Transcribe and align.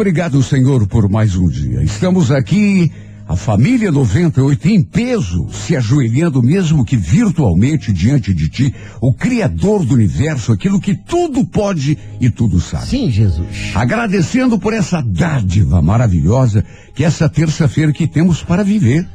Obrigado, 0.00 0.42
Senhor, 0.42 0.86
por 0.86 1.10
mais 1.10 1.36
um 1.36 1.46
dia. 1.46 1.82
Estamos 1.82 2.32
aqui, 2.32 2.90
a 3.28 3.36
família 3.36 3.92
98 3.92 4.68
em 4.70 4.82
peso, 4.82 5.46
se 5.52 5.76
ajoelhando 5.76 6.42
mesmo 6.42 6.86
que 6.86 6.96
virtualmente 6.96 7.92
diante 7.92 8.32
de 8.32 8.48
ti, 8.48 8.74
o 8.98 9.12
Criador 9.12 9.84
do 9.84 9.92
universo, 9.92 10.52
aquilo 10.52 10.80
que 10.80 10.94
tudo 10.94 11.44
pode 11.44 11.98
e 12.18 12.30
tudo 12.30 12.62
sabe. 12.62 12.86
Sim, 12.86 13.10
Jesus. 13.10 13.46
Agradecendo 13.74 14.58
por 14.58 14.72
essa 14.72 15.02
dádiva 15.02 15.82
maravilhosa 15.82 16.64
que 16.94 17.04
é 17.04 17.06
essa 17.06 17.28
terça-feira 17.28 17.92
que 17.92 18.06
temos 18.06 18.42
para 18.42 18.64
viver, 18.64 19.06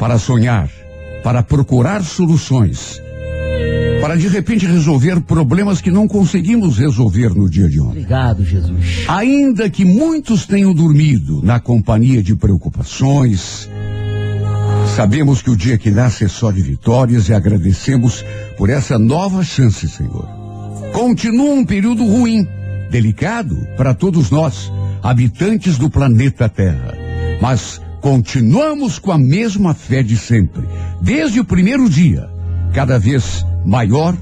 para 0.00 0.18
sonhar, 0.18 0.68
para 1.22 1.44
procurar 1.44 2.02
soluções 2.02 3.03
para 4.04 4.18
de 4.18 4.28
repente 4.28 4.66
resolver 4.66 5.18
problemas 5.22 5.80
que 5.80 5.90
não 5.90 6.06
conseguimos 6.06 6.76
resolver 6.76 7.30
no 7.30 7.48
dia 7.48 7.66
de 7.70 7.80
ontem. 7.80 8.00
Obrigado, 8.00 8.44
Jesus. 8.44 9.06
Ainda 9.08 9.70
que 9.70 9.82
muitos 9.82 10.44
tenham 10.44 10.74
dormido 10.74 11.40
na 11.42 11.58
companhia 11.58 12.22
de 12.22 12.36
preocupações, 12.36 13.66
sabemos 14.94 15.40
que 15.40 15.48
o 15.48 15.56
dia 15.56 15.78
que 15.78 15.90
nasce 15.90 16.26
é 16.26 16.28
só 16.28 16.50
de 16.50 16.60
vitórias 16.60 17.30
e 17.30 17.32
agradecemos 17.32 18.22
por 18.58 18.68
essa 18.68 18.98
nova 18.98 19.42
chance, 19.42 19.88
Senhor. 19.88 20.28
Continua 20.92 21.54
um 21.54 21.64
período 21.64 22.04
ruim, 22.04 22.46
delicado 22.90 23.56
para 23.74 23.94
todos 23.94 24.30
nós, 24.30 24.70
habitantes 25.02 25.78
do 25.78 25.88
planeta 25.88 26.46
Terra. 26.46 26.94
Mas 27.40 27.80
continuamos 28.02 28.98
com 28.98 29.12
a 29.12 29.16
mesma 29.16 29.72
fé 29.72 30.02
de 30.02 30.18
sempre, 30.18 30.68
desde 31.00 31.40
o 31.40 31.44
primeiro 31.46 31.88
dia, 31.88 32.28
cada 32.74 32.98
vez 32.98 33.42
maior, 33.64 34.16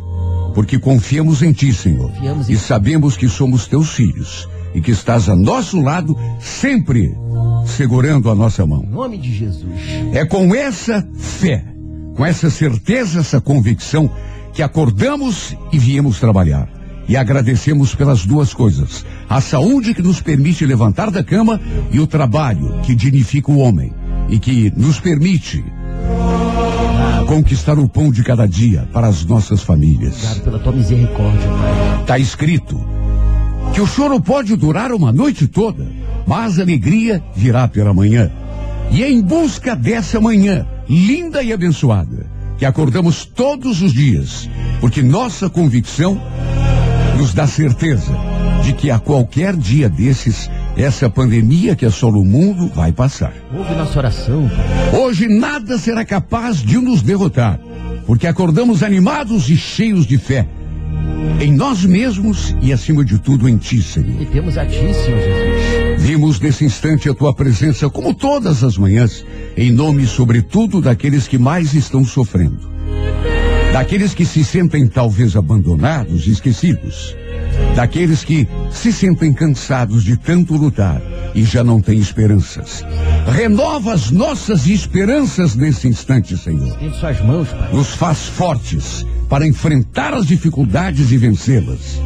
porque 0.55 0.79
confiamos 0.79 1.43
em 1.43 1.53
Ti, 1.53 1.73
Senhor. 1.73 2.11
Confiamos 2.11 2.49
em... 2.49 2.53
E 2.53 2.57
sabemos 2.57 3.17
que 3.17 3.29
somos 3.29 3.67
Teus 3.67 3.91
filhos 3.91 4.49
e 4.75 4.81
que 4.81 4.91
estás 4.91 5.29
a 5.29 5.37
nosso 5.37 5.81
lado 5.81 6.17
sempre 6.41 7.15
segurando 7.67 8.31
a 8.31 8.35
nossa 8.35 8.65
mão. 8.67 8.83
Em 8.83 8.91
nome 8.91 9.19
de 9.19 9.33
Jesus. 9.35 9.73
É 10.13 10.25
com 10.25 10.55
essa 10.55 11.07
fé, 11.15 11.65
com 12.15 12.25
essa 12.25 12.51
certeza, 12.51 13.21
essa 13.21 13.41
convicção 13.41 14.11
que 14.53 14.63
acordamos 14.63 15.57
e 15.73 15.79
viemos 15.79 16.21
trabalhar. 16.21 16.69
E 17.09 17.17
agradecemos 17.17 17.95
pelas 17.95 18.25
duas 18.25 18.55
coisas: 18.55 19.05
a 19.29 19.41
saúde 19.41 19.95
que 19.95 20.03
nos 20.03 20.21
permite 20.21 20.65
levantar 20.65 21.11
da 21.11 21.23
cama 21.23 21.61
e 21.91 21.99
o 21.99 22.07
trabalho 22.07 22.81
que 22.83 22.95
dignifica 22.95 23.51
o 23.51 23.59
homem 23.59 23.93
e 24.29 24.39
que 24.39 24.73
nos 24.77 25.01
permite 25.01 25.65
conquistar 27.33 27.79
o 27.79 27.89
pão 27.89 28.11
de 28.11 28.23
cada 28.23 28.47
dia 28.47 28.87
para 28.93 29.07
as 29.07 29.25
nossas 29.25 29.63
famílias. 29.63 30.17
Obrigado 30.17 30.45
pela 30.45 30.59
tua 30.59 30.73
misericórdia, 30.73 31.49
Pai. 31.49 32.01
Está 32.03 32.19
escrito 32.19 32.79
que 33.73 33.81
o 33.81 33.87
choro 33.87 34.21
pode 34.21 34.55
durar 34.55 34.93
uma 34.93 35.11
noite 35.11 35.47
toda, 35.47 35.91
mas 36.27 36.59
a 36.59 36.63
alegria 36.63 37.25
virá 37.35 37.67
pela 37.67 37.95
manhã. 37.95 38.31
E 38.91 39.03
é 39.03 39.11
em 39.11 39.23
busca 39.23 39.75
dessa 39.75 40.21
manhã, 40.21 40.67
linda 40.87 41.43
e 41.43 41.55
abençoada, 41.55 42.27
que 42.59 42.67
acordamos 42.67 43.25
todos 43.25 43.81
os 43.81 43.95
dias, 43.95 44.47
porque 44.79 45.03
nossa 45.03 45.49
convicção 45.49 46.21
nos 47.17 47.33
dá 47.33 47.47
certeza 47.47 48.15
de 48.63 48.75
que 48.75 48.91
a 48.91 48.99
qualquer 48.99 49.57
dia 49.57 49.89
desses 49.89 50.51
essa 50.77 51.11
pandemia 51.11 51.77
que 51.77 51.85
assola 51.85 52.19
o 52.19 52.25
mundo 52.25 52.69
vai 52.75 52.93
passar. 52.93 53.33
Ouve 53.55 53.75
nossa 53.75 53.99
oração. 53.99 54.51
Hoje 54.93 55.29
nada 55.29 55.79
será 55.79 56.05
capaz 56.05 56.59
de 56.59 56.79
nos 56.79 57.03
derrotar, 57.03 57.59
porque 58.07 58.27
acordamos 58.27 58.83
animados 58.83 59.49
e 59.49 59.57
cheios 59.57 60.07
de 60.07 60.19
fé. 60.19 60.47
Em 61.41 61.53
nós 61.53 61.85
mesmos 61.85 62.55
e, 62.61 62.73
acima 62.73 63.05
de 63.05 63.19
tudo, 63.19 63.49
em 63.49 63.57
Ti, 63.57 63.83
Senhor. 63.83 64.21
E 64.23 64.27
temos 64.27 64.57
a 64.59 64.65
Ti, 64.65 64.93
Senhor 64.95 65.21
Jesus. 65.21 66.03
Vimos 66.03 66.41
nesse 66.41 66.65
instante 66.65 67.09
a 67.09 67.15
Tua 67.15 67.35
presença, 67.35 67.89
como 67.89 68.15
todas 68.15 68.65
as 68.65 68.77
manhãs, 68.77 69.25
em 69.57 69.71
nome, 69.71 70.07
sobretudo, 70.07 70.81
daqueles 70.81 71.29
que 71.29 71.39
mais 71.39 71.75
estão 71.75 72.05
sofrendo. 72.05 72.71
Daqueles 73.73 74.15
que 74.15 74.25
se 74.25 74.45
sentem 74.45 74.87
talvez 74.87 75.37
abandonados 75.37 76.27
e 76.27 76.31
esquecidos 76.31 77.17
daqueles 77.75 78.25
que 78.25 78.47
se 78.71 78.93
sentem 78.93 79.33
cansados 79.33 80.05
de 80.05 80.17
tanto 80.17 80.55
lutar 80.55 81.01
e 81.35 81.45
já 81.45 81.65
não 81.65 81.81
têm 81.81 81.99
esperanças. 81.99 82.85
Renova 83.27 83.95
as 83.95 84.11
nossas 84.11 84.67
esperanças 84.67 85.55
nesse 85.55 85.89
instante, 85.89 86.37
Senhor. 86.37 86.77
Em 86.83 86.93
suas 86.93 87.21
mãos, 87.21 87.49
Pai. 87.49 87.73
Nos 87.73 87.89
faz 87.89 88.27
fortes 88.27 89.07
para 89.29 89.47
enfrentar 89.47 90.13
as 90.13 90.27
dificuldades 90.27 91.11
e 91.11 91.17
vencê-las. 91.17 92.01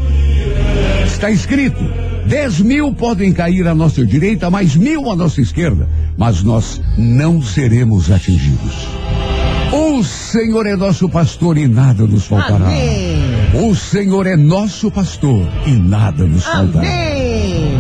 Está 1.05 1.31
escrito: 1.31 1.83
dez 2.27 2.61
mil 2.61 2.93
podem 2.93 3.33
cair 3.33 3.67
à 3.67 3.75
nossa 3.75 4.05
direita, 4.05 4.51
mais 4.51 4.77
mil 4.77 5.11
à 5.11 5.17
nossa 5.17 5.41
esquerda, 5.41 5.89
mas 6.17 6.43
nós 6.43 6.81
não 6.97 7.43
seremos 7.43 8.11
atingidos. 8.11 8.87
O 9.73 10.05
Senhor 10.05 10.67
é 10.67 10.77
nosso 10.77 11.09
pastor 11.09 11.59
e 11.59 11.67
nada 11.67 12.07
nos 12.07 12.27
faltará. 12.27 12.67
Amém. 12.67 13.26
O 13.55 13.75
Senhor 13.75 14.27
é 14.27 14.37
nosso 14.37 14.91
pastor 14.91 15.47
e 15.67 15.71
nada 15.71 16.25
nos 16.25 16.45
faltará. 16.45 16.87
Amém. 16.87 17.71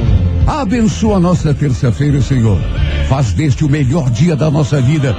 Abençoa 0.47 1.17
a 1.17 1.21
nossa 1.21 1.53
terça-feira, 1.53 2.21
Senhor. 2.23 2.59
Faz 3.09 3.33
deste 3.33 3.65
o 3.65 3.69
melhor 3.69 4.11
dia 4.11 4.37
da 4.37 4.51
nossa 4.51 4.81
vida. 4.81 5.15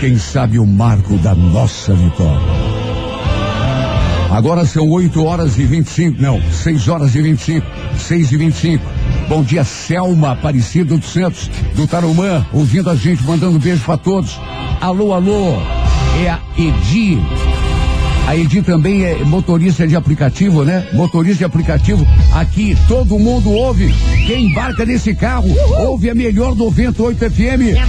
Quem 0.00 0.18
sabe 0.18 0.58
o 0.58 0.66
marco 0.66 1.16
da 1.18 1.34
nossa 1.34 1.94
vitória. 1.94 2.74
Agora 4.30 4.66
são 4.66 4.88
8 4.90 5.24
horas 5.24 5.58
e 5.58 5.64
25, 5.64 6.20
não, 6.20 6.42
6 6.50 6.88
horas 6.88 7.14
e 7.14 7.22
25, 7.22 7.66
6 7.96 8.32
e 8.32 8.36
25. 8.36 8.84
Bom 9.28 9.42
dia, 9.42 9.64
Selma 9.64 10.32
Aparecida 10.32 10.96
dos 10.96 11.12
Santos, 11.12 11.48
do 11.76 11.86
Tarumã, 11.86 12.44
ouvindo 12.52 12.90
a 12.90 12.96
gente, 12.96 13.22
mandando 13.22 13.56
um 13.56 13.60
beijo 13.60 13.84
para 13.84 13.96
todos. 13.96 14.38
Alô, 14.80 15.12
alô 15.14 15.54
é 16.22 16.30
a 16.30 16.40
Edi. 16.56 17.18
A 18.26 18.36
Edi 18.36 18.62
também 18.62 19.04
é 19.04 19.22
motorista 19.22 19.86
de 19.86 19.94
aplicativo, 19.94 20.64
né? 20.64 20.88
Motorista 20.94 21.38
de 21.38 21.44
aplicativo. 21.44 22.06
Aqui 22.32 22.76
todo 22.88 23.18
mundo 23.18 23.50
ouve. 23.50 23.92
Quem 24.26 24.46
embarca 24.46 24.84
nesse 24.84 25.14
carro 25.14 25.46
Uhul. 25.48 25.88
ouve 25.90 26.08
a 26.10 26.14
melhor 26.14 26.54
98 26.56 27.30
FM. 27.30 27.76
É 27.76 27.84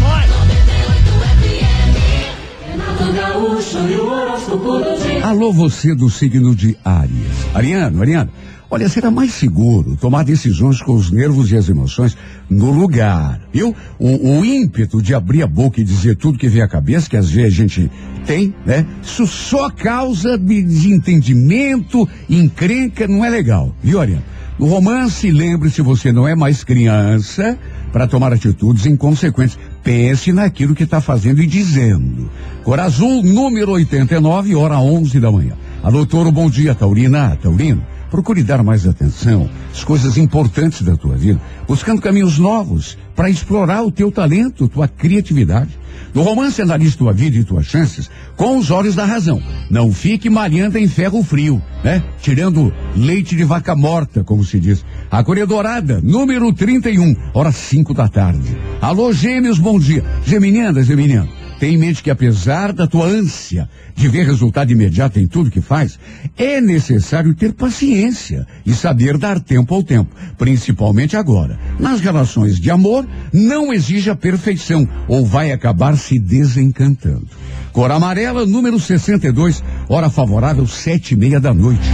Alô, 5.24 5.54
você 5.54 5.96
do 5.96 6.10
signo 6.10 6.54
de 6.54 6.78
Áries. 6.84 7.32
Ariano, 7.54 8.02
Ariano. 8.02 8.30
Olha, 8.70 8.90
será 8.90 9.12
mais 9.12 9.32
seguro 9.34 9.96
tomar 9.96 10.24
decisões 10.24 10.82
com 10.82 10.94
os 10.94 11.12
nervos 11.12 11.52
e 11.52 11.56
as 11.56 11.70
emoções 11.70 12.18
no 12.50 12.72
lugar, 12.72 13.40
viu? 13.54 13.76
O, 14.00 14.40
o 14.40 14.46
ímpeto 14.46 15.02
de 15.02 15.14
abrir 15.14 15.44
a 15.44 15.48
boca 15.48 15.80
e 15.80 15.84
dizer 15.84 16.16
tudo 16.16 16.40
que 16.40 16.50
vem 16.50 16.64
à 16.64 16.68
cabeça, 16.68 17.10
que 17.10 17.16
às 17.16 17.30
vezes 17.30 17.54
a 17.54 17.62
gente 17.62 17.92
tem, 18.26 18.54
né? 18.66 18.86
Isso 19.04 19.28
só 19.28 19.70
causa 19.70 20.38
de 20.38 20.64
desentendimento, 20.64 22.10
encrenca, 22.28 23.08
não 23.08 23.24
é 23.24 23.30
legal, 23.30 23.74
viu, 23.84 24.02
Ariana? 24.02 24.24
No 24.58 24.68
romance, 24.68 25.30
lembre-se, 25.30 25.82
você 25.82 26.14
não 26.14 26.26
é 26.26 26.34
mais 26.34 26.64
criança 26.64 27.60
para 27.92 28.08
tomar 28.08 28.32
atitudes 28.32 28.86
inconsequentes. 28.86 29.60
Pense 29.84 30.32
naquilo 30.32 30.74
que 30.74 30.84
está 30.84 31.02
fazendo 31.02 31.42
e 31.42 31.46
dizendo. 31.46 32.32
Cor 32.64 32.80
Azul, 32.80 33.22
número 33.22 33.74
89, 33.74 34.56
hora 34.56 34.80
11 34.80 35.20
da 35.20 35.30
manhã. 35.30 35.54
Alô, 35.84 36.06
Toro, 36.06 36.32
bom 36.32 36.50
dia, 36.50 36.74
Taurina, 36.74 37.36
Taurino. 37.36 37.84
Procure 38.10 38.44
dar 38.44 38.64
mais 38.64 38.88
atenção 38.88 39.50
às 39.72 39.84
coisas 39.84 40.18
importantes 40.18 40.82
da 40.82 40.96
tua 40.96 41.16
vida, 41.16 41.42
buscando 41.68 42.02
caminhos 42.02 42.38
novos 42.38 42.98
para 43.16 43.30
explorar 43.30 43.84
o 43.84 43.92
teu 43.92 44.12
talento, 44.12 44.68
tua 44.68 44.88
criatividade. 44.88 45.78
No 46.14 46.22
romance, 46.22 46.62
analise 46.62 46.98
tua 46.98 47.12
vida 47.12 47.38
e 47.38 47.44
tuas 47.44 47.66
chances 47.66 48.10
com 48.38 48.58
os 48.58 48.72
olhos 48.72 48.96
da 48.96 49.06
razão. 49.06 49.42
Não 49.70 49.92
fique 49.92 50.30
malhando 50.30 50.78
em 50.78 50.88
ferro 50.88 51.24
frio, 51.24 51.62
né? 51.84 52.04
Tirando 52.22 52.74
leite 52.96 53.36
de 53.36 53.44
vaca 53.44 53.76
morta, 53.76 54.24
como 54.24 54.44
se 54.44 54.60
diz. 54.60 54.86
A 55.12 55.24
Coreia 55.24 55.46
Dourada, 55.46 56.00
número 56.02 56.54
31, 56.54 57.16
horas 57.34 57.56
5 57.56 57.94
da 57.94 58.08
tarde. 58.08 58.56
Alô, 58.82 59.12
gêmeos, 59.12 59.60
bom 59.60 59.80
dia. 59.80 60.04
Geminiana, 60.26 60.84
Geminiano. 60.84 61.45
Tem 61.60 61.76
em 61.76 61.78
mente 61.78 62.04
que 62.04 62.12
apesar 62.12 62.74
da 62.74 62.86
tua 62.86 63.06
ânsia 63.06 63.70
de 63.96 64.08
ver 64.08 64.26
resultado 64.26 64.72
imediato 64.72 65.20
em 65.20 65.28
tudo 65.28 65.52
que 65.52 65.62
faz, 65.62 65.98
é 66.38 66.60
necessário 66.60 67.34
ter 67.34 67.54
paciência 67.54 68.46
e 68.66 68.74
saber 68.74 69.18
dar 69.18 69.40
tempo 69.40 69.74
ao 69.74 69.82
tempo, 69.82 70.14
principalmente 70.38 71.16
agora. 71.16 71.58
Nas 71.80 72.02
relações 72.02 72.60
de 72.60 72.70
amor, 72.70 73.08
não 73.32 73.74
exija 73.74 74.16
perfeição 74.16 74.88
ou 75.08 75.26
vai 75.26 75.52
acabar 75.52 75.98
se 75.98 76.20
desencantando. 76.20 77.28
Cor 77.72 77.92
amarela, 77.92 78.46
número 78.46 78.80
62, 78.80 79.64
hora 79.88 80.10
favorável, 80.10 80.68
sete 80.68 81.14
e 81.14 81.18
meia 81.18 81.40
da 81.40 81.54
noite. 81.54 81.90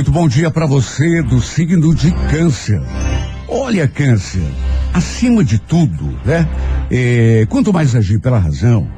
Muito 0.00 0.12
bom 0.12 0.26
dia 0.26 0.50
para 0.50 0.64
você 0.64 1.22
do 1.22 1.42
signo 1.42 1.94
de 1.94 2.10
Câncer. 2.30 2.80
Olha, 3.46 3.86
câncer, 3.86 4.40
acima 4.94 5.44
de 5.44 5.58
tudo, 5.58 6.18
né? 6.24 6.48
É, 6.90 7.46
quanto 7.50 7.70
mais 7.70 7.94
agir 7.94 8.18
pela 8.18 8.38
razão 8.38 8.88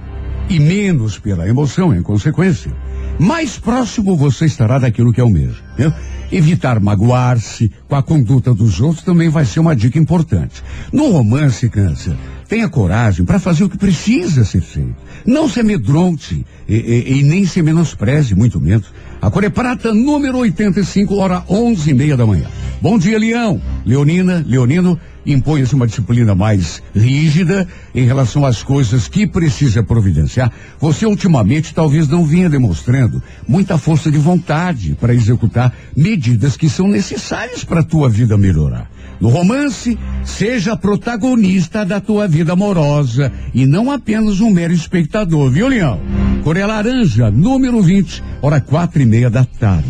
e 0.49 0.61
menos 0.61 1.19
pela 1.19 1.49
emoção, 1.49 1.93
em 1.93 2.03
consequência, 2.03 2.71
mais 3.19 3.59
próximo 3.59 4.17
você 4.17 4.45
estará 4.45 4.79
daquilo 4.79 5.13
que 5.13 5.21
é 5.21 5.25
o 5.25 5.29
mesmo. 5.29 5.57
Né? 5.77 5.93
Evitar 6.31 6.79
magoar-se 6.79 7.73
com 7.89 7.97
a 7.97 8.03
conduta 8.03 8.55
dos 8.55 8.81
outros 8.81 9.05
também 9.05 9.29
vai 9.29 9.45
ser 9.45 9.59
uma 9.59 9.75
dica 9.75 9.99
importante. 9.99 10.63
No 10.93 11.11
romance, 11.11 11.69
câncer, 11.69 12.17
tenha 12.49 12.69
coragem 12.69 13.25
para 13.25 13.41
fazer 13.41 13.65
o 13.65 13.69
que 13.69 13.77
precisa 13.77 14.45
ser 14.45 14.61
feito. 14.61 14.95
Não 15.27 15.49
se 15.49 15.59
amedronte 15.59 16.47
e, 16.69 16.75
e, 16.75 17.19
e 17.19 17.23
nem 17.25 17.45
se 17.45 17.61
menospreze, 17.61 18.37
muito 18.37 18.61
menos. 18.61 18.87
A 19.23 19.31
cor 19.31 19.45
é 19.45 19.49
prata, 19.49 19.95
número 19.95 20.39
85, 20.39 21.15
hora 21.15 21.45
onze 21.49 21.93
e 21.93 21.95
meia 21.95 22.17
da 22.17 22.27
manhã. 22.27 22.47
Bom 22.81 22.99
dia, 22.99 23.17
Leão. 23.17 23.63
Leonina, 23.87 24.45
Leonino, 24.45 24.99
impõe-se 25.25 25.77
uma 25.77 25.87
disciplina 25.87 26.35
mais 26.35 26.83
rígida 26.93 27.69
em 27.95 28.05
relação 28.05 28.45
às 28.45 28.65
coisas 28.65 29.07
que 29.07 29.25
precisa 29.25 29.81
providenciar. 29.81 30.51
Você 30.81 31.07
ultimamente 31.07 31.73
talvez 31.73 32.09
não 32.09 32.27
vinha 32.27 32.51
demonstrando 32.51 33.23
muita 33.47 33.79
força 33.79 34.11
de 34.11 34.19
vontade 34.19 34.97
para 35.01 35.15
executar 35.15 35.73
medidas 35.97 36.57
que 36.57 36.69
são 36.69 36.89
necessárias 36.89 37.63
para 37.63 37.79
a 37.79 37.85
tua 37.85 38.09
vida 38.09 38.37
melhorar. 38.37 38.91
No 39.21 39.29
romance, 39.29 39.97
seja 40.25 40.77
protagonista 40.77 41.85
da 41.85 42.01
tua 42.01 42.27
vida 42.27 42.55
amorosa 42.55 43.33
e 43.55 43.67
não 43.67 43.89
apenas 43.89 44.41
um 44.41 44.51
mero 44.51 44.73
espectador, 44.73 45.49
viu, 45.49 45.69
Leão? 45.69 46.22
Coreia 46.43 46.67
Laranja, 46.67 47.31
número 47.31 47.81
20, 47.81 48.23
hora 48.43 48.61
quatro 48.61 49.01
e 49.01 49.07
meia 49.07 49.31
da 49.31 49.45
tarde. 49.45 49.87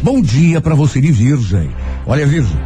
Bom 0.00 0.22
dia 0.22 0.60
para 0.60 0.76
você 0.76 1.00
de 1.00 1.10
Virgem. 1.10 1.70
Olha, 2.06 2.24
Virgem, 2.24 2.56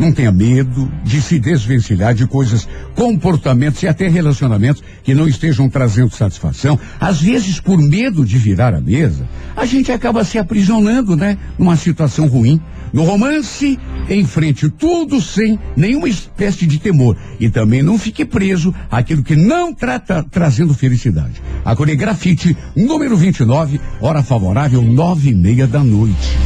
não 0.00 0.10
tenha 0.10 0.32
medo 0.32 0.90
de 1.04 1.20
se 1.20 1.38
desvencilhar 1.38 2.14
de 2.14 2.26
coisas, 2.26 2.66
comportamentos 2.94 3.82
e 3.82 3.86
até 3.86 4.08
relacionamentos 4.08 4.82
que 5.04 5.14
não 5.14 5.28
estejam 5.28 5.68
trazendo 5.68 6.10
satisfação. 6.14 6.80
Às 6.98 7.20
vezes, 7.20 7.60
por 7.60 7.76
medo 7.76 8.24
de 8.24 8.38
virar 8.38 8.74
a 8.74 8.80
mesa, 8.80 9.28
a 9.54 9.66
gente 9.66 9.92
acaba 9.92 10.24
se 10.24 10.38
aprisionando, 10.38 11.14
né? 11.14 11.36
Numa 11.58 11.76
situação 11.76 12.26
ruim. 12.26 12.58
No 12.92 13.04
romance, 13.04 13.78
enfrente 14.08 14.68
tudo 14.68 15.20
sem 15.20 15.58
nenhuma 15.76 16.08
espécie 16.08 16.66
de 16.66 16.78
temor. 16.78 17.16
E 17.38 17.48
também 17.48 17.82
não 17.82 17.98
fique 17.98 18.24
preso 18.24 18.74
àquilo 18.90 19.22
que 19.22 19.36
não 19.36 19.72
trata 19.72 20.24
trazendo 20.28 20.74
felicidade. 20.74 21.40
A 21.64 21.74
Grafite, 21.74 22.56
número 22.74 23.16
29, 23.16 23.80
hora 24.00 24.22
favorável, 24.22 24.82
nove 24.82 25.30
e 25.30 25.34
meia 25.34 25.66
da 25.66 25.84
noite. 25.84 26.36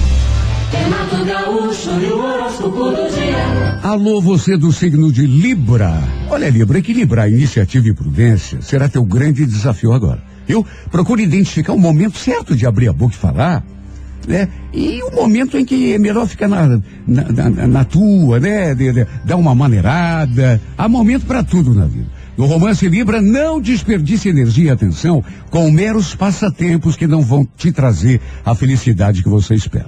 Alô, 3.83 4.21
você 4.21 4.57
do 4.57 4.73
signo 4.73 5.13
de 5.13 5.27
Libra. 5.27 5.93
Olha, 6.31 6.49
Libra, 6.51 6.79
equilibrar 6.79 7.31
iniciativa 7.31 7.89
e 7.89 7.95
prudência 7.95 8.61
será 8.63 8.89
teu 8.89 9.05
grande 9.05 9.47
desafio 9.47 9.93
agora. 9.93 10.23
Eu 10.49 10.67
procuro 10.91 11.21
identificar 11.21 11.73
o 11.73 11.79
momento 11.79 12.19
certo 12.19 12.57
de 12.57 12.67
abrir 12.67 12.89
a 12.89 12.93
boca 12.93 13.15
e 13.15 13.19
falar 13.19 13.65
né? 14.27 14.49
E 14.73 15.03
o 15.03 15.15
momento 15.15 15.59
em 15.59 15.65
que 15.65 15.93
é 15.93 15.99
melhor 15.99 16.27
ficar 16.27 16.49
na, 16.49 16.81
na, 17.07 17.23
na, 17.31 17.67
na 17.67 17.85
tua, 17.85 18.41
né? 18.41 18.75
De, 18.75 18.93
de, 18.93 19.07
dar 19.25 19.37
uma 19.37 19.55
maneirada. 19.55 20.61
Há 20.77 20.89
momento 20.89 21.27
para 21.27 21.43
tudo 21.43 21.75
na 21.75 21.87
vida. 21.87 22.07
No 22.37 22.47
romance 22.47 22.89
Libra, 22.89 23.23
não 23.23 23.61
desperdice 23.61 24.29
energia 24.29 24.65
e 24.67 24.71
atenção 24.71 25.23
com 25.51 25.71
meros 25.71 26.15
passatempos 26.15 26.97
que 26.97 27.07
não 27.07 27.23
vão 27.23 27.47
te 27.57 27.71
trazer 27.71 28.21
a 28.45 28.55
felicidade 28.55 29.23
que 29.23 29.29
você 29.29 29.55
espera. 29.55 29.87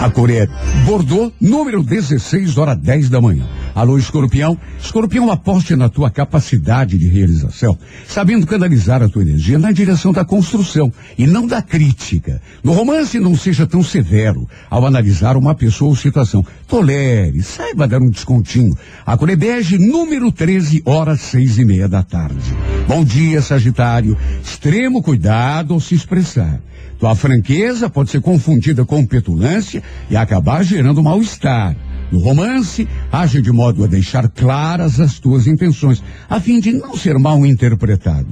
A 0.00 0.08
cor 0.08 0.30
é 0.30 0.48
Bordeaux, 0.86 1.30
número 1.38 1.82
16, 1.82 2.56
hora 2.56 2.74
10 2.74 3.10
da 3.10 3.20
manhã. 3.20 3.46
Alô, 3.74 3.98
escorpião. 3.98 4.56
Escorpião, 4.82 5.30
aposte 5.30 5.76
na 5.76 5.90
tua 5.90 6.08
capacidade 6.08 6.96
de 6.96 7.06
realização, 7.06 7.76
sabendo 8.08 8.46
canalizar 8.46 9.02
a 9.02 9.10
tua 9.10 9.20
energia 9.20 9.58
na 9.58 9.70
direção 9.70 10.10
da 10.10 10.24
construção 10.24 10.90
e 11.18 11.26
não 11.26 11.46
da 11.46 11.60
crítica. 11.60 12.40
No 12.64 12.72
romance, 12.72 13.20
não 13.20 13.36
seja 13.36 13.66
tão 13.66 13.82
severo 13.82 14.48
ao 14.70 14.86
analisar 14.86 15.36
uma 15.36 15.54
pessoa 15.54 15.90
ou 15.90 15.96
situação. 15.96 16.42
Tolere, 16.66 17.42
saiba 17.42 17.86
dar 17.86 18.00
um 18.00 18.08
descontinho. 18.08 18.74
A 19.04 19.18
cor 19.18 19.28
é 19.28 19.36
número 19.78 20.32
13, 20.32 20.80
horas 20.86 21.20
seis 21.20 21.58
e 21.58 21.64
meia 21.66 21.86
da 21.86 22.02
tarde. 22.02 22.56
Bom 22.88 23.04
dia, 23.04 23.42
Sagitário. 23.42 24.16
Extremo 24.42 25.02
cuidado 25.02 25.74
ao 25.74 25.80
se 25.80 25.94
expressar. 25.94 26.58
Tua 27.00 27.14
franqueza 27.14 27.88
pode 27.88 28.10
ser 28.10 28.20
confundida 28.20 28.84
com 28.84 29.06
petulância 29.06 29.82
e 30.10 30.16
acabar 30.16 30.62
gerando 30.62 31.02
mal-estar. 31.02 31.74
No 32.12 32.18
romance, 32.18 32.86
age 33.10 33.40
de 33.40 33.50
modo 33.50 33.82
a 33.82 33.86
deixar 33.86 34.28
claras 34.28 35.00
as 35.00 35.18
tuas 35.18 35.46
intenções, 35.46 36.02
a 36.28 36.38
fim 36.38 36.60
de 36.60 36.72
não 36.72 36.94
ser 36.94 37.18
mal 37.18 37.46
interpretado. 37.46 38.28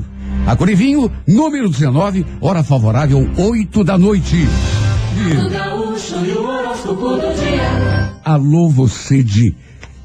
A 0.47 0.55
Corivinho, 0.55 1.11
número 1.27 1.71
19, 1.71 2.27
hora 2.43 2.63
favorável, 2.63 3.27
8 3.39 3.83
da 3.83 3.97
noite. 3.97 4.37
Alô, 8.23 8.69
você 8.69 9.23
de 9.23 9.55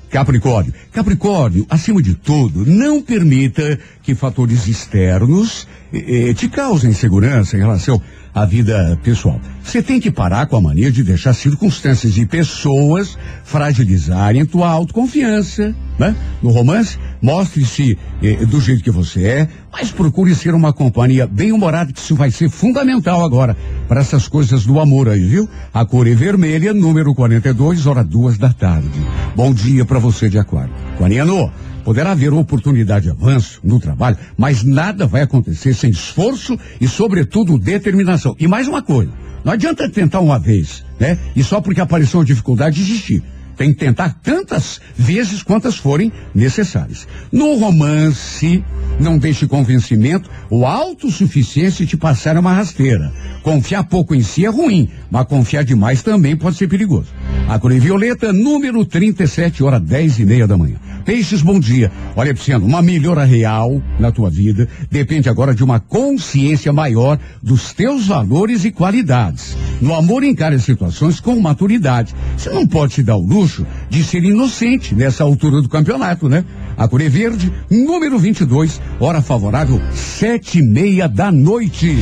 Capricórnio. 0.09 0.73
Capricórnio, 0.91 1.65
acima 1.69 2.01
de 2.01 2.13
tudo, 2.13 2.65
não 2.65 3.01
permita 3.01 3.79
que 4.03 4.13
fatores 4.13 4.67
externos 4.67 5.67
eh, 5.93 6.33
te 6.33 6.49
causem 6.49 6.91
insegurança 6.91 7.55
em 7.55 7.59
relação 7.59 8.01
a 8.33 8.45
vida 8.45 8.97
pessoal. 9.03 9.39
Você 9.63 9.81
tem 9.83 9.99
que 9.99 10.09
parar 10.09 10.47
com 10.47 10.57
a 10.57 10.61
mania 10.61 10.91
de 10.91 11.03
deixar 11.03 11.33
circunstâncias 11.33 12.17
e 12.17 12.25
pessoas 12.25 13.17
fragilizarem 13.43 14.43
tua 14.45 14.67
autoconfiança, 14.69 15.75
né? 15.99 16.15
No 16.41 16.49
romance, 16.49 16.97
mostre-se 17.21 17.97
eh, 18.23 18.45
do 18.45 18.59
jeito 18.59 18.83
que 18.83 18.89
você 18.89 19.23
é, 19.23 19.47
mas 19.71 19.91
procure 19.91 20.33
ser 20.33 20.55
uma 20.55 20.73
companhia 20.73 21.27
bem 21.27 21.51
humorada, 21.51 21.93
que 21.93 21.99
isso 21.99 22.15
vai 22.15 22.31
ser 22.31 22.49
fundamental 22.49 23.23
agora 23.23 23.55
para 23.87 24.01
essas 24.01 24.27
coisas 24.27 24.65
do 24.65 24.79
amor 24.79 25.09
aí, 25.09 25.23
viu? 25.23 25.47
A 25.71 25.85
cor 25.85 26.07
é 26.07 26.15
vermelha, 26.15 26.73
número 26.73 27.13
42, 27.13 27.85
hora 27.85 28.03
duas 28.03 28.37
da 28.37 28.51
tarde. 28.51 28.89
Bom 29.35 29.53
dia 29.53 29.85
para 29.85 29.99
você 29.99 30.27
de 30.27 30.39
aquário. 30.39 30.73
Aquariano, 30.95 31.51
Poderá 31.83 32.11
haver 32.11 32.33
oportunidade 32.33 33.05
de 33.05 33.11
avanço 33.11 33.59
no 33.63 33.79
trabalho, 33.79 34.17
mas 34.37 34.63
nada 34.63 35.05
vai 35.05 35.21
acontecer 35.21 35.73
sem 35.73 35.89
esforço 35.89 36.57
e, 36.79 36.87
sobretudo, 36.87 37.57
determinação. 37.57 38.35
E 38.39 38.47
mais 38.47 38.67
uma 38.67 38.81
coisa, 38.81 39.11
não 39.43 39.53
adianta 39.53 39.89
tentar 39.89 40.19
uma 40.19 40.39
vez, 40.39 40.85
né? 40.99 41.17
E 41.35 41.43
só 41.43 41.59
porque 41.59 41.81
apareceu 41.81 42.19
uma 42.19 42.25
dificuldade 42.25 42.77
desistir. 42.77 43.21
Tem 43.55 43.71
que 43.71 43.79
tentar 43.79 44.19
tantas 44.23 44.81
vezes 44.97 45.43
quantas 45.43 45.75
forem 45.75 46.11
necessárias. 46.33 47.07
No 47.31 47.55
romance, 47.55 48.63
não 48.99 49.17
deixe 49.17 49.45
convencimento 49.45 50.29
ou 50.49 50.65
autossuficiência 50.65 51.85
te 51.85 51.95
passar 51.95 52.37
uma 52.37 52.53
rasteira. 52.53 53.13
Confiar 53.43 53.83
pouco 53.83 54.15
em 54.15 54.23
si 54.23 54.45
é 54.45 54.49
ruim, 54.49 54.89
mas 55.11 55.27
confiar 55.27 55.63
demais 55.63 56.01
também 56.01 56.35
pode 56.35 56.57
ser 56.57 56.67
perigoso. 56.67 57.09
A 57.47 57.59
Cor 57.59 57.73
Violeta, 57.73 58.33
número 58.33 58.83
37, 58.85 59.63
hora 59.63 59.79
10 59.79 60.19
e 60.19 60.25
meia 60.25 60.47
da 60.47 60.57
manhã. 60.57 60.77
Peixes, 61.05 61.41
bom 61.41 61.59
dia. 61.59 61.91
Olha, 62.15 62.33
Pisciano, 62.33 62.65
uma 62.65 62.81
melhora 62.81 63.25
real 63.25 63.81
na 63.99 64.11
tua 64.11 64.29
vida 64.29 64.67
depende 64.89 65.27
agora 65.27 65.53
de 65.53 65.63
uma 65.63 65.79
consciência 65.79 66.71
maior 66.71 67.19
dos 67.41 67.73
teus 67.73 68.07
valores 68.07 68.63
e 68.63 68.71
qualidades. 68.71 69.57
No 69.81 69.93
amor, 69.93 70.23
encare 70.23 70.55
as 70.55 70.63
situações 70.63 71.19
com 71.19 71.39
maturidade. 71.39 72.15
Você 72.37 72.49
não 72.49 72.65
pode 72.65 72.93
se 72.93 73.03
dar 73.03 73.17
o 73.17 73.25
luxo 73.25 73.65
de 73.89 74.03
ser 74.03 74.23
inocente 74.23 74.95
nessa 74.95 75.23
altura 75.23 75.61
do 75.61 75.67
campeonato, 75.67 76.29
né? 76.29 76.45
A 76.77 76.87
Cure 76.87 77.09
Verde, 77.09 77.51
número 77.69 78.17
22, 78.17 78.81
hora 78.99 79.21
favorável, 79.21 79.81
sete 79.93 80.59
e 80.59 80.61
meia 80.61 81.07
da 81.07 81.31
noite. 81.31 81.97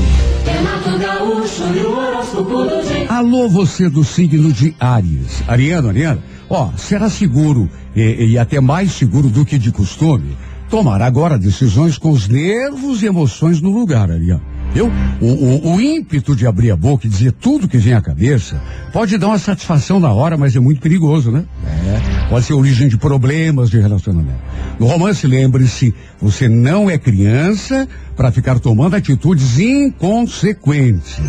Alô, 3.10 3.50
você 3.50 3.90
do 3.90 4.04
signo 4.04 4.54
de 4.54 4.76
Ares. 4.80 5.44
Ariano, 5.48 5.90
Ariano, 5.90 6.22
ó, 6.52 6.72
será 6.78 7.10
seguro 7.10 7.70
e, 7.96 8.32
e 8.32 8.38
até 8.38 8.60
mais 8.60 8.92
seguro 8.92 9.30
do 9.30 9.46
que 9.46 9.58
de 9.58 9.72
costume 9.72 10.38
tomar 10.70 11.02
agora 11.02 11.38
decisões 11.38 11.98
com 11.98 12.12
os 12.12 12.28
nervos 12.28 13.04
e 13.04 13.06
emoções 13.06 13.62
no 13.62 13.70
lugar, 13.70 14.10
Ariano. 14.10 14.42
Eu, 14.74 14.90
o, 15.20 15.26
o, 15.26 15.74
o, 15.74 15.82
ímpeto 15.82 16.34
de 16.34 16.48
abrir 16.48 16.72
a 16.72 16.78
boca 16.78 17.06
e 17.06 17.10
dizer 17.10 17.34
tudo 17.34 17.68
que 17.68 17.78
vem 17.78 17.94
à 17.94 18.02
cabeça 18.02 18.62
pode 18.94 19.18
dar 19.18 19.28
uma 19.28 19.38
satisfação 19.38 20.00
na 20.00 20.14
hora, 20.14 20.38
mas 20.38 20.56
é 20.56 20.62
muito 20.62 20.80
perigoso, 20.80 21.30
né? 21.30 21.44
É, 21.66 22.30
pode 22.30 22.46
ser 22.46 22.54
origem 22.54 22.88
de 22.88 22.98
problemas 22.98 23.70
de 23.70 23.82
relacionamento. 23.82 24.40
No 24.80 24.88
romance, 24.88 25.28
lembre-se, 25.28 25.94
você 26.22 26.48
não 26.48 26.90
é 26.90 26.98
criança 26.98 27.86
para 28.16 28.32
ficar 28.32 28.60
tomando 28.60 28.96
atitudes 28.96 29.60
inconsequentes. 29.60 31.20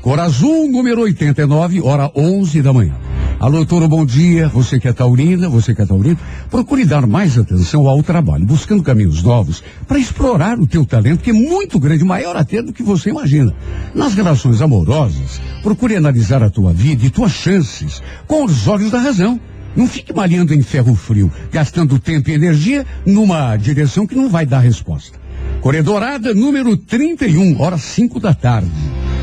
Cor 0.00 0.18
azul, 0.18 0.68
número 0.68 1.02
89, 1.02 1.80
hora 1.82 2.10
11 2.16 2.62
da 2.62 2.72
manhã. 2.72 2.96
Alô, 3.42 3.66
Toro, 3.66 3.88
bom 3.88 4.06
dia. 4.06 4.46
Você 4.50 4.78
que 4.78 4.86
é 4.86 4.92
taurina, 4.92 5.48
você 5.48 5.74
que 5.74 5.82
é 5.82 5.84
taurino, 5.84 6.16
procure 6.48 6.84
dar 6.84 7.08
mais 7.08 7.36
atenção 7.36 7.88
ao 7.88 8.00
trabalho, 8.00 8.46
buscando 8.46 8.84
caminhos 8.84 9.20
novos 9.20 9.64
para 9.88 9.98
explorar 9.98 10.60
o 10.60 10.66
teu 10.66 10.86
talento, 10.86 11.24
que 11.24 11.30
é 11.30 11.32
muito 11.32 11.80
grande, 11.80 12.04
maior 12.04 12.36
até 12.36 12.62
do 12.62 12.72
que 12.72 12.84
você 12.84 13.10
imagina. 13.10 13.52
Nas 13.92 14.14
relações 14.14 14.62
amorosas, 14.62 15.40
procure 15.60 15.96
analisar 15.96 16.40
a 16.40 16.48
tua 16.48 16.72
vida 16.72 17.04
e 17.04 17.10
tuas 17.10 17.32
chances 17.32 18.00
com 18.28 18.44
os 18.44 18.68
olhos 18.68 18.92
da 18.92 19.00
razão. 19.00 19.40
Não 19.74 19.88
fique 19.88 20.14
malhando 20.14 20.54
em 20.54 20.62
ferro 20.62 20.94
frio, 20.94 21.28
gastando 21.50 21.98
tempo 21.98 22.30
e 22.30 22.34
energia 22.34 22.86
numa 23.04 23.56
direção 23.56 24.06
que 24.06 24.14
não 24.14 24.30
vai 24.30 24.46
dar 24.46 24.60
resposta. 24.60 25.18
Corredorada 25.60 26.32
número 26.32 26.76
31, 26.76 27.60
horas 27.60 27.82
5 27.82 28.20
da 28.20 28.34
tarde. 28.34 28.70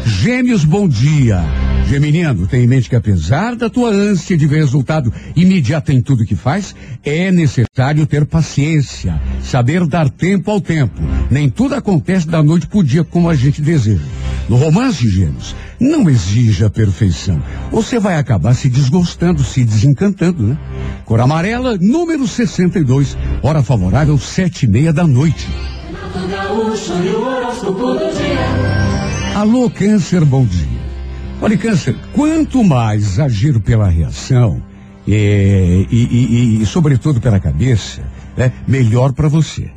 Gêmeos, 0.06 0.66
bom 0.66 0.90
dia. 0.90 1.42
Geminiano, 1.90 2.46
tem 2.46 2.66
em 2.66 2.68
mente 2.68 2.88
que 2.88 2.96
apesar 2.96 3.56
da 3.56 3.68
tua 3.68 3.90
ânsia 3.90 4.38
de 4.38 4.46
ver 4.46 4.58
resultado 4.58 5.12
imediato 5.36 5.92
em 5.92 6.00
tudo 6.00 6.24
que 6.24 6.36
faz, 6.36 6.76
é 7.04 7.32
necessário 7.32 8.06
ter 8.06 8.26
paciência, 8.26 9.20
saber 9.42 9.88
dar 9.88 10.08
tempo 10.08 10.52
ao 10.52 10.62
tempo. 10.62 11.02
Nem 11.32 11.50
tudo 11.50 11.74
acontece 11.74 12.28
da 12.28 12.44
noite 12.44 12.68
pro 12.68 12.84
dia 12.84 13.04
como 13.04 13.28
a 13.28 13.34
gente 13.34 13.60
deseja. 13.60 14.04
No 14.48 14.56
romance, 14.56 15.10
Gêmeos, 15.10 15.56
não 15.80 16.08
exija 16.08 16.70
perfeição. 16.70 17.42
Você 17.72 17.98
vai 17.98 18.18
acabar 18.18 18.54
se 18.54 18.70
desgostando, 18.70 19.44
se 19.44 19.66
desencantando, 19.66 20.44
né? 20.44 20.60
Cor 21.06 21.20
amarela, 21.20 21.76
número 21.82 22.28
62, 22.28 23.18
hora 23.42 23.64
favorável, 23.64 24.16
sete 24.20 24.68
e 24.68 24.70
meia 24.70 24.94
da 24.94 25.08
noite. 25.08 25.48
Alô, 29.36 29.72
câncer, 29.72 30.24
bom 30.24 30.46
dia. 30.46 30.79
Olha, 31.42 31.58
câncer, 31.58 31.96
quanto 32.14 32.62
mais 32.66 33.18
agir 33.18 33.58
pela 33.62 33.88
reação 33.88 34.62
é, 35.08 35.86
e, 35.90 35.96
e, 35.96 36.62
e, 36.62 36.66
sobretudo 36.66 37.22
pela 37.22 37.40
cabeça, 37.40 38.02
é 38.38 38.52
melhor 38.68 39.14
para 39.14 39.30
você. 39.30 39.72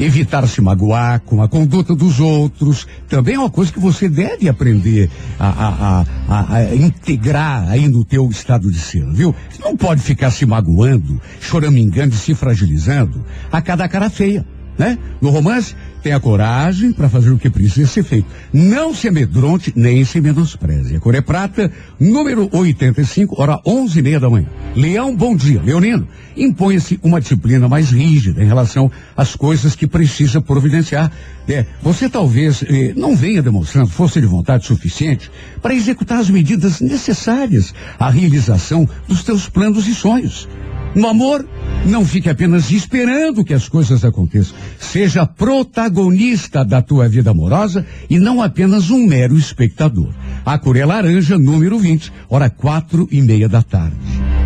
Evitar 0.00 0.46
se 0.48 0.60
magoar 0.60 1.20
com 1.20 1.40
a 1.40 1.48
conduta 1.48 1.94
dos 1.94 2.18
outros 2.18 2.86
também 3.08 3.36
é 3.36 3.38
uma 3.38 3.50
coisa 3.50 3.72
que 3.72 3.78
você 3.78 4.08
deve 4.08 4.48
aprender 4.48 5.08
a, 5.38 5.48
a, 5.48 6.04
a, 6.28 6.56
a 6.56 6.74
integrar 6.74 7.68
aí 7.68 7.86
no 7.86 8.04
teu 8.04 8.28
estado 8.28 8.70
de 8.70 8.78
ser, 8.78 9.06
viu? 9.12 9.32
Você 9.50 9.62
não 9.62 9.76
pode 9.76 10.02
ficar 10.02 10.32
se 10.32 10.44
magoando, 10.44 11.20
choramingando 11.40 12.14
e 12.14 12.18
se 12.18 12.34
fragilizando 12.34 13.24
a 13.52 13.62
cada 13.62 13.88
cara 13.88 14.10
feia, 14.10 14.44
né? 14.78 14.96
No 15.20 15.30
romance, 15.30 15.74
Tenha 16.02 16.20
coragem 16.20 16.92
para 16.92 17.08
fazer 17.08 17.30
o 17.30 17.38
que 17.38 17.50
precisa 17.50 17.86
ser 17.86 18.04
feito. 18.04 18.26
Não 18.52 18.94
se 18.94 19.08
amedronte 19.08 19.72
nem 19.74 20.04
se 20.04 20.20
menospreze. 20.20 20.96
A 20.96 21.00
cor 21.00 21.14
é 21.14 21.20
prata, 21.20 21.70
número 21.98 22.48
85, 22.52 23.40
hora 23.40 23.60
onze 23.66 23.98
e 23.98 24.02
meia 24.02 24.20
da 24.20 24.30
manhã. 24.30 24.46
Leão, 24.76 25.14
bom 25.14 25.34
dia. 25.34 25.60
Leonino, 25.60 26.06
imponha-se 26.36 27.00
uma 27.02 27.20
disciplina 27.20 27.68
mais 27.68 27.90
rígida 27.90 28.42
em 28.42 28.46
relação 28.46 28.90
às 29.16 29.34
coisas 29.34 29.74
que 29.74 29.86
precisa 29.86 30.40
providenciar. 30.40 31.10
É, 31.48 31.66
você 31.82 32.08
talvez 32.08 32.62
eh, 32.62 32.92
não 32.94 33.16
venha 33.16 33.42
demonstrando 33.42 33.88
força 33.88 34.20
de 34.20 34.26
vontade 34.26 34.66
suficiente 34.66 35.30
para 35.60 35.74
executar 35.74 36.20
as 36.20 36.30
medidas 36.30 36.80
necessárias 36.80 37.74
à 37.98 38.08
realização 38.08 38.88
dos 39.08 39.24
teus 39.24 39.48
planos 39.48 39.88
e 39.88 39.94
sonhos. 39.94 40.48
No 40.94 41.08
amor, 41.08 41.46
não 41.86 42.04
fique 42.04 42.28
apenas 42.28 42.70
esperando 42.70 43.44
que 43.44 43.54
as 43.54 43.68
coisas 43.68 44.04
aconteçam. 44.04 44.56
Seja 44.78 45.26
protagonista 45.26 46.64
da 46.64 46.82
tua 46.82 47.08
vida 47.08 47.30
amorosa 47.30 47.86
e 48.10 48.18
não 48.18 48.42
apenas 48.42 48.90
um 48.90 49.06
mero 49.06 49.36
espectador. 49.36 50.12
A 50.44 50.58
cor 50.58 50.76
é 50.76 50.84
laranja, 50.84 51.38
número 51.38 51.78
20, 51.78 52.12
hora 52.28 52.50
quatro 52.50 53.08
e 53.10 53.20
meia 53.20 53.48
da 53.48 53.62
tarde. 53.62 53.96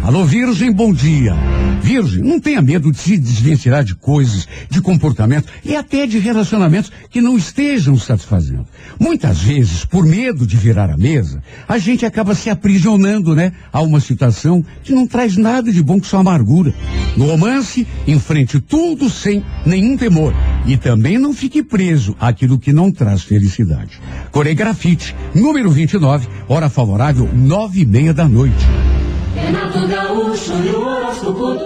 Alô, 0.02 0.25
Virgem, 0.25 0.72
bom 0.72 0.92
dia. 0.92 1.34
Virgem, 1.82 2.22
não 2.22 2.38
tenha 2.38 2.62
medo 2.62 2.92
de 2.92 2.99
se 2.99 3.18
desvencilhar 3.18 3.82
de 3.82 3.96
coisas, 3.96 4.46
de 4.70 4.80
comportamento 4.80 5.49
e 5.64 5.75
até 5.75 6.06
de 6.06 6.18
relacionamentos 6.18 6.92
que 7.11 7.20
não 7.20 7.37
estejam 7.37 7.99
satisfazendo. 7.99 8.66
Muitas 9.00 9.42
vezes, 9.42 9.84
por 9.84 10.06
medo 10.06 10.46
de 10.46 10.56
virar 10.56 10.90
a 10.90 10.96
mesa, 10.96 11.42
a 11.66 11.78
gente 11.78 12.06
acaba 12.06 12.37
se 12.37 12.49
aprisionando, 12.49 13.34
né, 13.34 13.52
a 13.72 13.80
uma 13.80 13.99
situação 13.99 14.64
que 14.84 14.92
não 14.92 15.08
traz 15.08 15.37
nada 15.37 15.72
de 15.72 15.82
bom 15.82 16.00
que 16.00 16.06
só 16.06 16.22
amargura. 16.32 16.72
No 17.16 17.26
romance, 17.26 17.86
enfrente 18.06 18.58
tudo 18.58 19.10
sem 19.10 19.44
nenhum 19.66 19.96
temor 19.96 20.34
e 20.66 20.76
também 20.76 21.18
não 21.18 21.34
fique 21.34 21.62
preso 21.62 22.16
àquilo 22.18 22.58
que 22.58 22.72
não 22.72 22.90
traz 22.90 23.22
felicidade. 23.22 24.00
Coregrafite, 24.30 25.14
número 25.34 25.70
29, 25.70 26.26
hora 26.48 26.70
favorável, 26.70 27.28
nove 27.34 27.82
e 27.82 27.86
meia 27.86 28.14
da 28.14 28.26
noite. 28.26 28.64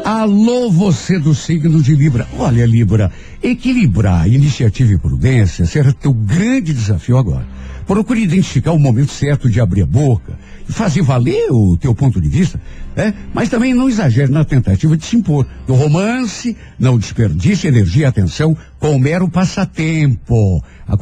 Alô, 0.04 0.70
você 0.70 1.18
do 1.18 1.35
signo 1.35 1.82
de 1.82 1.94
Libra. 1.94 2.26
Olha, 2.38 2.66
Libra, 2.66 3.12
equilibrar 3.42 4.28
iniciativa 4.28 4.92
e 4.92 4.99
prudência 4.99 5.66
será 5.66 5.92
teu 5.92 6.12
grande 6.12 6.73
desafio 6.73 7.16
agora. 7.16 7.46
Procure 7.87 8.20
identificar 8.20 8.73
o 8.73 8.78
momento 8.78 9.12
certo 9.12 9.49
de 9.49 9.61
abrir 9.61 9.82
a 9.82 9.87
boca 9.87 10.37
fazer 10.68 11.02
valer 11.02 11.50
o 11.50 11.76
teu 11.76 11.94
ponto 11.94 12.20
de 12.20 12.28
vista, 12.28 12.61
né? 12.94 13.14
Mas 13.32 13.49
também 13.49 13.73
não 13.73 13.88
exagere 13.88 14.30
na 14.30 14.44
tentativa 14.44 14.96
de 14.96 15.04
se 15.04 15.16
impor. 15.16 15.46
No 15.66 15.75
romance, 15.75 16.56
não 16.78 16.99
desperdice 16.99 17.66
energia 17.66 18.02
e 18.02 18.06
atenção 18.06 18.56
com 18.78 18.99
mero 18.99 19.28
passatempo. 19.28 20.62
A 20.88 20.97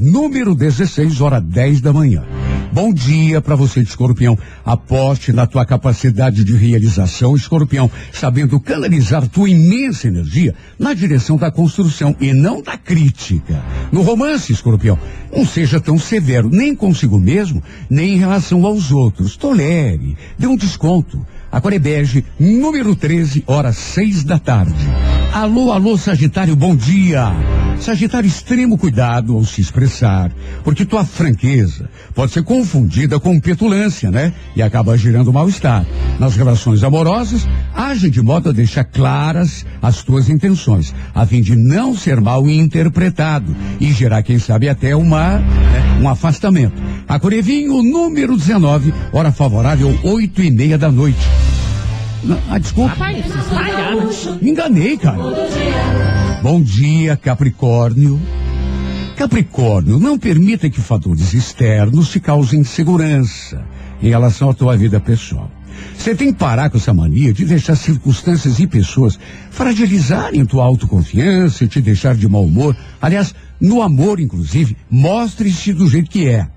número 0.00 0.54
16, 0.54 1.20
hora 1.20 1.40
10 1.40 1.80
da 1.80 1.92
manhã. 1.92 2.24
Bom 2.72 2.92
dia 2.92 3.40
para 3.40 3.56
você, 3.56 3.80
escorpião. 3.80 4.38
Aposte 4.64 5.32
na 5.32 5.48
tua 5.48 5.66
capacidade 5.66 6.44
de 6.44 6.54
realização, 6.54 7.34
escorpião, 7.34 7.90
sabendo 8.12 8.60
canalizar 8.60 9.26
tua 9.26 9.50
imensa 9.50 10.06
energia 10.06 10.54
na 10.78 10.94
direção 10.94 11.36
da 11.36 11.50
construção 11.50 12.14
e 12.20 12.32
não 12.32 12.62
da 12.62 12.76
crítica. 12.76 13.60
No 13.90 14.02
romance, 14.02 14.52
escorpião, 14.52 14.96
não 15.36 15.44
seja 15.44 15.80
tão 15.80 15.98
severo, 15.98 16.48
nem 16.48 16.72
consigo 16.76 17.18
mesmo, 17.18 17.60
nem 17.90 18.14
em 18.14 18.18
relação 18.18 18.64
aos 18.64 18.92
outros. 18.92 19.36
Tolere, 19.36 20.16
dê 20.38 20.46
um 20.46 20.56
desconto. 20.56 21.26
A 21.52 21.60
Corebege, 21.60 22.24
número 22.38 22.94
13, 22.94 23.42
horas 23.46 23.76
6 23.76 24.22
da 24.22 24.38
tarde. 24.38 24.86
Alô, 25.32 25.72
alô, 25.72 25.98
Sagitário, 25.98 26.54
bom 26.54 26.76
dia. 26.76 27.32
Sagitário, 27.80 28.28
extremo 28.28 28.76
cuidado 28.76 29.34
ao 29.34 29.44
se 29.44 29.60
expressar, 29.60 30.30
porque 30.62 30.84
tua 30.84 31.04
franqueza 31.04 31.88
pode 32.14 32.30
ser 32.30 32.42
confundida 32.42 33.18
com 33.18 33.40
petulância, 33.40 34.10
né? 34.10 34.34
E 34.54 34.60
acaba 34.60 34.98
gerando 34.98 35.32
mal-estar. 35.32 35.86
Nas 36.18 36.36
relações 36.36 36.84
amorosas, 36.84 37.48
age 37.74 38.10
de 38.10 38.20
modo 38.20 38.50
a 38.50 38.52
deixar 38.52 38.84
claras 38.84 39.64
as 39.80 40.02
tuas 40.02 40.28
intenções, 40.28 40.94
a 41.14 41.24
fim 41.24 41.40
de 41.40 41.56
não 41.56 41.96
ser 41.96 42.20
mal 42.20 42.48
interpretado 42.48 43.56
e 43.80 43.90
gerar, 43.92 44.22
quem 44.22 44.38
sabe, 44.38 44.68
até 44.68 44.94
uma, 44.94 45.38
né, 45.38 45.98
um 46.02 46.08
afastamento. 46.08 46.80
A 47.08 47.18
Corevinho, 47.18 47.82
número 47.82 48.36
19, 48.36 48.92
hora 49.10 49.32
favorável, 49.32 49.98
oito 50.02 50.42
e 50.42 50.50
meia 50.50 50.76
da 50.76 50.90
noite. 50.92 51.39
Ah, 52.48 52.58
desculpa. 52.58 52.90
Rapaz, 52.90 53.24
Me 54.42 54.50
enganei, 54.50 54.96
cara. 54.96 55.18
Bom 56.42 56.60
dia, 56.60 57.16
Capricórnio. 57.16 58.20
Capricórnio, 59.16 59.98
não 59.98 60.18
permita 60.18 60.68
que 60.70 60.80
fatores 60.80 61.34
externos 61.34 62.10
te 62.10 62.20
causem 62.20 62.60
insegurança 62.60 63.62
em 64.02 64.08
relação 64.08 64.50
à 64.50 64.54
tua 64.54 64.76
vida 64.76 64.98
pessoal. 64.98 65.50
Você 65.96 66.14
tem 66.14 66.32
que 66.32 66.38
parar 66.38 66.70
com 66.70 66.78
essa 66.78 66.92
mania 66.92 67.32
de 67.32 67.44
deixar 67.44 67.76
circunstâncias 67.76 68.58
e 68.58 68.66
pessoas 68.66 69.18
fragilizarem 69.50 70.44
tua 70.44 70.64
autoconfiança 70.64 71.64
e 71.64 71.68
te 71.68 71.80
deixar 71.80 72.14
de 72.14 72.28
mau 72.28 72.44
humor. 72.44 72.76
Aliás, 73.00 73.34
no 73.60 73.82
amor, 73.82 74.20
inclusive, 74.20 74.76
mostre-se 74.90 75.72
do 75.72 75.88
jeito 75.88 76.10
que 76.10 76.26
é 76.28 76.48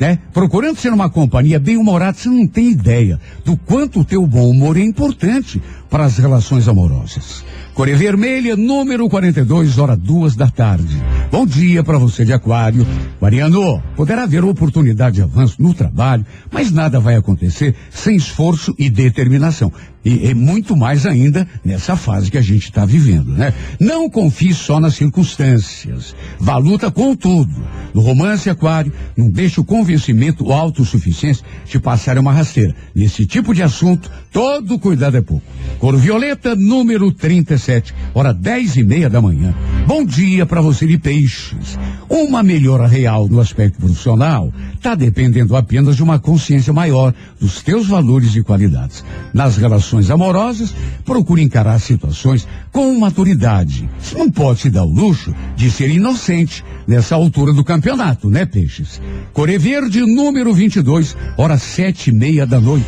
né? 0.00 0.18
Procurando 0.32 0.78
ser 0.78 0.92
uma 0.92 1.10
companhia 1.10 1.60
bem 1.60 1.76
humorada, 1.76 2.16
você 2.16 2.30
não 2.30 2.46
tem 2.46 2.70
ideia 2.70 3.20
do 3.44 3.54
quanto 3.54 4.00
o 4.00 4.04
teu 4.04 4.26
bom 4.26 4.50
humor 4.50 4.78
é 4.78 4.82
importante 4.82 5.62
para 5.90 6.04
as 6.04 6.16
relações 6.16 6.66
amorosas. 6.66 7.44
Core 7.74 7.94
Vermelha, 7.94 8.56
número 8.56 9.08
42, 9.08 9.78
hora 9.78 9.96
duas 9.96 10.34
da 10.34 10.48
tarde. 10.48 11.00
Bom 11.30 11.46
dia 11.46 11.84
para 11.84 11.98
você 11.98 12.24
de 12.24 12.32
Aquário. 12.32 12.86
Mariano, 13.20 13.82
poderá 13.94 14.24
haver 14.24 14.44
oportunidade 14.44 15.16
de 15.16 15.22
avanço 15.22 15.62
no 15.62 15.74
trabalho, 15.74 16.24
mas 16.50 16.70
nada 16.70 16.98
vai 16.98 17.16
acontecer 17.16 17.74
sem 17.90 18.16
esforço 18.16 18.74
e 18.78 18.88
determinação. 18.88 19.72
E, 20.02 20.30
e, 20.30 20.34
muito 20.34 20.74
mais 20.74 21.04
ainda 21.04 21.46
nessa 21.62 21.94
fase 21.94 22.30
que 22.30 22.38
a 22.38 22.42
gente 22.42 22.64
está 22.64 22.86
vivendo, 22.86 23.32
né? 23.32 23.52
Não 23.78 24.08
confie 24.08 24.54
só 24.54 24.80
nas 24.80 24.94
circunstâncias. 24.94 26.16
Vá 26.38 26.56
luta 26.56 26.90
com 26.90 27.14
tudo. 27.14 27.54
No 27.92 28.00
romance 28.00 28.48
aquário, 28.48 28.92
não 29.14 29.28
deixe 29.28 29.60
o 29.60 29.64
convencimento 29.64 30.46
ou 30.46 30.52
autossuficiência 30.54 31.44
te 31.66 31.78
passar 31.78 32.16
uma 32.16 32.32
rasteira. 32.32 32.74
Nesse 32.94 33.26
tipo 33.26 33.54
de 33.54 33.62
assunto, 33.62 34.10
todo 34.32 34.78
cuidado 34.78 35.18
é 35.18 35.20
pouco. 35.20 35.44
Cor 35.78 35.96
Violeta, 35.96 36.56
número 36.56 37.12
37, 37.12 37.94
hora 38.14 38.32
dez 38.32 38.76
e 38.76 38.82
meia 38.82 39.10
da 39.10 39.20
manhã. 39.20 39.54
Bom 39.86 40.02
dia 40.02 40.46
para 40.46 40.62
você 40.62 40.86
de 40.86 40.96
peixes. 40.96 41.78
Uma 42.08 42.42
melhora 42.42 42.86
real 42.86 43.28
no 43.28 43.38
aspecto 43.38 43.78
profissional 43.78 44.50
está 44.74 44.94
dependendo 44.94 45.54
apenas 45.54 45.96
de 45.96 46.02
uma 46.02 46.18
consciência 46.18 46.72
maior 46.72 47.12
dos 47.38 47.62
teus 47.62 47.86
valores 47.86 48.34
e 48.34 48.42
qualidades. 48.42 49.04
Nas 49.34 49.58
relações 49.58 49.89
amorosas, 50.10 50.74
procure 51.04 51.42
encarar 51.42 51.78
situações 51.80 52.46
com 52.70 52.98
maturidade. 52.98 53.88
Não 54.16 54.30
pode 54.30 54.60
se 54.60 54.70
dar 54.70 54.84
o 54.84 54.88
luxo 54.88 55.34
de 55.56 55.70
ser 55.70 55.90
inocente 55.90 56.64
nessa 56.86 57.14
altura 57.14 57.52
do 57.52 57.64
campeonato, 57.64 58.30
né, 58.30 58.46
Peixes? 58.46 59.00
Core 59.32 59.58
Verde, 59.58 60.00
número 60.00 60.54
22, 60.54 61.16
hora 61.36 61.58
sete 61.58 62.10
e 62.10 62.12
meia 62.12 62.46
da 62.46 62.60
noite. 62.60 62.86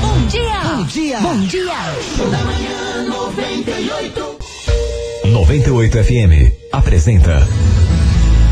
Bom 0.00 0.26
dia! 0.26 0.60
Bom 0.62 0.84
dia! 0.84 1.20
Bom 1.20 1.40
dia! 1.40 1.74
Da 2.30 2.44
manhã 2.44 3.08
98. 3.08 4.38
98 5.26 6.04
FM 6.04 6.52
apresenta 6.72 7.46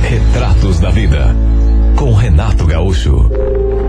Retratos 0.02 0.78
da 0.78 0.90
Vida 0.90 1.34
com 1.96 2.12
Renato 2.12 2.66
Gaúcho. 2.66 3.30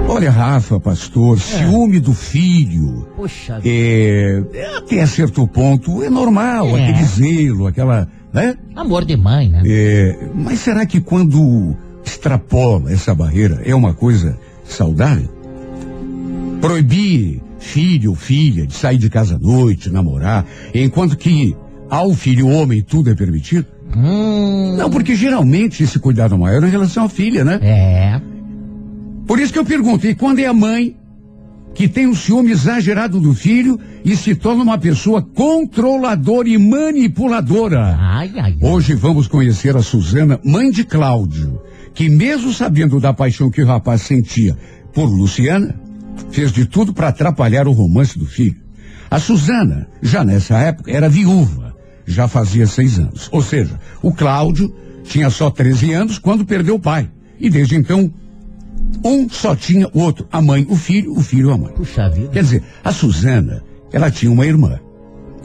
Olha, 0.08 0.32
Rafa, 0.32 0.80
pastor, 0.80 1.38
é. 1.38 1.40
ciúme 1.40 2.00
do 2.00 2.14
filho. 2.14 3.08
Poxa 3.16 3.60
é, 3.64 4.42
até 4.78 5.06
certo 5.06 5.46
ponto 5.48 6.02
é 6.02 6.10
normal, 6.10 6.78
é. 6.78 6.90
aquele 6.90 7.04
zelo, 7.04 7.68
aquela. 7.68 8.08
Né? 8.32 8.56
Amor 8.76 9.04
de 9.04 9.18
mãe, 9.18 9.50
né? 9.50 9.62
É, 9.66 10.30
mas 10.34 10.60
será 10.60 10.86
que 10.86 11.02
quando 11.02 11.76
extrapola 12.06 12.92
essa 12.92 13.14
barreira 13.14 13.62
é 13.66 13.76
uma 13.76 13.94
coisa 13.94 14.38
saudável? 14.64 15.30
Proibir 16.62 17.42
filho 17.60 18.12
ou 18.12 18.16
filha 18.16 18.66
de 18.66 18.74
sair 18.74 18.98
de 18.98 19.10
casa 19.10 19.36
à 19.36 19.40
noite, 19.40 19.90
namorar, 19.90 20.46
enquanto 20.74 21.18
que 21.18 21.56
ao 21.90 22.14
filho 22.14 22.48
homem 22.48 22.82
tudo 22.82 23.10
é 23.10 23.16
permitido? 23.16 23.66
Hum. 23.96 24.76
Não, 24.78 24.90
porque 24.90 25.16
geralmente 25.16 25.84
esse 25.84 26.00
cuidado 26.00 26.38
maior 26.38 26.64
é 26.64 26.68
em 26.68 26.72
relação 26.72 27.06
à 27.06 27.10
filha, 27.10 27.44
né? 27.44 27.60
É. 27.62 28.37
Por 29.28 29.40
isso 29.40 29.52
que 29.52 29.60
eu 29.60 29.66
pergunto, 29.66 30.08
e 30.08 30.16
quando 30.16 30.40
é 30.40 30.46
a 30.46 30.54
mãe 30.54 30.96
que 31.76 31.88
tem 31.88 32.08
um 32.08 32.16
ciúme 32.16 32.52
exagerado 32.52 33.20
do 33.20 33.34
filho 33.34 33.78
e 34.04 34.16
se 34.16 34.34
torna 34.34 34.64
uma 34.64 34.78
pessoa 34.78 35.22
controladora 35.22 36.48
e 36.48 36.58
manipuladora? 36.58 37.98
Ai, 38.00 38.32
ai, 38.36 38.40
ai. 38.40 38.58
Hoje 38.62 38.96
vamos 38.96 39.28
conhecer 39.28 39.76
a 39.76 39.84
Suzana, 39.84 40.40
mãe 40.46 40.72
de 40.72 40.86
Cláudio, 40.86 41.62
que 41.94 42.10
mesmo 42.10 42.54
sabendo 42.54 43.02
da 43.02 43.14
paixão 43.14 43.52
que 43.52 43.62
o 43.62 43.68
rapaz 43.68 44.02
sentia 44.04 44.58
por 44.94 45.06
Luciana, 45.06 45.76
fez 46.32 46.52
de 46.52 46.66
tudo 46.66 46.94
para 46.94 47.10
atrapalhar 47.10 47.68
o 47.68 47.74
romance 47.74 48.18
do 48.18 48.26
filho. 48.26 48.56
A 49.12 49.20
Suzana, 49.20 49.88
já 50.02 50.24
nessa 50.24 50.58
época, 50.58 50.90
era 50.90 51.10
viúva, 51.10 51.76
já 52.06 52.30
fazia 52.30 52.66
seis 52.66 52.98
anos. 52.98 53.28
Ou 53.32 53.42
seja, 53.42 53.78
o 54.02 54.14
Cláudio 54.14 54.74
tinha 55.04 55.30
só 55.30 55.50
13 55.50 55.92
anos 55.92 56.18
quando 56.18 56.46
perdeu 56.46 56.76
o 56.76 56.80
pai. 56.80 57.10
E 57.40 57.50
desde 57.50 57.76
então 57.76 58.12
um 59.04 59.30
só 59.30 59.56
tinha 59.56 59.88
o 59.94 60.00
outro, 60.00 60.28
a 60.32 60.42
mãe, 60.42 60.66
o 60.70 60.76
filho, 60.76 61.14
o 61.18 61.22
filho, 61.22 61.52
a 61.52 61.58
mãe. 61.58 61.74
Puxa 61.74 62.10
vida. 62.10 62.30
Quer 62.30 62.44
dizer, 62.44 62.64
a 62.84 62.92
Suzana, 62.92 63.64
ela 63.92 64.12
tinha 64.12 64.32
uma 64.32 64.46
irmã, 64.46 64.80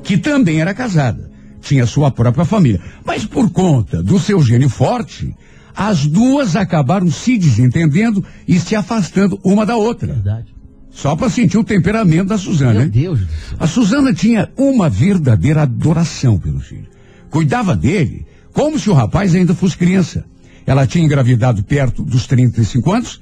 que 0.02 0.16
também 0.16 0.61
era 0.61 0.75
casada, 0.75 1.30
tinha 1.61 1.87
sua 1.87 2.11
própria 2.11 2.44
família. 2.44 2.80
Mas 3.04 3.25
por 3.25 3.50
conta 3.50 4.02
do 4.02 4.18
seu 4.18 4.42
gênio 4.42 4.68
forte, 4.68 5.34
as 5.75 6.06
duas 6.06 6.56
acabaram 6.56 7.11
se 7.11 7.38
desentendendo 7.38 8.25
e 8.46 8.58
se 8.58 8.75
afastando 8.76 9.38
uma 9.42 9.64
da 9.64 9.76
outra. 9.76 10.12
Verdade. 10.12 10.54
Só 10.90 11.16
para 11.16 11.30
sentir 11.30 11.56
o 11.56 11.64
temperamento 11.64 12.28
da 12.28 12.37
Suzana, 12.37 12.75
Meu 12.75 12.82
hein? 12.82 12.88
Deus. 12.90 13.20
A 13.58 13.66
Suzana 13.66 14.12
tinha 14.12 14.50
uma 14.58 14.90
verdadeira 14.90 15.62
adoração 15.62 16.38
pelo 16.38 16.61
filho. 16.61 16.87
Cuidava 17.30 17.75
dele 17.75 18.26
como 18.52 18.78
se 18.78 18.90
o 18.90 18.92
rapaz 18.92 19.34
ainda 19.34 19.54
fosse 19.54 19.76
criança. 19.76 20.25
Ela 20.66 20.87
tinha 20.87 21.04
engravidado 21.04 21.62
perto 21.64 22.02
dos 22.02 22.26
35 22.26 22.92
anos 22.92 23.21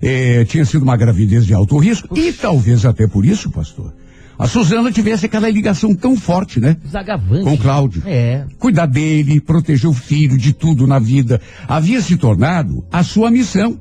é, 0.00 0.44
tinha 0.44 0.64
sido 0.64 0.82
uma 0.82 0.96
gravidez 0.96 1.46
de 1.46 1.54
alto 1.54 1.78
risco 1.78 2.16
e 2.18 2.32
talvez 2.32 2.84
até 2.84 3.06
por 3.06 3.24
isso, 3.24 3.50
pastor, 3.50 3.94
a 4.38 4.46
Suzana 4.46 4.92
tivesse 4.92 5.26
aquela 5.26 5.48
ligação 5.48 5.94
tão 5.94 6.16
forte, 6.16 6.60
né? 6.60 6.76
Zagavante. 6.86 7.44
Com 7.44 7.54
o 7.54 7.58
Cláudio. 7.58 8.02
É. 8.04 8.44
Cuidar 8.58 8.86
dele, 8.86 9.40
proteger 9.40 9.88
o 9.88 9.94
filho 9.94 10.36
de 10.36 10.52
tudo 10.52 10.86
na 10.86 10.98
vida, 10.98 11.40
havia 11.66 12.02
se 12.02 12.16
tornado 12.16 12.84
a 12.92 13.02
sua 13.02 13.30
missão. 13.30 13.80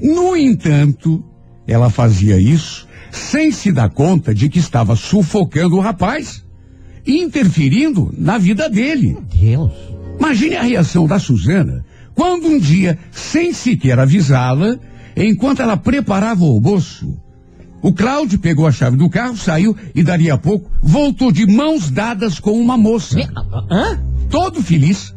No 0.00 0.36
entanto, 0.36 1.24
ela 1.66 1.88
fazia 1.88 2.36
isso 2.40 2.88
sem 3.12 3.52
se 3.52 3.70
dar 3.70 3.90
conta 3.90 4.34
de 4.34 4.48
que 4.48 4.58
estava 4.58 4.96
sufocando 4.96 5.76
o 5.76 5.80
rapaz, 5.80 6.42
interferindo 7.06 8.12
na 8.16 8.38
vida 8.38 8.68
dele. 8.68 9.12
Meu 9.12 9.22
Deus. 9.40 9.72
Imagine 10.18 10.56
a 10.56 10.62
reação 10.62 11.06
da 11.06 11.18
Suzana 11.18 11.84
quando 12.14 12.46
um 12.46 12.58
dia, 12.58 12.98
sem 13.10 13.52
sequer 13.52 13.98
avisá-la, 13.98 14.78
Enquanto 15.16 15.60
ela 15.60 15.76
preparava 15.76 16.44
o 16.44 16.48
almoço, 16.48 17.16
o 17.82 17.92
Cláudio 17.92 18.38
pegou 18.38 18.66
a 18.66 18.72
chave 18.72 18.96
do 18.96 19.10
carro, 19.10 19.36
saiu 19.36 19.76
e 19.94 20.02
dali 20.02 20.30
a 20.30 20.38
pouco 20.38 20.70
voltou 20.80 21.32
de 21.32 21.46
mãos 21.46 21.90
dadas 21.90 22.38
com 22.38 22.52
uma 22.52 22.76
moça. 22.76 23.18
Hã? 23.70 23.98
Todo 24.30 24.62
feliz, 24.62 25.14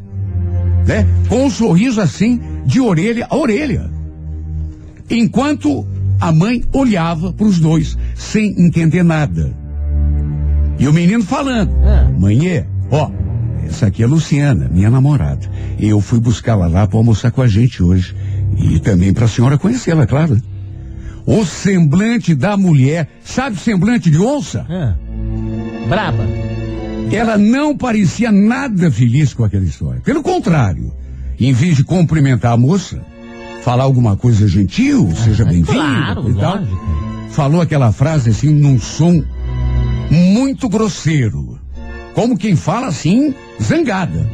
né? 0.88 1.06
Com 1.30 1.46
um 1.46 1.50
sorriso 1.50 2.02
assim, 2.02 2.42
de 2.66 2.82
orelha 2.82 3.28
a 3.30 3.38
orelha. 3.38 3.90
Enquanto 5.10 5.86
a 6.20 6.32
mãe 6.32 6.64
olhava 6.74 7.32
para 7.32 7.46
os 7.46 7.60
dois, 7.60 7.98
sem 8.16 8.60
entender 8.60 9.04
nada. 9.04 9.56
E 10.80 10.88
o 10.88 10.94
menino 10.94 11.24
falando: 11.24 11.72
ah. 11.84 12.12
Mãe, 12.18 12.66
ó, 12.90 13.12
essa 13.66 13.88
aqui 13.88 14.02
é 14.02 14.06
a 14.06 14.10
Luciana, 14.10 14.70
minha 14.72 14.90
namorada. 14.90 15.50
Eu 15.80 16.02
fui 16.02 16.20
buscá-la 16.20 16.68
lá 16.68 16.88
para 16.88 16.98
almoçar 16.98 17.32
com 17.32 17.42
a 17.42 17.48
gente 17.48 17.82
hoje. 17.82 18.16
E 18.58 18.80
também 18.80 19.14
para 19.14 19.26
a 19.26 19.28
senhora 19.28 19.58
conhecê-la, 19.58 20.04
é 20.04 20.08
claro. 20.08 20.42
O 21.26 21.44
semblante 21.46 22.36
da 22.36 22.56
mulher, 22.56 23.10
sabe 23.24 23.56
o 23.56 23.60
semblante 23.60 24.10
de 24.10 24.20
onça? 24.20 24.66
É. 24.70 25.88
Braba. 25.88 26.26
Ela 27.12 27.38
não 27.38 27.76
parecia 27.78 28.32
nada 28.32 28.92
feliz 28.92 29.34
com 29.34 29.44
aquela 29.44 29.66
história. 29.66 30.02
Pelo 30.02 30.22
contrário, 30.22 30.94
em 31.40 31.52
vez 31.52 31.78
de 31.78 31.84
cumprimentar 31.84 32.54
a 32.54 32.58
moça, 32.58 33.02
falar 33.64 33.84
alguma 33.84 34.16
coisa 34.16 34.48
gentil, 34.48 35.12
seja 35.16 35.44
ah, 35.44 35.48
bem-vinda 35.48 35.74
claro, 35.74 36.30
e 36.30 36.34
tal, 36.36 36.60
falou 37.32 37.62
aquela 37.62 37.92
frase 37.92 38.30
assim 38.30 38.50
num 38.50 38.80
som 38.80 39.24
muito 40.10 40.70
grosseiro. 40.70 41.60
Como 42.14 42.38
quem 42.38 42.56
fala 42.56 42.88
assim, 42.88 43.34
zangada. 43.62 44.26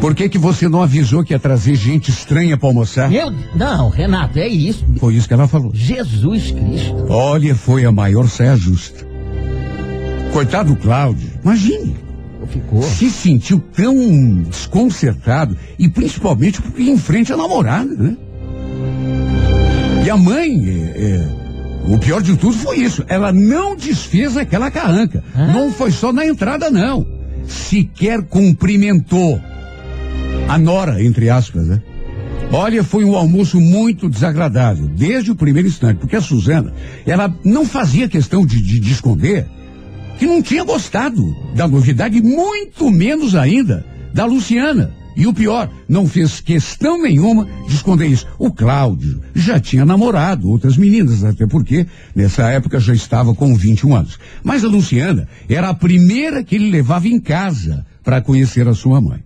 Por 0.00 0.14
que 0.14 0.28
que 0.28 0.38
você 0.38 0.68
não 0.68 0.82
avisou 0.82 1.24
que 1.24 1.32
ia 1.32 1.38
trazer 1.38 1.74
gente 1.74 2.10
estranha 2.10 2.56
para 2.56 2.68
almoçar? 2.68 3.12
Eu, 3.12 3.32
não, 3.56 3.88
Renato, 3.88 4.38
é 4.38 4.46
isso. 4.46 4.84
Foi 4.98 5.14
isso 5.14 5.26
que 5.26 5.34
ela 5.34 5.48
falou. 5.48 5.70
Jesus 5.74 6.50
Cristo. 6.50 7.06
Olha, 7.08 7.54
foi 7.54 7.84
a 7.84 7.92
maior 7.92 8.28
saia 8.28 8.56
justa. 8.56 9.06
Coitado 10.32 10.74
do 10.74 10.80
Cláudio, 10.80 11.30
imagine. 11.42 11.96
Ficou. 12.48 12.82
Se 12.82 13.10
sentiu 13.10 13.58
tão 13.58 14.42
desconcertado 14.42 15.56
e 15.78 15.88
principalmente 15.88 16.60
porque 16.60 16.82
em 16.82 16.98
frente 16.98 17.32
à 17.32 17.36
namorada, 17.36 17.94
né? 17.94 18.16
E 20.04 20.10
a 20.10 20.16
mãe, 20.18 20.68
é, 20.68 21.02
é, 21.02 21.92
o 21.94 21.98
pior 21.98 22.20
de 22.20 22.36
tudo 22.36 22.52
foi 22.58 22.80
isso. 22.80 23.02
Ela 23.08 23.32
não 23.32 23.74
desfez 23.74 24.36
aquela 24.36 24.70
carranca. 24.70 25.24
Ah? 25.34 25.46
Não 25.46 25.72
foi 25.72 25.90
só 25.90 26.12
na 26.12 26.26
entrada, 26.26 26.70
não. 26.70 27.06
Sequer 27.46 28.22
cumprimentou 28.22 29.40
a 30.48 30.58
nora, 30.58 31.02
entre 31.02 31.30
aspas, 31.30 31.66
né? 31.66 31.82
Olha, 32.52 32.84
foi 32.84 33.04
um 33.04 33.16
almoço 33.16 33.60
muito 33.60 34.08
desagradável, 34.08 34.86
desde 34.86 35.30
o 35.30 35.34
primeiro 35.34 35.66
instante, 35.66 35.98
porque 35.98 36.16
a 36.16 36.20
Suzana, 36.20 36.72
ela 37.06 37.34
não 37.44 37.64
fazia 37.64 38.08
questão 38.08 38.46
de, 38.46 38.60
de, 38.60 38.78
de 38.78 38.92
esconder 38.92 39.46
que 40.18 40.26
não 40.26 40.40
tinha 40.40 40.62
gostado 40.62 41.34
da 41.54 41.66
novidade, 41.66 42.22
muito 42.22 42.90
menos 42.90 43.34
ainda 43.34 43.84
da 44.12 44.24
Luciana. 44.24 44.92
E 45.16 45.26
o 45.26 45.32
pior, 45.32 45.70
não 45.88 46.08
fez 46.08 46.40
questão 46.40 47.00
nenhuma 47.00 47.46
de 47.68 47.74
esconder 47.74 48.06
isso. 48.06 48.26
O 48.38 48.52
Cláudio 48.52 49.20
já 49.34 49.60
tinha 49.60 49.84
namorado 49.84 50.48
outras 50.48 50.76
meninas, 50.76 51.22
até 51.22 51.46
porque 51.46 51.86
nessa 52.14 52.50
época 52.50 52.80
já 52.80 52.92
estava 52.92 53.34
com 53.34 53.56
21 53.56 53.94
anos. 53.94 54.18
Mas 54.42 54.64
a 54.64 54.68
Luciana 54.68 55.28
era 55.48 55.68
a 55.68 55.74
primeira 55.74 56.42
que 56.42 56.56
ele 56.56 56.70
levava 56.70 57.06
em 57.06 57.20
casa 57.20 57.86
para 58.02 58.20
conhecer 58.20 58.66
a 58.66 58.74
sua 58.74 59.00
mãe. 59.00 59.22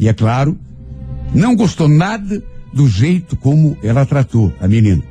E 0.00 0.08
é 0.08 0.14
claro, 0.14 0.58
não 1.34 1.54
gostou 1.54 1.86
nada 1.86 2.42
do 2.72 2.88
jeito 2.88 3.36
como 3.36 3.76
ela 3.82 4.06
tratou 4.06 4.50
a 4.58 4.66
menina. 4.66 5.02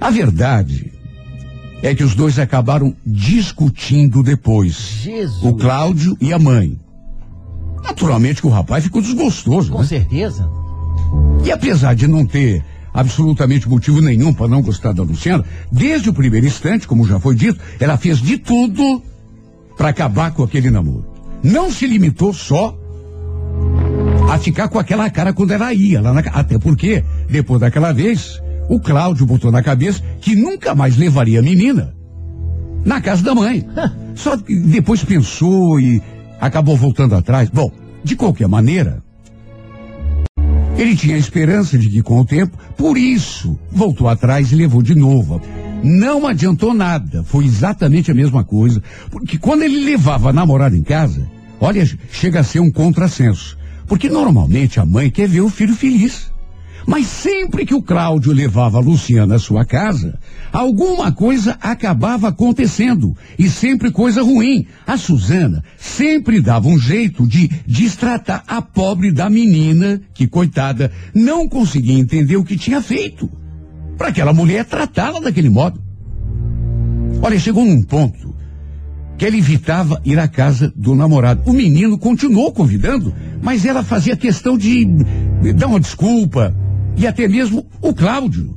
A 0.00 0.08
verdade 0.08 0.90
é 1.82 1.94
que 1.94 2.02
os 2.02 2.14
dois 2.14 2.38
acabaram 2.38 2.96
discutindo 3.04 4.22
depois. 4.22 4.74
Jesus. 5.02 5.44
O 5.44 5.54
Cláudio 5.54 6.16
e 6.18 6.32
a 6.32 6.38
mãe. 6.38 6.80
Naturalmente 7.82 8.40
que 8.40 8.46
o 8.46 8.50
rapaz 8.50 8.84
ficou 8.84 9.02
desgostoso. 9.02 9.70
Com 9.70 9.80
né? 9.80 9.86
certeza. 9.86 10.48
E 11.44 11.52
apesar 11.52 11.94
de 11.94 12.08
não 12.08 12.24
ter 12.24 12.64
absolutamente 12.94 13.68
motivo 13.68 14.00
nenhum 14.00 14.32
para 14.32 14.48
não 14.48 14.62
gostar 14.62 14.94
da 14.94 15.02
Luciana, 15.02 15.44
desde 15.70 16.08
o 16.08 16.14
primeiro 16.14 16.46
instante, 16.46 16.88
como 16.88 17.06
já 17.06 17.20
foi 17.20 17.34
dito, 17.34 17.60
ela 17.78 17.98
fez 17.98 18.18
de 18.18 18.38
tudo 18.38 19.02
para 19.76 19.90
acabar 19.90 20.32
com 20.32 20.42
aquele 20.42 20.70
namoro. 20.70 21.04
Não 21.42 21.70
se 21.70 21.86
limitou 21.86 22.32
só 22.32 22.78
a 24.30 24.38
ficar 24.38 24.68
com 24.68 24.78
aquela 24.78 25.08
cara 25.10 25.32
quando 25.32 25.52
ela 25.52 25.72
ia 25.72 26.00
lá 26.00 26.12
na, 26.12 26.20
até 26.20 26.58
porque 26.58 27.04
depois 27.28 27.60
daquela 27.60 27.92
vez 27.92 28.42
o 28.68 28.80
Cláudio 28.80 29.26
botou 29.26 29.52
na 29.52 29.62
cabeça 29.62 30.02
que 30.20 30.34
nunca 30.34 30.74
mais 30.74 30.96
levaria 30.96 31.40
a 31.40 31.42
menina 31.42 31.94
na 32.84 33.00
casa 33.00 33.22
da 33.22 33.34
mãe. 33.34 33.66
Só 34.14 34.36
que 34.36 34.56
depois 34.56 35.04
pensou 35.04 35.80
e 35.80 36.02
acabou 36.40 36.76
voltando 36.76 37.14
atrás. 37.14 37.48
Bom, 37.48 37.70
de 38.02 38.16
qualquer 38.16 38.48
maneira, 38.48 39.02
ele 40.76 40.96
tinha 40.96 41.14
a 41.14 41.18
esperança 41.18 41.78
de 41.78 41.88
que 41.88 42.02
com 42.02 42.20
o 42.20 42.24
tempo, 42.24 42.56
por 42.76 42.98
isso, 42.98 43.58
voltou 43.70 44.08
atrás 44.08 44.50
e 44.52 44.56
levou 44.56 44.82
de 44.82 44.94
novo 44.94 45.40
Não 45.82 46.26
adiantou 46.26 46.74
nada, 46.74 47.22
foi 47.24 47.44
exatamente 47.44 48.10
a 48.10 48.14
mesma 48.14 48.42
coisa, 48.44 48.82
porque 49.10 49.38
quando 49.38 49.62
ele 49.62 49.84
levava 49.84 50.30
a 50.30 50.32
namorada 50.32 50.76
em 50.76 50.82
casa, 50.82 51.26
olha, 51.60 51.88
chega 52.10 52.40
a 52.40 52.44
ser 52.44 52.60
um 52.60 52.70
contrassenso, 52.70 53.56
porque 53.86 54.08
normalmente 54.08 54.80
a 54.80 54.86
mãe 54.86 55.10
quer 55.10 55.28
ver 55.28 55.40
o 55.40 55.50
filho 55.50 55.74
feliz. 55.74 56.32
Mas 56.86 57.06
sempre 57.06 57.64
que 57.64 57.74
o 57.74 57.82
Cláudio 57.82 58.32
levava 58.32 58.76
a 58.76 58.80
Luciana 58.80 59.36
à 59.36 59.38
sua 59.38 59.64
casa, 59.64 60.18
alguma 60.52 61.10
coisa 61.10 61.56
acabava 61.60 62.28
acontecendo. 62.28 63.16
E 63.38 63.48
sempre 63.48 63.90
coisa 63.90 64.22
ruim. 64.22 64.66
A 64.86 64.96
Suzana 64.98 65.64
sempre 65.78 66.40
dava 66.42 66.68
um 66.68 66.78
jeito 66.78 67.26
de 67.26 67.48
destratar 67.66 68.44
a 68.46 68.60
pobre 68.60 69.10
da 69.10 69.30
menina, 69.30 70.00
que, 70.12 70.26
coitada, 70.26 70.92
não 71.14 71.48
conseguia 71.48 71.98
entender 71.98 72.36
o 72.36 72.44
que 72.44 72.58
tinha 72.58 72.82
feito. 72.82 73.30
Para 73.96 74.08
aquela 74.08 74.34
mulher 74.34 74.64
tratá-la 74.66 75.20
daquele 75.20 75.48
modo. 75.48 75.82
Olha, 77.22 77.38
chegou 77.38 77.64
num 77.64 77.82
ponto 77.82 78.23
que 79.16 79.24
ela 79.24 79.36
evitava 79.36 80.00
ir 80.04 80.18
à 80.18 80.26
casa 80.28 80.72
do 80.74 80.94
namorado. 80.94 81.42
O 81.46 81.52
menino 81.52 81.96
continuou 81.98 82.52
convidando, 82.52 83.14
mas 83.42 83.64
ela 83.64 83.82
fazia 83.82 84.16
questão 84.16 84.56
de 84.58 84.84
dar 85.56 85.66
uma 85.68 85.80
desculpa, 85.80 86.54
e 86.96 87.06
até 87.06 87.26
mesmo 87.28 87.66
o 87.80 87.92
Cláudio. 87.94 88.56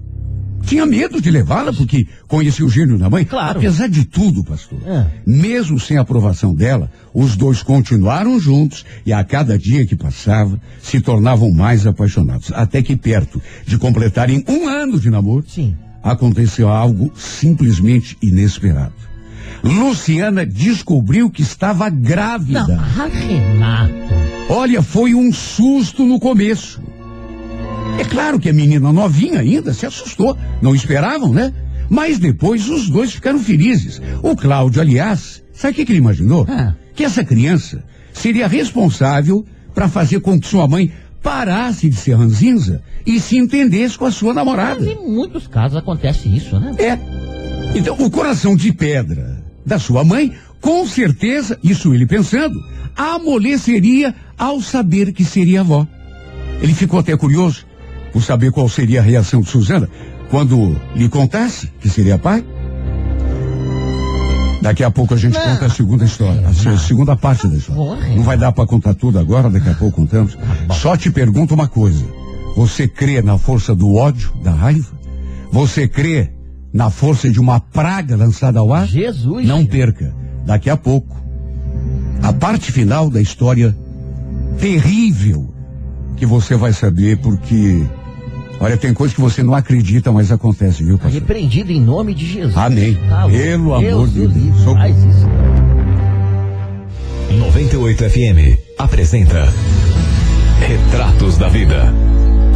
Tinha 0.64 0.86
medo 0.86 1.22
de 1.22 1.32
levá-la 1.32 1.72
porque 1.72 2.08
conhecia 2.28 2.66
o 2.66 2.70
gênio 2.70 2.98
da 2.98 3.10
mãe. 3.10 3.24
Claro. 3.24 3.58
Apesar 3.60 3.88
de 3.88 4.04
tudo, 4.04 4.44
pastor, 4.44 4.80
É. 4.86 5.06
mesmo 5.26 5.80
sem 5.80 5.98
a 5.98 6.02
aprovação 6.02 6.54
dela, 6.54 6.92
os 7.14 7.38
dois 7.38 7.64
continuaram 7.64 8.38
juntos 8.38 8.84
e 9.06 9.14
a 9.14 9.24
cada 9.24 9.58
dia 9.58 9.86
que 9.86 9.96
passava 9.96 10.60
se 10.82 11.00
tornavam 11.00 11.52
mais 11.54 11.88
apaixonados. 11.88 12.52
Até 12.54 12.82
que 12.82 12.98
perto 12.98 13.42
de 13.66 13.78
completarem 13.78 14.44
um 14.48 14.68
ano 14.68 15.00
de 15.00 15.10
namoro, 15.10 15.46
Sim. 15.48 15.74
aconteceu 16.04 16.68
algo 16.68 17.14
simplesmente 17.16 18.18
inesperado. 18.22 19.07
Luciana 19.64 20.46
descobriu 20.46 21.30
que 21.30 21.42
estava 21.42 21.90
grávida. 21.90 22.66
Não, 22.68 23.10
Renato. 23.10 23.94
Olha, 24.50 24.82
foi 24.82 25.14
um 25.14 25.32
susto 25.34 26.06
no 26.06 26.20
começo. 26.20 26.82
É 28.00 28.04
claro 28.04 28.40
que 28.40 28.50
a 28.50 28.54
menina 28.54 28.94
novinha 28.94 29.40
ainda 29.40 29.74
se 29.74 29.86
assustou. 29.86 30.38
Não 30.62 30.76
esperavam, 30.76 31.34
né? 31.34 31.54
Mas 31.90 32.20
depois 32.20 32.70
os 32.70 32.90
dois 32.90 33.12
ficaram 33.14 33.40
felizes. 33.40 34.02
O 34.22 34.36
Cláudio, 34.36 34.82
aliás, 34.82 35.44
sabe 35.54 35.74
o 35.74 35.76
que, 35.76 35.86
que 35.86 35.92
ele 35.94 36.00
imaginou? 36.00 36.46
Ah. 36.50 36.74
Que 36.94 37.04
essa 37.04 37.24
criança 37.24 37.84
seria 38.14 38.48
responsável 38.48 39.46
para 39.74 39.88
fazer 39.88 40.20
com 40.20 40.40
que 40.40 40.48
sua 40.48 40.68
mãe 40.68 40.92
parasse 41.22 41.90
de 41.90 41.96
ser 41.96 42.16
ranzinza 42.16 42.82
e 43.06 43.20
se 43.20 43.38
entendesse 43.38 43.98
com 43.98 44.06
a 44.06 44.12
sua 44.12 44.34
Mas 44.34 44.36
namorada. 44.36 44.86
em 44.86 44.96
muitos 45.10 45.48
casos 45.48 45.78
acontece 45.78 46.28
isso, 46.34 46.60
né? 46.60 46.74
É. 46.78 46.98
Então, 47.76 47.96
o 48.00 48.10
coração 48.10 48.56
de 48.56 48.72
pedra 48.72 49.37
da 49.68 49.78
sua 49.78 50.04
mãe, 50.04 50.34
com 50.62 50.88
certeza, 50.88 51.60
isso 51.64 51.94
ele 51.94 52.06
pensando, 52.08 52.58
amoleceria 52.96 54.16
ao 54.38 54.62
saber 54.62 55.12
que 55.12 55.24
seria 55.24 55.60
avó. 55.62 55.86
Ele 56.62 56.74
ficou 56.74 57.00
até 57.00 57.16
curioso 57.16 57.66
por 58.12 58.24
saber 58.24 58.52
qual 58.52 58.68
seria 58.70 59.00
a 59.00 59.04
reação 59.04 59.42
de 59.42 59.50
Suzana 59.50 59.88
quando 60.32 60.76
lhe 60.96 61.08
contasse 61.10 61.70
que 61.80 61.90
seria 61.90 62.18
pai. 62.18 62.44
Daqui 64.62 64.84
a 64.84 64.90
pouco 64.90 65.14
a 65.14 65.18
gente 65.18 65.34
Não. 65.36 65.42
conta 65.44 65.66
a 65.68 65.70
segunda 65.70 66.04
história, 66.04 66.48
a 66.48 66.54
se- 66.54 66.78
segunda 66.88 67.16
parte 67.16 67.48
da 67.48 67.56
história. 67.56 68.16
Não 68.16 68.24
vai 68.24 68.38
dar 68.38 68.52
para 68.52 68.66
contar 68.66 68.96
tudo 68.96 69.20
agora, 69.20 69.50
daqui 69.50 69.70
a 69.70 69.74
pouco 69.76 69.98
contamos. 69.98 70.36
bom. 70.68 70.74
Só 70.74 70.98
te 70.98 71.12
pergunto 71.12 71.54
uma 71.54 71.68
coisa. 71.68 72.04
Você 72.56 72.88
crê 72.88 73.22
na 73.22 73.38
força 73.38 73.76
do 73.76 73.94
ódio, 73.96 74.34
da 74.44 74.52
raiva? 74.52 74.90
Você 75.52 75.88
crê 75.88 76.32
na 76.74 76.90
força 76.90 77.30
de 77.30 77.40
uma 77.40 77.60
praga 77.60 78.16
lançada 78.16 78.60
ao 78.60 78.74
ar? 78.74 78.88
Jesus. 78.88 79.46
Não 79.48 79.66
perca. 79.66 80.14
Daqui 80.46 80.70
a 80.70 80.78
pouco, 80.78 81.16
a 82.22 82.32
parte 82.32 82.72
final 82.72 83.10
da 83.10 83.22
história 83.22 83.76
terrível 84.60 85.54
que 86.16 86.26
você 86.26 86.56
vai 86.56 86.74
saber 86.74 87.18
porque, 87.18 87.84
olha, 88.60 88.76
tem 88.78 88.94
coisa 88.94 89.14
que 89.14 89.22
você 89.22 89.44
não 89.44 89.54
acredita, 89.54 90.12
mas 90.12 90.32
acontece, 90.32 90.84
viu, 90.84 90.98
pastor? 90.98 91.22
Repreendido 91.22 91.72
em 91.72 91.82
nome 91.82 92.14
de 92.14 92.26
Jesus. 92.26 92.58
Amém. 92.58 92.98
Tá. 93.08 93.28
Pelo 93.28 93.74
amor 93.74 94.08
de 94.08 94.28
Deus. 94.28 94.64
Faz 94.64 94.96
isso. 94.98 95.28
98 97.38 98.10
FM 98.10 98.60
apresenta 98.80 99.48
Retratos 100.60 101.38
da 101.38 101.48
Vida 101.48 101.94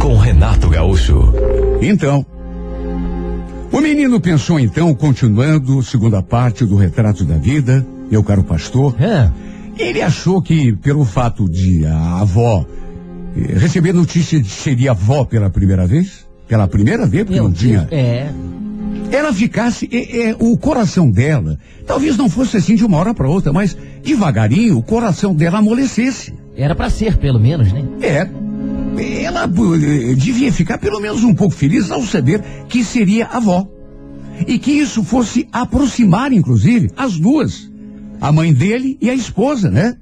com 0.00 0.16
Renato 0.16 0.68
Gaúcho. 0.68 1.32
Então, 1.80 2.26
o 3.72 3.80
menino 3.80 4.20
pensou 4.20 4.60
então, 4.60 4.94
continuando, 4.94 5.82
segunda 5.82 6.22
parte 6.22 6.64
do 6.64 6.76
retrato 6.76 7.24
da 7.24 7.36
vida, 7.36 7.84
meu 8.10 8.22
caro 8.22 8.44
pastor, 8.44 8.94
É. 9.00 9.30
ele 9.78 10.02
achou 10.02 10.42
que 10.42 10.72
pelo 10.76 11.04
fato 11.04 11.48
de 11.48 11.84
a 11.86 12.20
avó 12.20 12.64
eh, 13.36 13.58
receber 13.58 13.92
notícia 13.92 14.40
de 14.40 14.48
seria 14.48 14.90
avó 14.90 15.24
pela 15.24 15.48
primeira 15.48 15.86
vez, 15.86 16.26
pela 16.46 16.68
primeira 16.68 17.06
vez, 17.06 17.24
porque 17.24 17.34
Meu 17.40 17.44
não 17.48 17.52
tinha, 17.52 17.80
Deus. 17.80 17.92
É. 17.92 18.30
ela 19.10 19.32
ficasse, 19.32 19.88
é, 19.90 20.28
é, 20.30 20.36
o 20.38 20.56
coração 20.58 21.10
dela, 21.10 21.58
talvez 21.86 22.16
não 22.16 22.28
fosse 22.28 22.56
assim 22.58 22.74
de 22.74 22.84
uma 22.84 22.98
hora 22.98 23.14
para 23.14 23.28
outra, 23.28 23.52
mas 23.52 23.76
devagarinho 24.04 24.76
o 24.76 24.82
coração 24.82 25.34
dela 25.34 25.58
amolecesse. 25.58 26.34
Era 26.54 26.74
pra 26.74 26.90
ser, 26.90 27.16
pelo 27.16 27.40
menos, 27.40 27.72
né? 27.72 27.82
É. 28.02 28.28
Ela 29.02 29.44
eh, 29.44 30.14
devia 30.14 30.52
ficar 30.52 30.78
pelo 30.78 31.00
menos 31.00 31.24
um 31.24 31.34
pouco 31.34 31.54
feliz 31.54 31.90
ao 31.90 32.02
saber 32.02 32.42
que 32.68 32.84
seria 32.84 33.26
avó. 33.26 33.68
E 34.46 34.58
que 34.58 34.72
isso 34.72 35.02
fosse 35.04 35.48
aproximar, 35.52 36.32
inclusive, 36.32 36.90
as 36.96 37.18
duas. 37.18 37.70
A 38.20 38.30
mãe 38.32 38.52
dele 38.52 38.96
e 39.00 39.10
a 39.10 39.14
esposa, 39.14 39.70
né? 39.70 39.96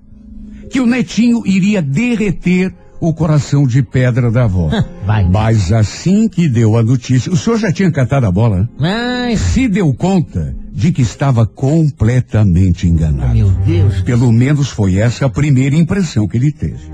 Que 0.70 0.80
o 0.80 0.86
netinho 0.86 1.42
iria 1.46 1.82
derreter 1.82 2.74
o 3.00 3.14
coração 3.14 3.66
de 3.66 3.82
pedra 3.82 4.30
da 4.30 4.44
avó. 4.44 4.70
Vai. 5.06 5.24
Mas 5.28 5.72
assim 5.72 6.28
que 6.28 6.48
deu 6.48 6.76
a 6.76 6.82
notícia, 6.82 7.32
o 7.32 7.36
senhor 7.36 7.58
já 7.58 7.72
tinha 7.72 7.90
cantado 7.90 8.26
a 8.26 8.30
bola, 8.30 8.60
né? 8.60 8.68
Mas, 8.78 9.40
Se 9.40 9.68
deu 9.68 9.92
conta 9.94 10.54
de 10.72 10.92
que 10.92 11.02
estava 11.02 11.46
completamente 11.46 12.86
enganado. 12.86 13.34
meu 13.34 13.50
Deus. 13.66 14.02
Pelo 14.02 14.32
menos 14.32 14.68
foi 14.70 14.96
essa 14.96 15.26
a 15.26 15.28
primeira 15.28 15.74
impressão 15.76 16.28
que 16.28 16.36
ele 16.36 16.52
teve. 16.52 16.90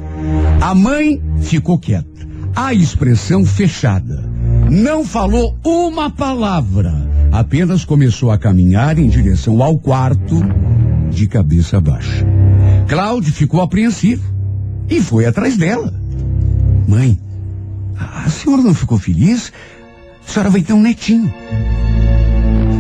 A 0.61 0.75
mãe 0.75 1.21
ficou 1.41 1.79
quieta, 1.79 2.07
a 2.55 2.73
expressão 2.73 3.45
fechada. 3.45 4.25
Não 4.71 5.05
falou 5.05 5.57
uma 5.65 6.11
palavra, 6.11 6.93
apenas 7.31 7.85
começou 7.85 8.31
a 8.31 8.39
caminhar 8.39 8.99
em 8.99 9.09
direção 9.09 9.63
ao 9.63 9.79
quarto, 9.79 10.41
de 11.11 11.27
cabeça 11.29 11.81
baixa. 11.81 12.27
Cláudio 12.89 13.33
ficou 13.33 13.61
apreensivo 13.61 14.36
e 14.89 15.01
foi 15.01 15.27
atrás 15.27 15.57
dela. 15.57 15.93
Mãe, 16.87 17.19
a 17.99 18.17
a 18.27 18.29
senhora 18.29 18.61
não 18.61 18.75
ficou 18.75 18.99
feliz? 18.99 19.53
A 20.27 20.33
senhora 20.33 20.51
vai 20.51 20.61
ter 20.61 20.73
um 20.73 20.83
netinho. 20.83 21.33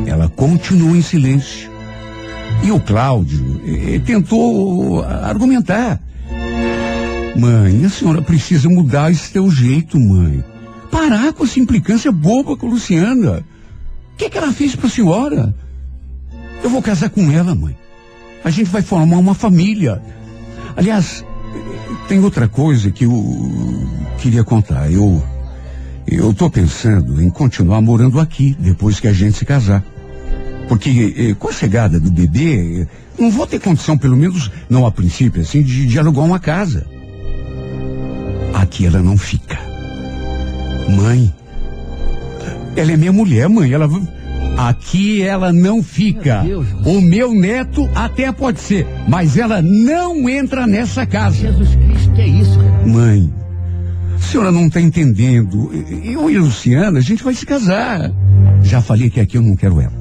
Ela 0.04 0.28
continuou 0.28 0.96
em 0.96 1.02
silêncio. 1.02 1.70
E 2.64 2.72
o 2.72 2.80
Cláudio 2.80 3.60
eh, 3.64 4.00
tentou 4.00 5.04
argumentar. 5.04 6.00
Mãe, 7.36 7.84
a 7.84 7.88
senhora 7.88 8.20
precisa 8.20 8.68
mudar 8.68 9.12
esse 9.12 9.32
teu 9.32 9.48
jeito, 9.48 10.00
mãe. 10.00 10.44
Parar 10.90 11.32
com 11.32 11.44
essa 11.44 11.60
implicância 11.60 12.10
boba 12.10 12.56
com 12.56 12.66
a 12.66 12.70
Luciana. 12.70 13.44
O 14.14 14.16
que, 14.16 14.28
que 14.28 14.38
ela 14.38 14.52
fez 14.52 14.74
pra 14.74 14.88
senhora? 14.88 15.54
Eu 16.64 16.70
vou 16.70 16.82
casar 16.82 17.10
com 17.10 17.30
ela, 17.30 17.54
mãe. 17.54 17.76
A 18.42 18.50
gente 18.50 18.68
vai 18.68 18.82
formar 18.82 19.18
uma 19.18 19.34
família. 19.34 20.02
Aliás, 20.76 21.24
eh, 21.54 21.85
tem 22.08 22.22
outra 22.22 22.48
coisa 22.48 22.90
que 22.90 23.04
eu 23.04 23.88
queria 24.18 24.44
contar. 24.44 24.90
Eu, 24.90 25.22
eu 26.06 26.32
tô 26.32 26.48
pensando 26.48 27.22
em 27.22 27.30
continuar 27.30 27.80
morando 27.80 28.20
aqui 28.20 28.56
depois 28.58 29.00
que 29.00 29.08
a 29.08 29.12
gente 29.12 29.36
se 29.36 29.44
casar. 29.44 29.84
Porque 30.68 31.14
eh, 31.16 31.34
com 31.34 31.48
a 31.48 31.52
chegada 31.52 32.00
do 32.00 32.10
bebê, 32.10 32.82
eh, 32.82 32.86
não 33.18 33.30
vou 33.30 33.46
ter 33.46 33.60
condição, 33.60 33.96
pelo 33.96 34.16
menos 34.16 34.50
não 34.68 34.86
a 34.86 34.90
princípio, 34.90 35.42
assim, 35.42 35.62
de, 35.62 35.86
de 35.86 35.98
alugar 35.98 36.24
uma 36.24 36.40
casa. 36.40 36.86
Aqui 38.54 38.86
ela 38.86 39.00
não 39.00 39.16
fica. 39.16 39.58
Mãe, 40.88 41.32
ela 42.76 42.92
é 42.92 42.96
minha 42.96 43.12
mulher, 43.12 43.48
mãe. 43.48 43.72
Ela 43.72 43.88
aqui 44.56 45.22
ela 45.22 45.52
não 45.52 45.82
fica. 45.82 46.42
Meu 46.42 46.64
o 46.84 47.00
meu 47.00 47.34
neto 47.34 47.88
até 47.94 48.32
pode 48.32 48.60
ser, 48.60 48.86
mas 49.06 49.36
ela 49.36 49.60
não 49.62 50.28
entra 50.28 50.66
nessa 50.66 51.04
casa. 51.06 51.36
Jesus 51.36 51.74
Cristo, 51.74 51.95
que 52.16 52.22
é 52.22 52.26
isso, 52.26 52.58
cara? 52.58 52.86
Mãe, 52.86 53.32
a 54.14 54.18
senhora 54.18 54.50
não 54.50 54.66
está 54.66 54.80
entendendo. 54.80 55.70
Eu 56.02 56.30
e 56.30 56.36
a 56.36 56.40
Luciana, 56.40 56.98
a 56.98 57.02
gente 57.02 57.22
vai 57.22 57.34
se 57.34 57.44
casar. 57.44 58.10
Já 58.62 58.80
falei 58.80 59.10
que 59.10 59.20
aqui 59.20 59.36
eu 59.36 59.42
não 59.42 59.54
quero 59.54 59.80
ela. 59.80 59.92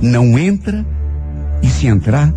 Não 0.00 0.38
entra 0.38 0.86
e 1.62 1.68
se 1.68 1.86
entrar, 1.86 2.32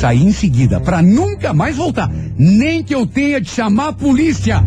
sai 0.00 0.16
em 0.16 0.32
seguida, 0.32 0.80
para 0.80 1.02
nunca 1.02 1.52
mais 1.52 1.76
voltar. 1.76 2.10
Nem 2.36 2.82
que 2.82 2.94
eu 2.94 3.06
tenha 3.06 3.40
de 3.40 3.48
chamar 3.48 3.88
a 3.88 3.92
polícia. 3.92 4.64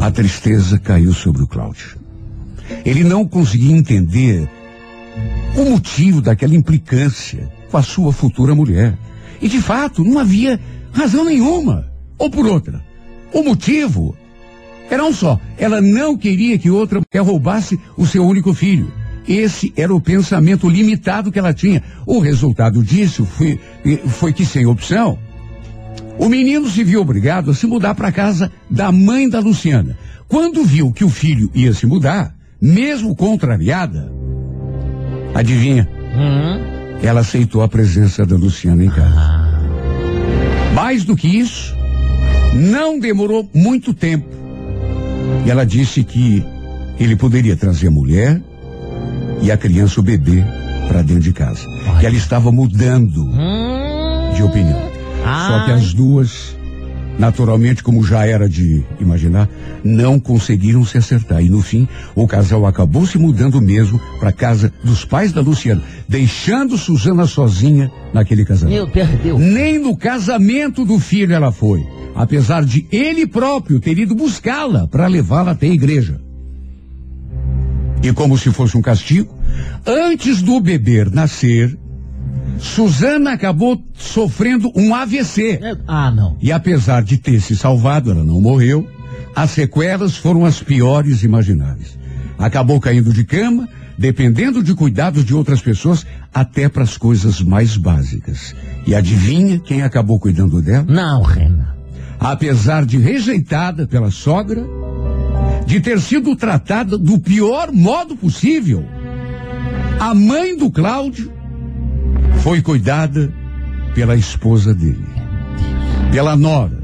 A 0.00 0.10
tristeza 0.10 0.78
caiu 0.78 1.12
sobre 1.12 1.42
o 1.42 1.46
Cláudio. 1.46 2.00
Ele 2.84 3.04
não 3.04 3.26
conseguia 3.26 3.76
entender 3.76 4.48
o 5.56 5.70
motivo 5.70 6.20
daquela 6.20 6.54
implicância 6.54 7.48
com 7.70 7.76
a 7.76 7.82
sua 7.82 8.12
futura 8.12 8.54
mulher. 8.54 8.96
E 9.42 9.48
de 9.48 9.60
fato, 9.60 10.04
não 10.04 10.18
havia 10.18 10.58
razão 10.92 11.24
nenhuma. 11.24 11.90
Ou 12.16 12.30
por 12.30 12.46
outra, 12.46 12.80
o 13.32 13.42
motivo 13.42 14.14
era 14.88 15.04
um 15.04 15.12
só. 15.12 15.40
Ela 15.58 15.80
não 15.80 16.16
queria 16.16 16.56
que 16.58 16.70
outra 16.70 17.00
mulher 17.00 17.26
roubasse 17.26 17.78
o 17.96 18.06
seu 18.06 18.24
único 18.24 18.54
filho. 18.54 18.90
Esse 19.26 19.72
era 19.76 19.94
o 19.94 20.00
pensamento 20.00 20.68
limitado 20.68 21.32
que 21.32 21.38
ela 21.38 21.52
tinha. 21.52 21.82
O 22.06 22.18
resultado 22.18 22.82
disso 22.82 23.24
foi, 23.24 23.58
foi 24.06 24.32
que, 24.32 24.44
sem 24.44 24.66
opção, 24.66 25.18
o 26.18 26.28
menino 26.28 26.68
se 26.68 26.84
viu 26.84 27.00
obrigado 27.00 27.50
a 27.50 27.54
se 27.54 27.66
mudar 27.66 27.94
para 27.94 28.08
a 28.08 28.12
casa 28.12 28.52
da 28.70 28.92
mãe 28.92 29.28
da 29.28 29.40
Luciana. 29.40 29.96
Quando 30.28 30.64
viu 30.64 30.92
que 30.92 31.04
o 31.04 31.10
filho 31.10 31.50
ia 31.54 31.72
se 31.72 31.86
mudar, 31.86 32.34
mesmo 32.60 33.14
contrariada, 33.14 34.12
adivinha? 35.34 35.88
Hum? 36.14 36.71
Ela 37.02 37.20
aceitou 37.20 37.62
a 37.62 37.68
presença 37.68 38.24
da 38.24 38.36
Luciana 38.36 38.84
em 38.84 38.88
casa. 38.88 39.14
Ah, 39.16 39.60
Mais 40.74 41.04
do 41.04 41.16
que 41.16 41.26
isso, 41.28 41.76
não 42.54 42.98
demorou 42.98 43.48
muito 43.52 43.92
tempo. 43.92 44.28
E 45.44 45.50
ela 45.50 45.66
disse 45.66 46.04
que 46.04 46.44
ele 46.98 47.16
poderia 47.16 47.56
trazer 47.56 47.88
a 47.88 47.90
mulher 47.90 48.40
e 49.42 49.50
a 49.50 49.56
criança, 49.56 50.00
o 50.00 50.02
bebê, 50.02 50.44
para 50.88 51.02
dentro 51.02 51.22
de 51.22 51.32
casa. 51.32 51.66
Que 51.98 52.06
ela 52.06 52.16
estava 52.16 52.52
mudando 52.52 53.24
hum, 53.24 54.32
de 54.34 54.42
opinião. 54.42 54.80
Só 55.48 55.64
que 55.64 55.70
as 55.72 55.92
duas, 55.92 56.56
naturalmente, 57.18 57.82
como 57.82 58.04
já 58.04 58.26
era 58.26 58.48
de 58.48 58.84
imaginar, 59.00 59.48
não 59.84 60.18
conseguiram 60.18 60.84
se 60.84 60.98
acertar. 60.98 61.42
E 61.42 61.48
no 61.48 61.62
fim, 61.62 61.88
o 62.14 62.26
casal 62.26 62.66
acabou 62.66 63.06
se 63.06 63.18
mudando 63.18 63.60
mesmo 63.60 64.00
para 64.18 64.32
casa 64.32 64.72
dos 64.82 65.04
pais 65.04 65.32
da 65.32 65.40
Luciana, 65.40 65.82
deixando 66.08 66.76
Suzana 66.76 67.26
sozinha 67.26 67.90
naquele 68.12 68.44
casamento. 68.44 68.74
Meu, 68.74 68.88
perdeu. 68.88 69.38
Nem 69.38 69.78
no 69.78 69.96
casamento 69.96 70.84
do 70.84 70.98
filho 70.98 71.34
ela 71.34 71.52
foi, 71.52 71.84
apesar 72.14 72.64
de 72.64 72.86
ele 72.90 73.26
próprio 73.26 73.80
ter 73.80 73.98
ido 73.98 74.14
buscá-la 74.14 74.86
para 74.86 75.06
levá-la 75.06 75.52
até 75.52 75.66
a 75.66 75.74
igreja. 75.74 76.20
E 78.02 78.12
como 78.12 78.36
se 78.36 78.50
fosse 78.50 78.76
um 78.76 78.82
castigo, 78.82 79.32
antes 79.86 80.42
do 80.42 80.60
bebê 80.60 81.04
nascer, 81.04 81.78
Suzana 82.58 83.32
acabou 83.32 83.82
sofrendo 83.94 84.70
um 84.74 84.94
AVC. 84.94 85.58
É, 85.62 85.76
Ah, 85.86 86.10
não. 86.10 86.36
E 86.40 86.52
apesar 86.52 87.02
de 87.02 87.18
ter 87.18 87.40
se 87.40 87.56
salvado, 87.56 88.10
ela 88.10 88.24
não 88.24 88.40
morreu. 88.40 88.86
As 89.34 89.50
sequelas 89.52 90.16
foram 90.16 90.44
as 90.44 90.62
piores 90.62 91.22
imagináveis. 91.22 91.98
Acabou 92.38 92.80
caindo 92.80 93.12
de 93.12 93.24
cama, 93.24 93.68
dependendo 93.96 94.62
de 94.62 94.74
cuidados 94.74 95.24
de 95.24 95.34
outras 95.34 95.60
pessoas, 95.60 96.04
até 96.32 96.68
para 96.68 96.82
as 96.82 96.96
coisas 96.96 97.40
mais 97.40 97.76
básicas. 97.76 98.54
E 98.86 98.94
adivinha 98.94 99.58
quem 99.58 99.82
acabou 99.82 100.18
cuidando 100.18 100.60
dela? 100.60 100.84
Não, 100.88 101.22
Renan. 101.22 101.68
apesar 102.20 102.84
de 102.86 102.98
rejeitada 102.98 103.86
pela 103.86 104.10
sogra, 104.10 104.64
de 105.66 105.80
ter 105.80 106.00
sido 106.00 106.36
tratada 106.36 106.96
do 106.98 107.18
pior 107.18 107.72
modo 107.72 108.14
possível. 108.16 108.84
A 109.98 110.14
mãe 110.14 110.56
do 110.56 110.70
Cláudio 110.70 111.32
foi 112.42 112.60
cuidada 112.60 113.32
pela 113.94 114.16
esposa 114.16 114.74
dele, 114.74 115.06
pela 116.10 116.36
nora, 116.36 116.82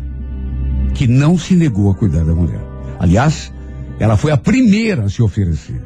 que 0.95 1.09
não 1.09 1.37
se 1.37 1.57
negou 1.57 1.91
a 1.91 1.95
cuidar 1.97 2.25
da 2.25 2.33
mulher. 2.33 2.61
Aliás, 3.01 3.53
ela 3.99 4.17
foi 4.17 4.31
a 4.31 4.37
primeira 4.37 5.05
a 5.05 5.09
se 5.09 5.21
oferecer. 5.21 5.83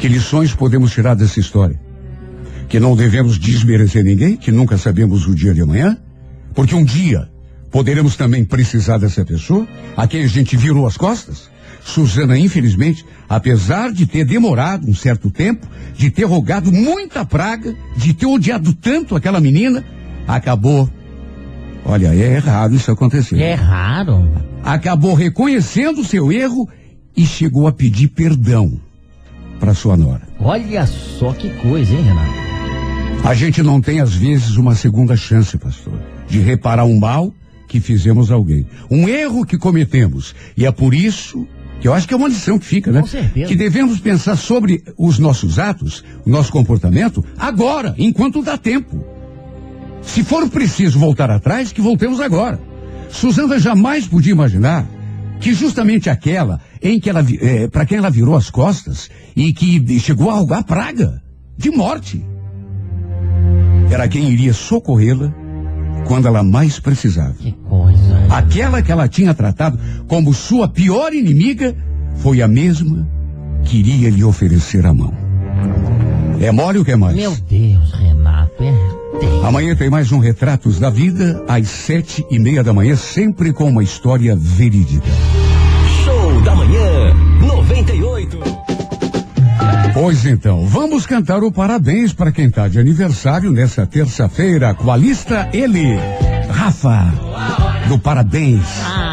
Que 0.00 0.08
lições 0.08 0.52
podemos 0.52 0.90
tirar 0.90 1.14
dessa 1.14 1.38
história? 1.38 1.80
Que 2.68 2.80
não 2.80 2.96
devemos 2.96 3.38
desmerecer 3.38 4.02
ninguém, 4.02 4.36
que 4.36 4.50
nunca 4.50 4.76
sabemos 4.76 5.24
o 5.28 5.34
dia 5.34 5.54
de 5.54 5.62
amanhã, 5.62 5.96
porque 6.54 6.74
um 6.74 6.84
dia 6.84 7.28
poderemos 7.70 8.16
também 8.16 8.44
precisar 8.44 8.98
dessa 8.98 9.24
pessoa, 9.24 9.66
a 9.96 10.08
quem 10.08 10.24
a 10.24 10.26
gente 10.26 10.56
virou 10.56 10.88
as 10.88 10.96
costas. 10.96 11.48
Suzana, 11.86 12.36
infelizmente, 12.36 13.06
apesar 13.28 13.92
de 13.92 14.06
ter 14.06 14.24
demorado 14.24 14.90
um 14.90 14.94
certo 14.94 15.30
tempo, 15.30 15.68
de 15.96 16.10
ter 16.10 16.24
rogado 16.24 16.72
muita 16.72 17.24
praga, 17.24 17.76
de 17.96 18.12
ter 18.12 18.26
odiado 18.26 18.74
tanto 18.74 19.14
aquela 19.14 19.40
menina, 19.40 19.84
acabou. 20.26 20.90
Olha, 21.84 22.08
é 22.08 22.34
errado 22.34 22.74
isso 22.74 22.90
acontecer. 22.90 23.40
É 23.40 23.54
raro. 23.54 24.28
Acabou 24.64 25.14
reconhecendo 25.14 26.02
seu 26.02 26.32
erro 26.32 26.68
e 27.16 27.24
chegou 27.24 27.68
a 27.68 27.72
pedir 27.72 28.08
perdão 28.08 28.80
para 29.60 29.72
sua 29.72 29.96
nora. 29.96 30.22
Olha 30.40 30.84
só 30.86 31.32
que 31.32 31.48
coisa, 31.50 31.94
hein, 31.94 32.02
Renato? 32.02 32.46
A 33.22 33.32
gente 33.32 33.62
não 33.62 33.80
tem, 33.80 34.00
às 34.00 34.12
vezes, 34.12 34.56
uma 34.56 34.74
segunda 34.74 35.16
chance, 35.16 35.56
pastor, 35.56 35.94
de 36.28 36.40
reparar 36.40 36.84
um 36.84 36.98
mal 36.98 37.32
que 37.68 37.78
fizemos 37.78 38.32
a 38.32 38.34
alguém. 38.34 38.66
Um 38.90 39.08
erro 39.08 39.46
que 39.46 39.56
cometemos. 39.56 40.34
E 40.56 40.66
é 40.66 40.72
por 40.72 40.92
isso 40.92 41.46
que 41.80 41.88
eu 41.88 41.92
acho 41.94 42.08
que 42.08 42.14
é 42.14 42.16
uma 42.16 42.28
lição 42.28 42.58
que 42.58 42.64
fica, 42.64 42.90
né? 42.90 43.00
Com 43.00 43.06
certeza. 43.06 43.46
Que 43.46 43.54
devemos 43.54 44.00
pensar 44.00 44.36
sobre 44.36 44.82
os 44.96 45.18
nossos 45.18 45.58
atos, 45.58 46.02
o 46.24 46.30
nosso 46.30 46.50
comportamento, 46.50 47.24
agora, 47.38 47.94
enquanto 47.98 48.42
dá 48.42 48.56
tempo. 48.56 49.04
Se 50.02 50.22
for 50.22 50.48
preciso 50.48 50.98
voltar 50.98 51.30
atrás, 51.30 51.72
que 51.72 51.80
voltemos 51.80 52.20
agora. 52.20 52.60
Suzana 53.10 53.58
jamais 53.58 54.06
podia 54.06 54.32
imaginar 54.32 54.86
que 55.40 55.52
justamente 55.52 56.08
aquela 56.08 56.60
em 56.82 56.98
que 56.98 57.10
ela, 57.10 57.24
para 57.70 57.84
quem 57.84 57.98
ela 57.98 58.10
virou 58.10 58.36
as 58.36 58.48
costas 58.48 59.10
e 59.34 59.52
que 59.52 60.00
chegou 60.00 60.30
a 60.30 60.34
rogar 60.34 60.64
praga 60.64 61.22
de 61.58 61.70
morte, 61.70 62.24
era 63.90 64.08
quem 64.08 64.30
iria 64.30 64.52
socorrê-la 64.52 65.32
quando 66.04 66.26
ela 66.28 66.42
mais 66.42 66.78
precisava. 66.78 67.34
Que 67.34 67.52
coisa. 67.68 67.96
hein? 67.98 68.26
Aquela 68.30 68.82
que 68.82 68.92
ela 68.92 69.08
tinha 69.08 69.32
tratado 69.34 69.78
como 70.06 70.32
sua 70.34 70.68
pior 70.68 71.12
inimiga 71.12 71.74
foi 72.16 72.42
a 72.42 72.48
mesma 72.48 73.06
que 73.64 73.78
iria 73.78 74.10
lhe 74.10 74.22
oferecer 74.24 74.86
a 74.86 74.92
mão. 74.94 75.12
É 76.40 76.50
mole 76.52 76.78
o 76.78 76.84
que 76.84 76.92
é 76.92 76.96
mais? 76.96 77.16
Meu 77.16 77.34
Deus, 77.48 77.92
Renato, 77.92 78.52
é 78.62 78.72
terrível. 79.18 79.44
Amanhã 79.46 79.74
tem 79.74 79.88
mais 79.88 80.12
um 80.12 80.18
Retratos 80.18 80.78
da 80.78 80.90
Vida, 80.90 81.42
às 81.48 81.68
sete 81.68 82.24
e 82.30 82.38
meia 82.38 82.62
da 82.62 82.72
manhã, 82.72 82.94
sempre 82.96 83.52
com 83.52 83.64
uma 83.70 83.82
história 83.82 84.36
verídica. 84.36 85.06
Show 86.04 86.40
da 86.42 86.54
manhã 86.54 87.14
98. 87.40 88.65
Pois 89.98 90.26
então, 90.26 90.66
vamos 90.66 91.06
cantar 91.06 91.42
o 91.42 91.50
parabéns 91.50 92.12
para 92.12 92.30
quem 92.30 92.48
está 92.48 92.68
de 92.68 92.78
aniversário 92.78 93.50
nessa 93.50 93.86
terça-feira. 93.86 94.74
Com 94.74 94.92
a 94.92 94.96
lista 94.96 95.48
ele, 95.54 95.96
Rafa, 96.50 97.10
do 97.88 97.98
parabéns. 97.98 98.60
Ah, 98.84 99.05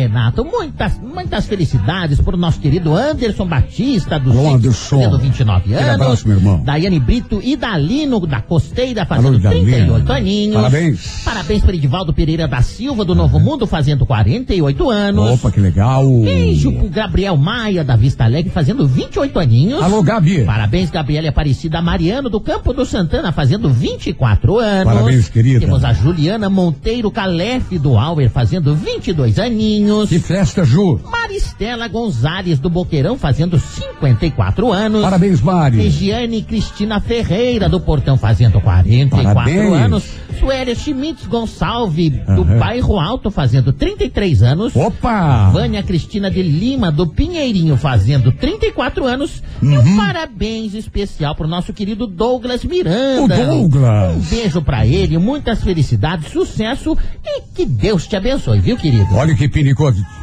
Renato, 0.00 0.44
muitas, 0.44 0.98
muitas 0.98 1.46
felicidades 1.46 2.18
para 2.20 2.34
o 2.34 2.38
nosso 2.38 2.58
querido 2.58 2.94
Anderson 2.96 3.46
Batista, 3.46 4.18
do 4.18 4.30
Anderson. 4.30 4.96
fazendo 4.96 5.18
29 5.18 5.74
Aquele 5.74 5.90
anos. 5.90 6.02
abraço, 6.02 6.28
meu 6.28 6.36
irmão. 6.38 6.62
Daiane 6.64 6.98
Brito 6.98 7.38
e 7.42 7.54
Dalino 7.54 8.18
da 8.26 8.40
Costeira, 8.40 9.04
fazendo 9.04 9.28
Alô, 9.34 9.38
Dalino. 9.38 9.66
38 9.66 10.12
aninhos. 10.12 10.54
Parabéns. 10.56 11.22
Parabéns 11.24 11.62
para 11.62 11.76
Edivaldo 11.76 12.14
Pereira 12.14 12.48
da 12.48 12.62
Silva, 12.62 13.04
do 13.04 13.14
Novo 13.14 13.38
Mundo, 13.38 13.66
fazendo 13.66 14.06
48 14.06 14.90
anos. 14.90 15.30
Opa, 15.32 15.50
que 15.50 15.60
legal. 15.60 16.06
Beijo 16.22 16.72
pro 16.72 16.88
Gabriel 16.88 17.36
Maia, 17.36 17.84
da 17.84 17.94
Vista 17.96 18.24
Alegre, 18.24 18.50
fazendo 18.50 18.86
28 18.88 19.38
aninhos. 19.38 19.82
Alô, 19.82 20.02
Gabi. 20.02 20.44
Parabéns, 20.44 20.90
Gabriela 20.90 21.28
Aparecida 21.28 21.82
Mariano, 21.82 22.30
do 22.30 22.40
Campo 22.40 22.72
do 22.72 22.86
Santana, 22.86 23.32
fazendo 23.32 23.68
24 23.68 24.58
anos. 24.58 24.92
Parabéns, 24.94 25.28
querida. 25.28 25.60
Temos 25.60 25.84
a 25.84 25.92
Juliana 25.92 26.48
Monteiro 26.48 27.10
Calef, 27.10 27.78
do 27.78 27.98
Auer, 27.98 28.30
fazendo 28.30 28.74
22 28.74 29.38
aninhos. 29.38 29.89
Que 30.08 30.18
festa, 30.18 30.64
Ju. 30.64 31.00
Maristela 31.10 31.88
Gonzalez, 31.88 32.58
do 32.58 32.68
Boqueirão, 32.70 33.16
fazendo 33.18 33.58
54 33.58 34.72
anos. 34.72 35.02
Parabéns, 35.02 35.40
Mari. 35.40 35.76
Regiane 35.78 36.42
Cristina 36.42 37.00
Ferreira, 37.00 37.68
do 37.68 37.80
Portão, 37.80 38.16
fazendo 38.16 38.60
44 38.60 39.34
Parabéns. 39.34 39.72
anos. 39.74 40.04
Suélia 40.38 40.74
Schmitz 40.74 41.26
Gonçalves, 41.26 42.12
do 42.24 42.42
Aham. 42.42 42.58
Bairro 42.58 42.98
Alto, 42.98 43.30
fazendo 43.30 43.72
33 43.74 44.42
anos. 44.42 44.74
Opa! 44.74 45.50
Vânia 45.50 45.82
Cristina 45.82 46.30
de 46.30 46.42
Lima, 46.42 46.90
do 46.90 47.06
Pinheirinho, 47.06 47.76
fazendo 47.76 48.32
34 48.32 49.04
anos. 49.04 49.42
E 49.62 49.66
Uhum. 49.66 49.78
um 49.80 49.96
parabéns 49.98 50.72
especial 50.74 51.34
pro 51.34 51.46
nosso 51.46 51.74
querido 51.74 52.06
Douglas 52.06 52.64
Miranda. 52.64 53.34
O 53.34 53.68
Douglas. 53.68 54.16
Um 54.16 54.20
beijo 54.20 54.62
pra 54.62 54.86
ele, 54.86 55.18
muitas 55.18 55.62
felicidades, 55.62 56.32
sucesso 56.32 56.96
e 57.22 57.42
que 57.54 57.66
Deus 57.66 58.06
te 58.06 58.16
abençoe, 58.16 58.60
viu, 58.60 58.76
querido? 58.78 59.14
Olha 59.14 59.34
que 59.34 59.46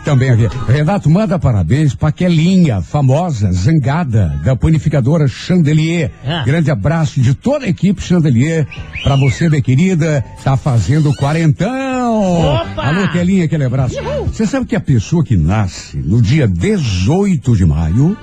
também 0.03 0.29
aqui. 0.29 0.47
Renato, 0.67 1.09
manda 1.09 1.37
parabéns 1.39 1.95
pra 1.95 2.11
Kelinha, 2.11 2.81
famosa, 2.81 3.51
zangada, 3.51 4.39
da 4.43 4.55
panificadora 4.55 5.27
Chandelier. 5.27 6.11
Ah. 6.25 6.43
Grande 6.45 6.71
abraço 6.71 7.19
de 7.21 7.33
toda 7.33 7.65
a 7.65 7.69
equipe 7.69 8.01
Chandelier. 8.01 8.67
Pra 9.03 9.15
você, 9.15 9.49
minha 9.49 9.61
querida, 9.61 10.23
tá 10.43 10.55
fazendo 10.55 11.13
quarentão. 11.15 12.55
Opa! 12.55 12.83
Alô, 12.83 13.07
Kelinha, 13.11 13.45
aquele 13.45 13.65
abraço. 13.65 13.95
Você 14.27 14.45
sabe 14.45 14.65
que 14.65 14.75
a 14.75 14.79
pessoa 14.79 15.23
que 15.23 15.35
nasce 15.35 15.97
no 15.97 16.21
dia 16.21 16.47
18 16.47 17.55
de 17.55 17.65
maio 17.65 18.17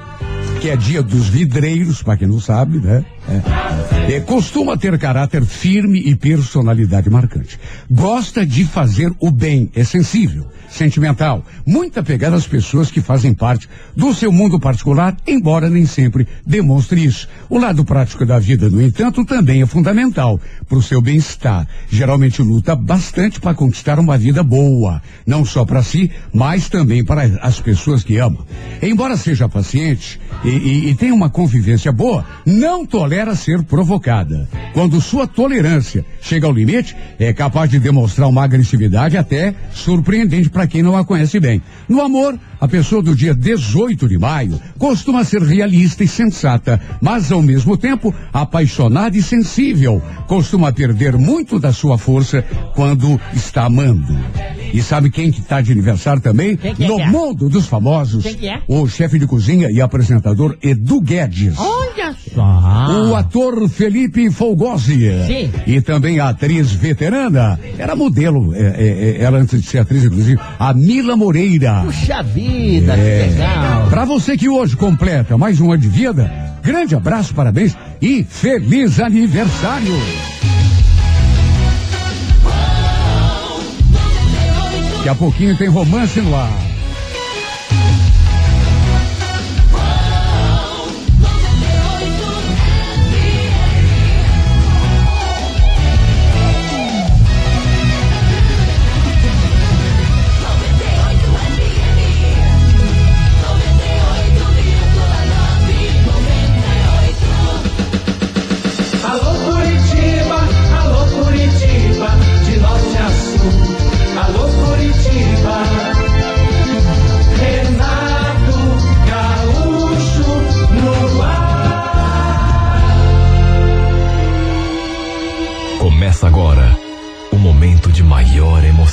que 0.61 0.71
é 0.71 0.77
dia 0.77 1.03
dos 1.03 1.29
vidreiros, 1.29 2.03
para 2.03 2.17
quem 2.17 2.27
não 2.27 2.41
sabe, 2.41 2.79
né? 2.79 3.05
É. 3.29 3.95
É, 4.07 4.21
costuma 4.21 4.77
ter 4.77 4.99
caráter 4.99 5.45
firme 5.47 5.99
e 5.99 6.15
personalidade 6.15 7.09
marcante. 7.09 7.59
Gosta 7.91 8.45
de 8.45 8.65
fazer 8.65 9.11
o 9.19 9.31
bem, 9.31 9.71
é 9.75 9.83
sensível, 9.83 10.47
sentimental, 10.69 11.43
muito 11.65 11.99
apegado 11.99 12.35
às 12.35 12.47
pessoas 12.47 12.91
que 12.91 13.01
fazem 13.01 13.33
parte 13.33 13.67
do 13.97 14.13
seu 14.13 14.31
mundo 14.31 14.61
particular, 14.61 15.17
embora 15.27 15.71
nem 15.71 15.87
sempre 15.87 16.29
demonstre 16.47 17.03
isso. 17.03 17.27
O 17.49 17.59
lado 17.59 17.83
prático 17.83 18.27
da 18.27 18.39
vida, 18.39 18.69
no 18.69 18.83
entanto, 18.83 19.25
também 19.25 19.63
é 19.63 19.67
fundamental 19.67 20.39
para 20.69 20.79
o 20.79 20.83
seu 20.83 21.01
bem-estar. 21.01 21.67
Geralmente 21.89 22.43
luta 22.43 22.77
bastante 22.77 23.41
para 23.41 23.55
conquistar 23.55 23.99
uma 23.99 24.19
vida 24.19 24.43
boa, 24.43 25.01
não 25.27 25.47
só 25.47 25.65
para 25.65 25.83
si, 25.83 26.11
mas 26.31 26.69
também 26.69 27.03
para 27.03 27.23
as 27.41 27.59
pessoas 27.59 28.05
que 28.05 28.19
ama. 28.19 28.45
Embora 28.83 29.17
seja 29.17 29.49
paciente 29.49 30.21
e, 30.45 30.51
e, 30.51 30.91
e 30.91 30.95
tenha 30.95 31.15
uma 31.15 31.31
convivência 31.31 31.91
boa, 31.91 32.27
não 32.45 32.85
tolera 32.85 33.14
ser 33.37 33.63
provocada. 33.63 34.49
Quando 34.73 35.01
sua 35.01 35.27
tolerância 35.27 36.05
chega 36.21 36.47
ao 36.47 36.53
limite, 36.53 36.97
é 37.19 37.33
capaz 37.33 37.71
de 37.71 37.79
demonstrar 37.79 38.29
uma 38.29 38.45
agressividade 38.45 39.17
até 39.17 39.55
surpreendente 39.73 40.51
para 40.51 40.67
quem 40.67 40.83
não 40.83 40.97
a 40.97 41.05
conhece 41.05 41.39
bem. 41.39 41.63
No 41.89 42.01
amor, 42.01 42.39
a 42.65 42.69
pessoa 42.69 43.03
do 43.03 43.15
dia 43.15 43.35
18 43.35 44.09
de 44.09 44.17
maio 44.17 44.59
costuma 44.79 45.23
ser 45.23 45.43
realista 45.43 46.03
e 46.03 46.09
sensata, 46.09 46.81
mas 46.99 47.31
ao 47.31 47.43
mesmo 47.43 47.77
tempo 47.77 48.15
apaixonada 48.33 49.19
e 49.19 49.23
sensível. 49.23 50.01
Costuma 50.27 50.73
perder 50.73 51.19
muito 51.19 51.59
da 51.61 51.75
sua 51.75 51.99
força 51.99 52.43
quando 52.75 53.21
está 53.35 53.67
amando. 53.67 54.19
E 54.73 54.83
sabe 54.83 55.11
quem 55.11 55.31
que 55.31 55.41
está 55.41 55.61
de 55.61 55.73
aniversário 55.73 56.23
também? 56.23 56.57
Quem 56.57 56.75
que 56.75 56.85
é 56.85 56.89
no 56.89 56.99
é? 56.99 57.07
mundo 57.07 57.51
dos 57.51 57.67
famosos. 57.67 58.25
Quem 58.25 58.35
que 58.35 58.49
é? 58.49 58.63
O 58.67 58.89
chefe 58.89 59.19
de 59.19 59.27
cozinha 59.27 59.71
e 59.71 59.83
apresentador 59.83 60.57
Edu 60.63 61.03
Guedes. 61.03 61.55
Olha 61.59 62.17
só. 62.35 63.09
O 63.11 63.15
ator 63.15 63.69
Felipe 63.69 64.31
Folgosi. 64.31 65.11
Sim. 65.27 65.53
E 65.67 65.81
também 65.81 66.19
a 66.19 66.31
atriz 66.31 66.73
veterana. 66.73 67.61
Era 67.79 67.95
modelo, 67.95 68.55
é, 68.55 68.59
é, 68.59 69.19
é, 69.21 69.23
ela 69.23 69.39
antes 69.39 69.61
de 69.61 69.67
ser 69.69 69.79
atriz, 69.79 70.03
inclusive, 70.03 70.41
a 70.59 70.73
Mila 70.73 71.15
Moreira. 71.15 71.83
Puxa 71.85 72.23
vida, 72.23 72.54
É. 72.55 73.25
que 73.25 73.31
legal. 73.31 73.89
Pra 73.89 74.05
você 74.05 74.37
que 74.37 74.49
hoje 74.49 74.77
completa 74.77 75.37
mais 75.37 75.61
um 75.61 75.73
ano 75.73 75.83
de 75.83 75.89
vida, 75.89 76.31
grande 76.63 76.95
abraço, 76.95 77.35
parabéns 77.35 77.77
e 78.01 78.25
feliz 78.25 79.01
aniversário! 79.01 79.95
Daqui 84.97 85.09
a 85.11 85.15
pouquinho 85.15 85.55
tem 85.59 85.69
romance 85.69 86.19
no 86.21 86.35
ar. 86.35 86.64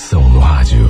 Emoção 0.02 0.28
no 0.30 0.40
rádio. 0.40 0.90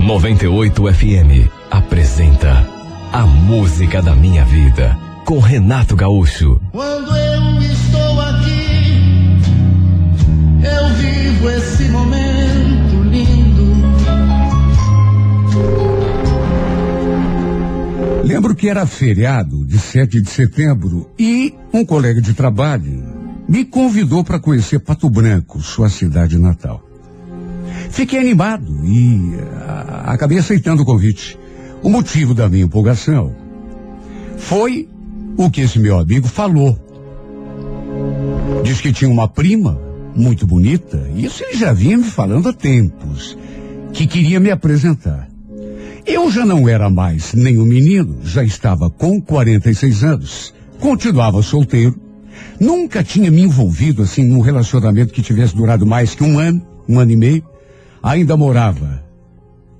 98 0.00 0.92
FM 0.92 1.48
apresenta 1.70 2.68
A 3.12 3.24
Música 3.24 4.02
da 4.02 4.14
Minha 4.14 4.44
Vida 4.44 4.98
com 5.24 5.38
Renato 5.38 5.94
Gaúcho. 5.94 6.60
Quando 6.72 7.14
eu 7.16 7.62
estou 7.62 8.20
aqui, 8.20 9.38
eu 10.64 10.88
vivo 10.96 11.50
esse 11.50 11.84
momento 11.84 13.02
lindo. 13.04 13.68
Lembro 18.24 18.54
que 18.56 18.68
era 18.68 18.84
feriado 18.84 19.64
de 19.64 19.78
7 19.78 20.20
de 20.20 20.30
setembro 20.30 21.08
e 21.18 21.54
um 21.72 21.84
colega 21.84 22.20
de 22.20 22.34
trabalho 22.34 23.04
me 23.48 23.64
convidou 23.64 24.24
para 24.24 24.40
conhecer 24.40 24.80
Pato 24.80 25.08
Branco, 25.08 25.60
sua 25.60 25.88
cidade 25.88 26.36
natal. 26.36 26.87
Fiquei 27.90 28.18
animado 28.18 28.84
e 28.84 29.34
ah, 29.66 30.04
acabei 30.06 30.38
aceitando 30.38 30.82
o 30.82 30.84
convite. 30.84 31.38
O 31.82 31.88
motivo 31.88 32.34
da 32.34 32.48
minha 32.48 32.64
empolgação 32.64 33.34
foi 34.36 34.88
o 35.36 35.50
que 35.50 35.60
esse 35.60 35.78
meu 35.78 35.98
amigo 35.98 36.26
falou. 36.26 36.78
Diz 38.64 38.80
que 38.80 38.92
tinha 38.92 39.10
uma 39.10 39.28
prima 39.28 39.80
muito 40.14 40.46
bonita, 40.46 41.08
e 41.14 41.24
isso 41.24 41.44
ele 41.44 41.56
já 41.56 41.72
vinha 41.72 41.96
me 41.96 42.04
falando 42.04 42.48
há 42.48 42.52
tempos, 42.52 43.38
que 43.92 44.06
queria 44.06 44.40
me 44.40 44.50
apresentar. 44.50 45.28
Eu 46.04 46.30
já 46.30 46.44
não 46.44 46.68
era 46.68 46.90
mais 46.90 47.34
nenhum 47.34 47.64
menino, 47.64 48.18
já 48.24 48.42
estava 48.42 48.90
com 48.90 49.20
46 49.20 50.04
anos, 50.04 50.54
continuava 50.80 51.42
solteiro, 51.42 52.00
nunca 52.58 53.04
tinha 53.04 53.30
me 53.30 53.42
envolvido 53.42 54.02
assim 54.02 54.24
num 54.24 54.40
relacionamento 54.40 55.12
que 55.12 55.22
tivesse 55.22 55.54
durado 55.54 55.86
mais 55.86 56.14
que 56.14 56.24
um 56.24 56.38
ano, 56.38 56.66
um 56.88 56.98
ano 56.98 57.12
e 57.12 57.16
meio, 57.16 57.44
ainda 58.02 58.36
morava 58.36 59.04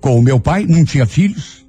com 0.01 0.19
o 0.19 0.23
meu 0.23 0.39
pai, 0.39 0.67
não 0.69 0.85
tinha 0.85 1.07
filhos. 1.07 1.67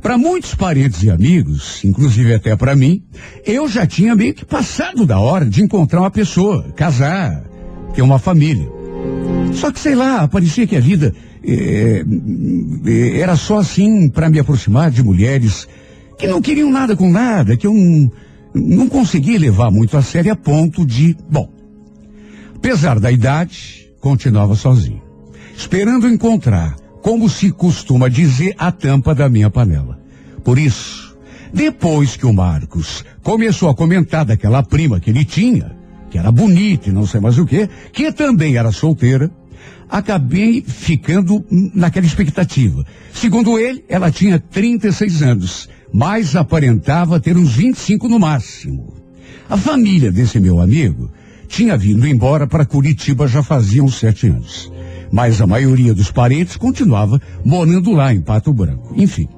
Para 0.00 0.18
muitos 0.18 0.54
parentes 0.54 1.02
e 1.04 1.10
amigos, 1.10 1.84
inclusive 1.84 2.34
até 2.34 2.56
para 2.56 2.74
mim, 2.74 3.04
eu 3.46 3.68
já 3.68 3.86
tinha 3.86 4.16
meio 4.16 4.34
que 4.34 4.44
passado 4.44 5.06
da 5.06 5.20
hora 5.20 5.44
de 5.44 5.62
encontrar 5.62 6.00
uma 6.00 6.10
pessoa, 6.10 6.72
casar, 6.74 7.44
ter 7.94 8.02
uma 8.02 8.18
família. 8.18 8.68
Só 9.52 9.70
que 9.70 9.78
sei 9.78 9.94
lá, 9.94 10.26
parecia 10.26 10.66
que 10.66 10.76
a 10.76 10.80
vida 10.80 11.14
eh, 11.44 12.04
eh, 12.86 13.18
era 13.20 13.36
só 13.36 13.58
assim 13.58 14.08
para 14.08 14.28
me 14.28 14.40
aproximar 14.40 14.90
de 14.90 15.04
mulheres 15.04 15.68
que 16.18 16.26
não 16.26 16.40
queriam 16.40 16.70
nada 16.70 16.96
com 16.96 17.10
nada, 17.10 17.56
que 17.56 17.66
eu 17.66 17.74
não, 17.74 18.10
não 18.54 18.88
conseguia 18.88 19.38
levar 19.38 19.70
muito 19.70 19.96
a 19.96 20.02
sério 20.02 20.32
a 20.32 20.36
ponto 20.36 20.84
de, 20.86 21.16
bom, 21.30 21.48
apesar 22.56 22.98
da 22.98 23.10
idade, 23.10 23.88
continuava 24.00 24.54
sozinho, 24.54 25.02
esperando 25.56 26.08
encontrar, 26.08 26.76
como 27.02 27.28
se 27.28 27.50
costuma 27.50 28.08
dizer, 28.08 28.54
a 28.58 28.70
tampa 28.70 29.14
da 29.14 29.28
minha 29.28 29.50
panela. 29.50 29.98
Por 30.44 30.58
isso, 30.58 31.16
depois 31.52 32.16
que 32.16 32.26
o 32.26 32.32
Marcos 32.32 33.04
começou 33.22 33.68
a 33.68 33.74
comentar 33.74 34.24
daquela 34.24 34.62
prima 34.62 35.00
que 35.00 35.10
ele 35.10 35.24
tinha, 35.24 35.76
que 36.10 36.18
era 36.18 36.32
bonita 36.32 36.88
e 36.88 36.92
não 36.92 37.06
sei 37.06 37.20
mais 37.20 37.38
o 37.38 37.46
que, 37.46 37.68
que 37.92 38.12
também 38.12 38.56
era 38.56 38.72
solteira, 38.72 39.30
acabei 39.88 40.62
ficando 40.66 41.44
naquela 41.74 42.06
expectativa. 42.06 42.84
Segundo 43.12 43.58
ele, 43.58 43.84
ela 43.88 44.10
tinha 44.10 44.38
36 44.38 45.22
anos, 45.22 45.68
mas 45.92 46.34
aparentava 46.34 47.20
ter 47.20 47.36
uns 47.36 47.54
25 47.54 48.08
no 48.08 48.18
máximo. 48.18 48.94
A 49.48 49.56
família 49.56 50.10
desse 50.10 50.40
meu 50.40 50.60
amigo 50.60 51.10
tinha 51.46 51.76
vindo 51.76 52.06
embora 52.06 52.46
para 52.46 52.64
Curitiba 52.64 53.28
já 53.28 53.42
fazia 53.42 53.84
uns 53.84 53.96
sete 53.96 54.26
anos. 54.26 54.72
Mas 55.12 55.40
a 55.40 55.46
maioria 55.46 55.94
dos 55.94 56.10
parentes 56.10 56.56
continuava 56.56 57.20
morando 57.44 57.92
lá 57.92 58.12
em 58.14 58.22
Pato 58.22 58.52
Branco. 58.52 58.94
Enfim, 58.96 59.28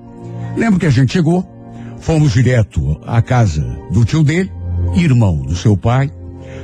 lembro 0.57 0.79
que 0.79 0.87
a 0.87 0.91
gente 0.91 1.13
chegou, 1.13 1.45
fomos 1.99 2.33
direto 2.33 3.01
à 3.05 3.21
casa 3.21 3.63
do 3.91 4.05
tio 4.05 4.23
dele, 4.23 4.51
irmão 4.95 5.39
do 5.39 5.57
seu 5.57 5.77
pai, 5.77 6.11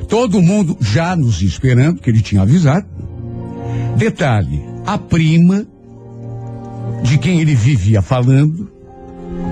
todo 0.08 0.40
mundo 0.40 0.76
já 0.80 1.16
nos 1.16 1.42
esperando, 1.42 2.00
que 2.00 2.08
ele 2.08 2.22
tinha 2.22 2.42
avisado. 2.42 2.86
Detalhe, 3.96 4.62
a 4.86 4.96
prima 4.96 5.66
de 7.02 7.18
quem 7.18 7.40
ele 7.40 7.54
vivia 7.54 8.00
falando, 8.00 8.70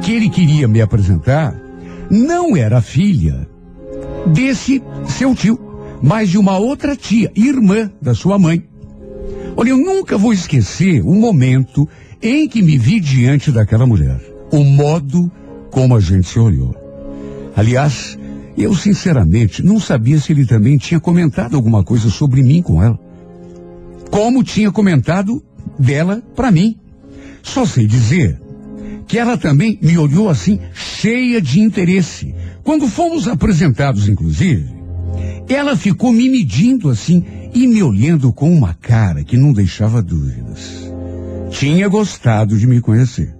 que 0.03 0.13
ele 0.13 0.29
queria 0.29 0.69
me 0.69 0.81
apresentar, 0.81 1.55
não 2.11 2.57
era 2.57 2.81
filha 2.81 3.49
desse 4.27 4.83
seu 5.07 5.35
tio, 5.35 5.59
mas 6.03 6.31
de 6.31 6.39
uma 6.39 6.59
outra 6.59 6.95
tia, 6.95 7.33
irmã 7.35 7.91
da 8.01 8.15
sua 8.15 8.39
mãe. 8.39 8.65
Olha, 9.61 9.71
eu 9.71 9.77
nunca 9.77 10.17
vou 10.17 10.33
esquecer 10.33 11.03
o 11.03 11.13
momento 11.13 11.89
em 12.23 12.49
que 12.49 12.63
me 12.63 12.79
vi 12.79 13.01
diante 13.01 13.51
daquela 13.51 13.89
mulher. 13.89 14.21
O 14.53 14.63
modo 14.63 15.29
como 15.69 15.97
a 15.97 16.01
gente 16.01 16.29
se 16.29 16.39
olhou. 16.39 16.77
Aliás, 17.57 18.17
eu 18.57 18.73
sinceramente 18.73 19.61
não 19.61 19.81
sabia 19.81 20.21
se 20.21 20.31
ele 20.31 20.47
também 20.47 20.79
tinha 20.79 21.01
comentado 21.01 21.57
alguma 21.57 21.83
coisa 21.83 22.09
sobre 22.09 22.41
mim 22.41 22.63
com 22.63 22.81
ela. 22.81 22.97
Como 24.13 24.45
tinha 24.45 24.71
comentado 24.71 25.43
dela 25.77 26.23
para 26.37 26.53
mim. 26.53 26.79
Só 27.43 27.67
sei 27.67 27.89
dizer 27.89 28.41
que 29.09 29.19
ela 29.19 29.37
também 29.37 29.77
me 29.83 29.99
olhou 29.99 30.29
assim, 30.29 30.61
cheia 30.73 31.43
de 31.43 31.59
interesse. 31.59 32.33
Quando 32.63 32.87
fomos 32.87 33.27
apresentados, 33.27 34.09
inclusive, 34.09 34.78
ela 35.49 35.77
ficou 35.77 36.13
me 36.13 36.29
medindo 36.29 36.91
assim 36.91 37.25
e 37.55 37.67
me 37.67 37.83
olhando 37.83 38.33
com 38.33 38.53
uma 38.53 38.75
cara 38.75 39.25
que 39.25 39.37
não 39.37 39.53
deixava 39.53 40.03
dúvidas. 40.03 40.93
Tinha 41.51 41.89
gostado 41.89 42.59
de 42.59 42.67
me 42.67 42.81
conhecer. 42.81 43.35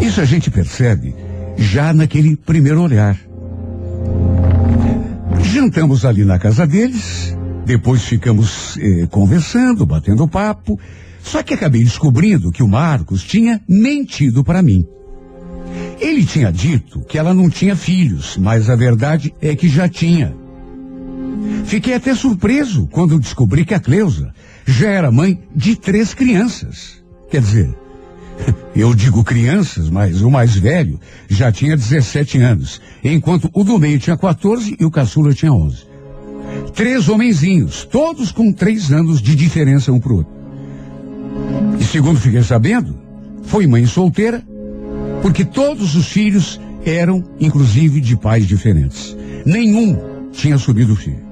Isso 0.00 0.20
a 0.20 0.24
gente 0.24 0.50
percebe 0.50 1.14
já 1.56 1.92
naquele 1.92 2.36
primeiro 2.36 2.82
olhar. 2.82 3.18
Jantamos 5.42 6.04
ali 6.04 6.24
na 6.24 6.38
casa 6.38 6.66
deles, 6.66 7.36
depois 7.66 8.04
ficamos 8.04 8.78
eh, 8.78 9.06
conversando, 9.10 9.84
batendo 9.84 10.28
papo. 10.28 10.78
Só 11.22 11.42
que 11.42 11.52
acabei 11.52 11.84
descobrindo 11.84 12.50
que 12.50 12.62
o 12.62 12.68
Marcos 12.68 13.24
tinha 13.24 13.60
mentido 13.68 14.42
para 14.42 14.62
mim. 14.62 14.86
Ele 16.00 16.24
tinha 16.24 16.50
dito 16.50 17.00
que 17.00 17.18
ela 17.18 17.34
não 17.34 17.50
tinha 17.50 17.76
filhos, 17.76 18.38
mas 18.38 18.70
a 18.70 18.76
verdade 18.76 19.34
é 19.40 19.54
que 19.54 19.68
já 19.68 19.88
tinha. 19.88 20.34
Fiquei 21.64 21.94
até 21.94 22.14
surpreso 22.14 22.88
quando 22.90 23.18
descobri 23.18 23.64
que 23.64 23.74
a 23.74 23.80
Cleusa 23.80 24.32
já 24.66 24.90
era 24.90 25.10
mãe 25.10 25.40
de 25.54 25.76
três 25.76 26.14
crianças. 26.14 27.02
Quer 27.30 27.40
dizer, 27.40 27.74
eu 28.74 28.94
digo 28.94 29.24
crianças, 29.24 29.88
mas 29.88 30.22
o 30.22 30.30
mais 30.30 30.54
velho 30.54 30.98
já 31.28 31.52
tinha 31.52 31.76
17 31.76 32.38
anos, 32.38 32.80
enquanto 33.04 33.50
o 33.52 33.64
do 33.64 33.78
meio 33.78 33.98
tinha 33.98 34.16
14 34.16 34.76
e 34.78 34.84
o 34.84 34.90
caçula 34.90 35.32
tinha 35.32 35.52
11. 35.52 35.88
Três 36.74 37.08
homenzinhos, 37.08 37.84
todos 37.84 38.32
com 38.32 38.52
três 38.52 38.90
anos 38.90 39.20
de 39.20 39.34
diferença 39.36 39.92
um 39.92 40.00
pro 40.00 40.16
outro. 40.16 40.32
E 41.78 41.84
segundo 41.84 42.18
fiquei 42.18 42.42
sabendo, 42.42 42.98
foi 43.42 43.66
mãe 43.66 43.86
solteira, 43.86 44.42
porque 45.22 45.44
todos 45.44 45.94
os 45.94 46.08
filhos 46.08 46.60
eram, 46.84 47.22
inclusive, 47.38 48.00
de 48.00 48.16
pais 48.16 48.46
diferentes. 48.46 49.16
Nenhum 49.44 50.28
tinha 50.32 50.58
subido 50.58 50.96
filho. 50.96 51.29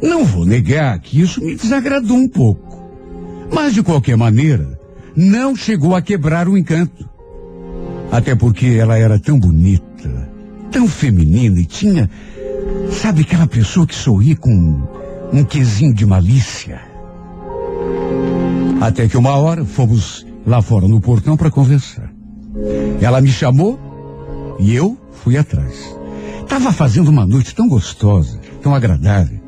Não 0.00 0.24
vou 0.24 0.44
negar 0.44 0.98
que 0.98 1.20
isso 1.20 1.42
me 1.42 1.54
desagradou 1.54 2.16
um 2.16 2.28
pouco. 2.28 2.82
Mas, 3.52 3.74
de 3.74 3.82
qualquer 3.82 4.16
maneira, 4.16 4.78
não 5.14 5.54
chegou 5.54 5.94
a 5.94 6.02
quebrar 6.02 6.48
o 6.48 6.56
encanto. 6.56 7.08
Até 8.10 8.34
porque 8.34 8.66
ela 8.66 8.98
era 8.98 9.18
tão 9.18 9.38
bonita, 9.38 10.28
tão 10.70 10.88
feminina 10.88 11.60
e 11.60 11.64
tinha, 11.64 12.10
sabe, 12.90 13.22
aquela 13.22 13.46
pessoa 13.46 13.86
que 13.86 13.94
sorri 13.94 14.34
com 14.34 14.82
um 15.32 15.44
quesinho 15.44 15.94
de 15.94 16.04
malícia. 16.04 16.80
Até 18.80 19.08
que 19.08 19.16
uma 19.16 19.36
hora 19.36 19.64
fomos 19.64 20.26
lá 20.46 20.60
fora 20.60 20.88
no 20.88 21.00
portão 21.00 21.36
para 21.36 21.50
conversar. 21.50 22.10
Ela 23.00 23.20
me 23.20 23.30
chamou 23.30 23.78
e 24.58 24.74
eu 24.74 24.98
fui 25.12 25.36
atrás. 25.36 25.96
Tava 26.48 26.72
fazendo 26.72 27.08
uma 27.08 27.24
noite 27.24 27.54
tão 27.54 27.68
gostosa, 27.68 28.40
tão 28.62 28.74
agradável. 28.74 29.41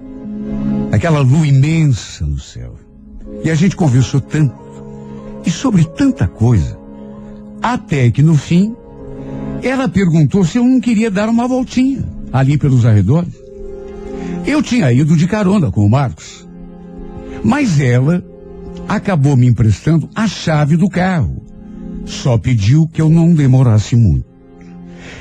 Aquela 0.94 1.20
lua 1.20 1.46
imensa 1.46 2.24
no 2.24 2.38
céu. 2.38 2.78
E 3.42 3.50
a 3.50 3.54
gente 3.54 3.74
conversou 3.74 4.20
tanto 4.20 4.54
e 5.44 5.50
sobre 5.50 5.84
tanta 5.84 6.28
coisa. 6.28 6.78
Até 7.60 8.10
que 8.10 8.22
no 8.22 8.36
fim, 8.36 8.76
ela 9.60 9.88
perguntou 9.88 10.44
se 10.44 10.58
eu 10.58 10.64
não 10.64 10.80
queria 10.80 11.10
dar 11.10 11.28
uma 11.28 11.48
voltinha 11.48 12.04
ali 12.32 12.56
pelos 12.56 12.86
arredores. 12.86 13.34
Eu 14.46 14.62
tinha 14.62 14.92
ido 14.92 15.16
de 15.16 15.26
carona 15.26 15.70
com 15.70 15.84
o 15.84 15.90
Marcos. 15.90 16.46
Mas 17.42 17.80
ela 17.80 18.24
acabou 18.86 19.36
me 19.36 19.46
emprestando 19.46 20.08
a 20.14 20.28
chave 20.28 20.76
do 20.76 20.88
carro. 20.88 21.44
Só 22.04 22.38
pediu 22.38 22.86
que 22.86 23.02
eu 23.02 23.08
não 23.08 23.34
demorasse 23.34 23.96
muito. 23.96 24.26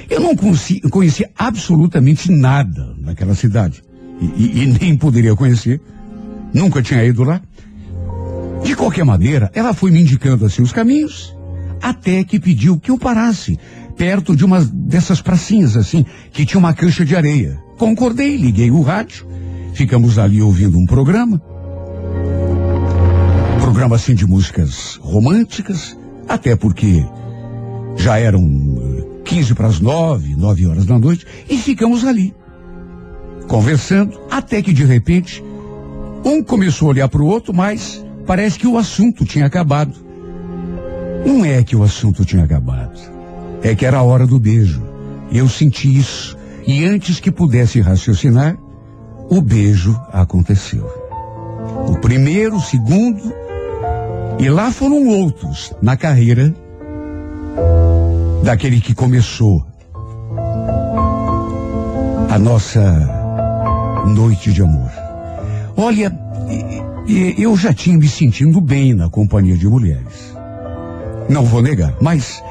Eu 0.09 0.19
não 0.19 0.35
conhecia 0.35 1.31
absolutamente 1.35 2.31
nada 2.31 2.93
naquela 2.99 3.33
cidade. 3.33 3.81
E, 4.19 4.63
e, 4.63 4.65
nem 4.67 4.95
poderia 4.95 5.35
conhecer. 5.35 5.81
Nunca 6.53 6.81
tinha 6.81 7.03
ido 7.03 7.23
lá. 7.23 7.41
De 8.63 8.75
qualquer 8.75 9.03
maneira, 9.03 9.51
ela 9.53 9.73
foi 9.73 9.91
me 9.91 10.01
indicando 10.01 10.45
assim 10.45 10.61
os 10.61 10.71
caminhos, 10.71 11.35
até 11.81 12.23
que 12.23 12.39
pediu 12.39 12.79
que 12.79 12.91
eu 12.91 12.97
parasse 12.97 13.59
perto 13.97 14.35
de 14.35 14.45
uma 14.45 14.63
dessas 14.63 15.21
pracinhas 15.21 15.75
assim, 15.75 16.05
que 16.31 16.45
tinha 16.45 16.59
uma 16.59 16.73
cancha 16.73 17.05
de 17.05 17.15
areia. 17.15 17.61
Concordei, 17.77 18.37
liguei 18.37 18.71
o 18.71 18.81
rádio, 18.81 19.27
ficamos 19.73 20.17
ali 20.17 20.41
ouvindo 20.41 20.77
um 20.77 20.85
programa. 20.85 21.41
Programa 23.61 23.95
assim 23.95 24.15
de 24.15 24.25
músicas 24.25 24.99
românticas, 25.01 25.97
até 26.27 26.55
porque 26.55 27.05
já 27.97 28.17
eram 28.17 28.41
15 29.25 29.53
para 29.55 29.67
as 29.67 29.79
9, 29.79 30.35
9 30.35 30.67
horas 30.67 30.85
da 30.85 30.97
noite, 30.97 31.25
e 31.49 31.57
ficamos 31.57 32.05
ali, 32.05 32.33
conversando, 33.47 34.19
até 34.29 34.61
que 34.61 34.73
de 34.73 34.83
repente, 34.83 35.43
um 36.23 36.43
começou 36.43 36.87
a 36.87 36.91
olhar 36.91 37.09
para 37.09 37.21
o 37.21 37.27
outro, 37.27 37.53
mas 37.53 38.03
Parece 38.25 38.57
que 38.57 38.67
o 38.67 38.77
assunto 38.77 39.25
tinha 39.25 39.45
acabado. 39.45 39.93
Não 41.25 41.43
é 41.43 41.63
que 41.63 41.75
o 41.75 41.83
assunto 41.83 42.23
tinha 42.23 42.43
acabado. 42.43 42.99
É 43.61 43.75
que 43.75 43.85
era 43.85 43.97
a 43.97 44.03
hora 44.03 44.25
do 44.25 44.39
beijo. 44.39 44.81
Eu 45.31 45.49
senti 45.49 45.97
isso. 45.97 46.37
E 46.65 46.85
antes 46.85 47.19
que 47.19 47.31
pudesse 47.31 47.81
raciocinar, 47.81 48.57
o 49.29 49.41
beijo 49.41 49.99
aconteceu. 50.11 50.89
O 51.87 51.97
primeiro, 51.97 52.55
o 52.55 52.61
segundo, 52.61 53.33
e 54.39 54.49
lá 54.49 54.71
foram 54.71 55.07
outros 55.07 55.73
na 55.81 55.97
carreira 55.97 56.53
daquele 58.43 58.79
que 58.79 58.93
começou 58.93 59.65
a 62.29 62.39
nossa 62.39 63.22
noite 64.05 64.51
de 64.51 64.61
amor. 64.61 64.91
Olha, 65.75 66.11
eu 67.37 67.55
já 67.57 67.73
tinha 67.73 67.97
me 67.97 68.07
sentindo 68.07 68.61
bem 68.61 68.93
na 68.93 69.09
companhia 69.09 69.57
de 69.57 69.67
mulheres. 69.67 70.33
Não 71.29 71.43
vou 71.43 71.61
negar, 71.61 71.95
mas 72.01 72.43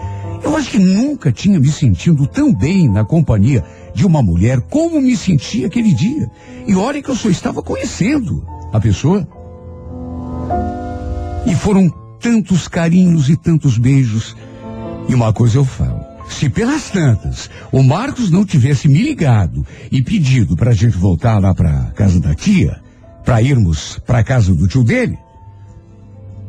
eu 0.43 0.57
acho 0.57 0.71
que 0.71 0.79
nunca 0.79 1.31
tinha 1.31 1.61
me 1.61 1.71
sentido 1.71 2.27
tão 2.27 2.53
bem 2.53 2.89
na 2.89 3.05
companhia 3.05 3.65
de 3.95 4.07
uma 4.07 4.23
mulher 4.23 4.61
como 4.63 5.01
me 5.01 5.17
senti 5.17 5.65
aquele 5.65 5.93
dia. 5.95 6.31
E 6.67 6.75
olha 6.75 7.03
que 7.03 7.11
eu 7.11 7.15
só 7.15 7.29
estava 7.29 7.63
conhecendo 7.63 8.45
a 8.73 8.81
pessoa. 8.81 9.27
E 11.47 11.55
foram 11.55 11.89
tantos 12.21 12.67
carinhos 12.67 13.29
e 13.29 13.37
tantos 13.37 13.79
beijos. 13.79 14.37
E 15.09 15.15
uma 15.15 15.33
coisa 15.33 15.59
eu 15.59 15.65
falo. 15.65 16.12
Se 16.39 16.49
pelas 16.49 16.91
tantas 16.91 17.49
o 17.70 17.83
Marcos 17.83 18.30
não 18.30 18.45
tivesse 18.45 18.89
me 18.89 19.01
ligado 19.01 19.64
e 19.91 20.03
pedido 20.03 20.57
para 20.57 20.70
a 20.70 20.74
gente 20.74 20.97
voltar 20.97 21.39
lá 21.39 21.55
para 21.55 21.93
casa 21.95 22.18
da 22.18 22.35
tia, 22.35 22.80
para 23.24 23.41
irmos 23.41 24.01
para 24.05 24.24
casa 24.24 24.53
do 24.53 24.66
tio 24.66 24.83
dele. 24.83 25.16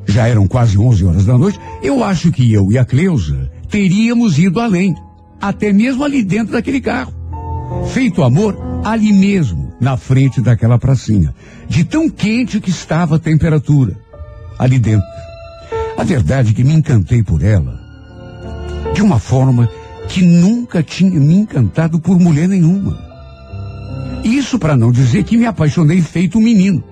Já 0.07 0.27
eram 0.27 0.47
quase 0.47 0.77
11 0.77 1.05
horas 1.05 1.25
da 1.25 1.37
noite. 1.37 1.59
Eu 1.81 2.03
acho 2.03 2.31
que 2.31 2.51
eu 2.51 2.71
e 2.71 2.77
a 2.77 2.85
Cleusa 2.85 3.51
teríamos 3.69 4.39
ido 4.39 4.59
além, 4.59 4.95
até 5.39 5.71
mesmo 5.71 6.03
ali 6.03 6.23
dentro 6.23 6.53
daquele 6.53 6.81
carro. 6.81 7.13
Feito 7.93 8.23
amor 8.23 8.57
ali 8.83 9.13
mesmo, 9.13 9.73
na 9.79 9.95
frente 9.95 10.41
daquela 10.41 10.79
pracinha, 10.79 11.33
de 11.69 11.83
tão 11.83 12.09
quente 12.09 12.59
que 12.59 12.69
estava 12.69 13.17
a 13.17 13.19
temperatura 13.19 13.95
ali 14.57 14.79
dentro. 14.79 15.07
A 15.97 16.03
verdade 16.03 16.51
é 16.51 16.53
que 16.53 16.63
me 16.63 16.73
encantei 16.73 17.21
por 17.21 17.43
ela 17.43 17.82
de 18.93 19.01
uma 19.01 19.19
forma 19.19 19.69
que 20.07 20.21
nunca 20.21 20.83
tinha 20.83 21.19
me 21.19 21.35
encantado 21.35 21.99
por 21.99 22.19
mulher 22.19 22.47
nenhuma. 22.47 22.97
Isso 24.23 24.57
para 24.57 24.75
não 24.75 24.91
dizer 24.91 25.23
que 25.23 25.37
me 25.37 25.45
apaixonei 25.45 26.01
feito 26.01 26.37
um 26.37 26.41
menino. 26.41 26.83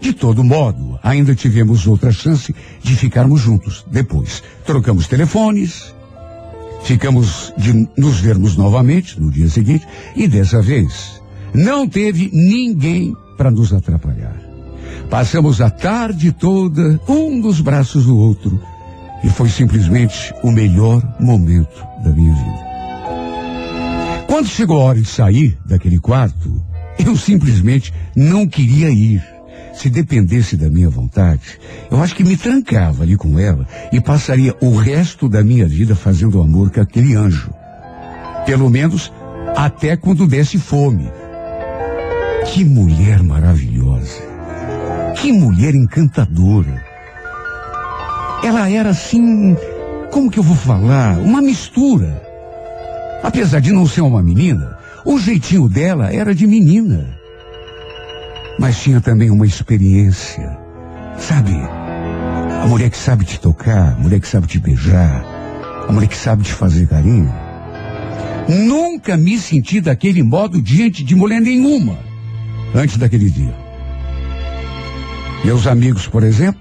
De 0.00 0.12
todo 0.12 0.44
modo, 0.44 0.98
ainda 1.02 1.34
tivemos 1.34 1.86
outra 1.86 2.12
chance 2.12 2.54
de 2.82 2.94
ficarmos 2.94 3.40
juntos. 3.40 3.84
Depois, 3.90 4.42
trocamos 4.64 5.06
telefones, 5.06 5.94
ficamos 6.82 7.52
de 7.56 7.88
nos 7.96 8.18
vermos 8.20 8.56
novamente 8.56 9.20
no 9.20 9.30
dia 9.30 9.48
seguinte, 9.48 9.86
e 10.14 10.28
dessa 10.28 10.60
vez, 10.62 11.20
não 11.52 11.88
teve 11.88 12.30
ninguém 12.32 13.16
para 13.36 13.50
nos 13.50 13.72
atrapalhar. 13.72 14.40
Passamos 15.10 15.60
a 15.60 15.70
tarde 15.70 16.32
toda, 16.32 17.00
um 17.08 17.40
dos 17.40 17.60
braços 17.60 18.06
do 18.06 18.16
outro, 18.16 18.60
e 19.22 19.30
foi 19.30 19.48
simplesmente 19.48 20.34
o 20.42 20.50
melhor 20.50 21.02
momento 21.18 21.84
da 22.02 22.10
minha 22.10 22.34
vida. 22.34 22.66
Quando 24.26 24.48
chegou 24.48 24.80
a 24.80 24.84
hora 24.84 25.00
de 25.00 25.08
sair 25.08 25.58
daquele 25.64 25.98
quarto, 25.98 26.64
eu 26.98 27.16
simplesmente 27.16 27.92
não 28.14 28.46
queria 28.46 28.90
ir. 28.90 29.22
Se 29.74 29.90
dependesse 29.90 30.56
da 30.56 30.70
minha 30.70 30.88
vontade, 30.88 31.58
eu 31.90 32.02
acho 32.02 32.14
que 32.14 32.24
me 32.24 32.36
trancava 32.36 33.02
ali 33.02 33.14
com 33.16 33.38
ela 33.38 33.66
e 33.92 34.00
passaria 34.00 34.54
o 34.62 34.74
resto 34.74 35.28
da 35.28 35.44
minha 35.44 35.68
vida 35.68 35.94
fazendo 35.94 36.40
amor 36.40 36.70
com 36.70 36.80
aquele 36.80 37.14
anjo. 37.14 37.50
Pelo 38.46 38.70
menos 38.70 39.12
até 39.54 39.96
quando 39.96 40.26
desse 40.26 40.58
fome. 40.58 41.10
Que 42.46 42.64
mulher 42.64 43.22
maravilhosa. 43.22 44.22
Que 45.16 45.32
mulher 45.32 45.74
encantadora. 45.74 46.85
Ela 48.42 48.70
era 48.70 48.90
assim, 48.90 49.56
como 50.10 50.30
que 50.30 50.38
eu 50.38 50.42
vou 50.42 50.56
falar? 50.56 51.18
Uma 51.18 51.42
mistura 51.42 52.26
Apesar 53.26 53.60
de 53.60 53.72
não 53.72 53.86
ser 53.86 54.02
uma 54.02 54.22
menina, 54.22 54.78
o 55.04 55.18
jeitinho 55.18 55.68
dela 55.68 56.12
era 56.12 56.32
de 56.32 56.46
menina. 56.46 57.18
Mas 58.58 58.80
tinha 58.80 59.00
também 59.00 59.30
uma 59.30 59.44
experiência. 59.44 60.56
Sabe? 61.18 61.52
A 62.62 62.66
mulher 62.68 62.88
que 62.88 62.96
sabe 62.96 63.24
te 63.24 63.40
tocar, 63.40 63.94
a 63.94 63.96
mulher 63.96 64.20
que 64.20 64.28
sabe 64.28 64.46
te 64.46 64.58
beijar, 64.58 65.24
a 65.88 65.92
mulher 65.92 66.06
que 66.06 66.16
sabe 66.16 66.44
te 66.44 66.52
fazer 66.52 66.86
carinho. 66.86 67.32
Nunca 68.48 69.16
me 69.16 69.38
senti 69.38 69.80
daquele 69.80 70.22
modo 70.22 70.62
diante 70.62 71.02
de 71.02 71.16
mulher 71.16 71.40
nenhuma 71.40 71.98
antes 72.74 72.96
daquele 72.96 73.28
dia. 73.28 73.54
Meus 75.44 75.66
amigos, 75.66 76.06
por 76.06 76.22
exemplo, 76.22 76.60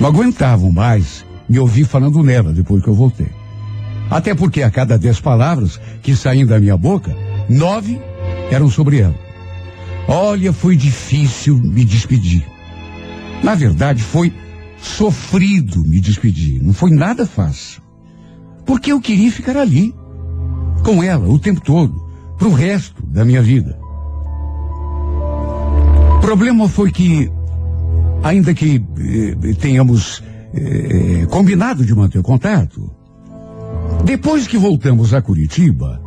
não 0.00 0.08
aguentavam 0.08 0.70
mais 0.70 1.24
me 1.48 1.58
ouvir 1.58 1.84
falando 1.84 2.22
nela 2.22 2.52
depois 2.52 2.82
que 2.82 2.88
eu 2.88 2.94
voltei. 2.94 3.28
Até 4.10 4.34
porque 4.34 4.62
a 4.62 4.70
cada 4.70 4.98
dez 4.98 5.20
palavras 5.20 5.80
que 6.02 6.14
saíam 6.14 6.46
da 6.46 6.60
minha 6.60 6.76
boca, 6.76 7.16
nove 7.48 8.00
eram 8.50 8.70
sobre 8.70 9.00
ela. 9.00 9.14
Olha, 10.08 10.52
foi 10.52 10.76
difícil 10.76 11.56
me 11.58 11.84
despedir. 11.84 12.46
Na 13.42 13.54
verdade, 13.54 14.02
foi 14.02 14.32
sofrido 14.78 15.80
me 15.80 16.00
despedir. 16.00 16.62
Não 16.62 16.72
foi 16.72 16.90
nada 16.90 17.26
fácil. 17.26 17.82
Porque 18.64 18.92
eu 18.92 19.00
queria 19.00 19.30
ficar 19.30 19.56
ali, 19.56 19.94
com 20.84 21.02
ela, 21.02 21.28
o 21.28 21.38
tempo 21.38 21.60
todo, 21.60 22.06
pro 22.38 22.52
resto 22.52 23.04
da 23.06 23.24
minha 23.24 23.42
vida. 23.42 23.78
O 26.16 26.20
problema 26.20 26.68
foi 26.68 26.90
que, 26.90 27.30
ainda 28.26 28.52
que 28.52 28.82
eh, 28.98 29.54
tenhamos 29.54 30.22
eh, 30.52 31.26
combinado 31.30 31.84
de 31.84 31.94
manter 31.94 32.20
contato, 32.22 32.90
depois 34.04 34.48
que 34.48 34.58
voltamos 34.58 35.14
a 35.14 35.22
Curitiba, 35.22 36.02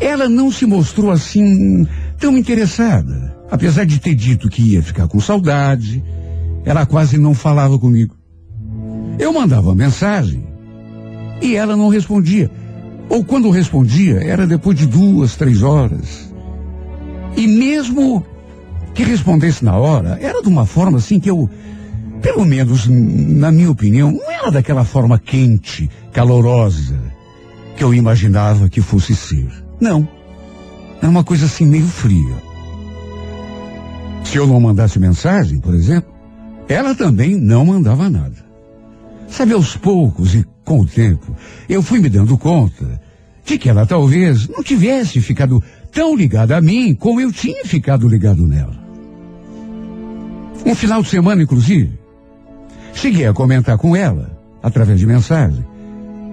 ela 0.00 0.28
não 0.28 0.52
se 0.52 0.66
mostrou 0.66 1.10
assim 1.10 1.86
tão 2.18 2.38
interessada. 2.38 3.34
Apesar 3.50 3.84
de 3.84 3.98
ter 3.98 4.14
dito 4.14 4.48
que 4.48 4.62
ia 4.62 4.82
ficar 4.82 5.08
com 5.08 5.20
saudade, 5.20 6.02
ela 6.64 6.86
quase 6.86 7.18
não 7.18 7.34
falava 7.34 7.78
comigo. 7.78 8.16
Eu 9.18 9.32
mandava 9.32 9.74
mensagem 9.74 10.44
e 11.42 11.56
ela 11.56 11.76
não 11.76 11.88
respondia. 11.88 12.50
Ou 13.08 13.24
quando 13.24 13.50
respondia, 13.50 14.22
era 14.22 14.46
depois 14.46 14.78
de 14.78 14.86
duas, 14.86 15.36
três 15.36 15.62
horas. 15.62 16.32
E 17.36 17.46
mesmo 17.46 18.24
que 18.94 19.02
respondesse 19.02 19.64
na 19.64 19.76
hora, 19.76 20.18
era 20.20 20.40
de 20.40 20.48
uma 20.48 20.64
forma 20.64 20.98
assim 20.98 21.18
que 21.18 21.28
eu, 21.28 21.50
pelo 22.22 22.44
menos 22.44 22.86
na 22.86 23.50
minha 23.50 23.70
opinião, 23.70 24.12
não 24.12 24.30
era 24.30 24.50
daquela 24.50 24.84
forma 24.84 25.18
quente, 25.18 25.90
calorosa, 26.12 26.96
que 27.76 27.82
eu 27.82 27.92
imaginava 27.92 28.68
que 28.68 28.80
fosse 28.80 29.16
ser. 29.16 29.48
Não. 29.80 30.08
Era 31.02 31.10
uma 31.10 31.24
coisa 31.24 31.46
assim 31.46 31.66
meio 31.66 31.86
fria. 31.86 32.34
Se 34.22 34.38
eu 34.38 34.46
não 34.46 34.60
mandasse 34.60 34.98
mensagem, 34.98 35.58
por 35.58 35.74
exemplo, 35.74 36.14
ela 36.68 36.94
também 36.94 37.34
não 37.34 37.66
mandava 37.66 38.08
nada. 38.08 38.44
Sabe, 39.28 39.52
aos 39.52 39.76
poucos 39.76 40.34
e 40.34 40.46
com 40.64 40.80
o 40.80 40.86
tempo, 40.86 41.36
eu 41.68 41.82
fui 41.82 41.98
me 41.98 42.08
dando 42.08 42.38
conta 42.38 43.00
de 43.44 43.58
que 43.58 43.68
ela 43.68 43.84
talvez 43.84 44.48
não 44.48 44.62
tivesse 44.62 45.20
ficado 45.20 45.62
tão 45.92 46.16
ligada 46.16 46.56
a 46.56 46.60
mim 46.60 46.94
como 46.94 47.20
eu 47.20 47.30
tinha 47.32 47.64
ficado 47.64 48.08
ligado 48.08 48.46
nela. 48.46 48.83
Um 50.64 50.74
final 50.74 51.02
de 51.02 51.08
semana, 51.08 51.42
inclusive, 51.42 51.98
cheguei 52.94 53.26
a 53.26 53.32
comentar 53.32 53.76
com 53.76 53.94
ela, 53.94 54.38
através 54.62 54.98
de 54.98 55.06
mensagem, 55.06 55.64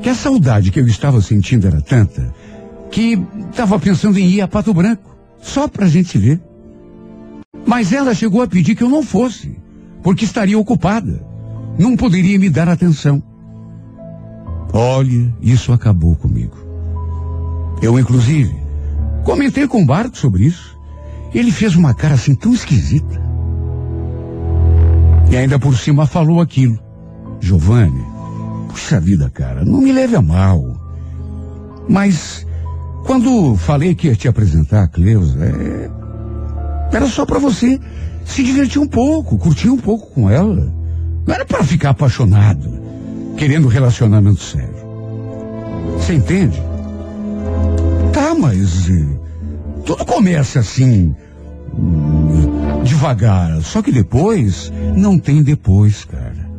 que 0.02 0.10
a 0.10 0.16
saudade 0.16 0.72
que 0.72 0.80
eu 0.80 0.88
estava 0.88 1.22
sentindo 1.22 1.68
era 1.68 1.82
tanta 1.82 2.34
que 2.92 3.18
estava 3.50 3.80
pensando 3.80 4.18
em 4.18 4.28
ir 4.28 4.42
a 4.42 4.48
Pato 4.48 4.74
Branco, 4.74 5.16
só 5.42 5.68
pra 5.68 5.88
gente 5.88 6.10
se 6.10 6.18
ver. 6.18 6.42
Mas 7.66 7.94
ela 7.94 8.14
chegou 8.14 8.42
a 8.42 8.48
pedir 8.48 8.76
que 8.76 8.84
eu 8.84 8.90
não 8.90 9.02
fosse, 9.02 9.58
porque 10.04 10.26
estaria 10.26 10.60
ocupada. 10.60 11.26
Não 11.80 11.96
poderia 11.96 12.38
me 12.38 12.50
dar 12.50 12.68
atenção. 12.68 13.24
Olha, 14.74 15.34
isso 15.42 15.72
acabou 15.72 16.16
comigo. 16.16 16.58
Eu, 17.82 17.98
inclusive, 17.98 18.54
comentei 19.24 19.68
com 19.68 19.82
o 19.82 19.86
Barco 19.86 20.18
sobre 20.18 20.46
isso. 20.46 20.78
Ele 21.34 21.52
fez 21.52 21.76
uma 21.76 21.94
cara 21.94 22.16
assim 22.16 22.36
tão 22.36 22.54
esquisita. 22.54 23.31
E 25.32 25.38
ainda 25.38 25.58
por 25.58 25.78
cima 25.78 26.06
falou 26.06 26.42
aquilo. 26.42 26.78
Giovanni, 27.40 28.04
puxa 28.68 29.00
vida, 29.00 29.30
cara, 29.30 29.64
não 29.64 29.80
me 29.80 29.92
leve 29.92 30.16
a 30.16 30.22
mal. 30.22 30.62
Mas, 31.88 32.46
quando 33.06 33.56
falei 33.56 33.96
que 33.96 34.08
ia 34.08 34.16
te 34.16 34.28
apresentar 34.28 34.84
a 34.84 34.88
Cleusa, 34.90 35.40
é... 35.44 35.90
era 36.92 37.08
só 37.08 37.26
para 37.26 37.40
você 37.40 37.80
se 38.26 38.44
divertir 38.44 38.80
um 38.80 38.88
pouco, 38.88 39.38
curtir 39.38 39.70
um 39.70 39.78
pouco 39.78 40.12
com 40.14 40.30
ela. 40.30 40.72
Não 41.26 41.34
era 41.34 41.46
para 41.46 41.64
ficar 41.64 41.92
apaixonado, 41.92 42.70
querendo 43.38 43.70
relacionamento 43.70 44.42
sério. 44.42 44.76
Você 45.98 46.14
entende? 46.14 46.62
Tá, 48.12 48.36
mas 48.36 48.90
eh, 48.90 49.06
tudo 49.86 50.06
começa 50.06 50.60
assim, 50.60 51.16
devagar. 52.84 53.62
Só 53.62 53.82
que 53.82 53.92
depois 53.92 54.72
não 54.96 55.18
tem 55.18 55.42
depois, 55.44 56.06
cara. 56.06 56.50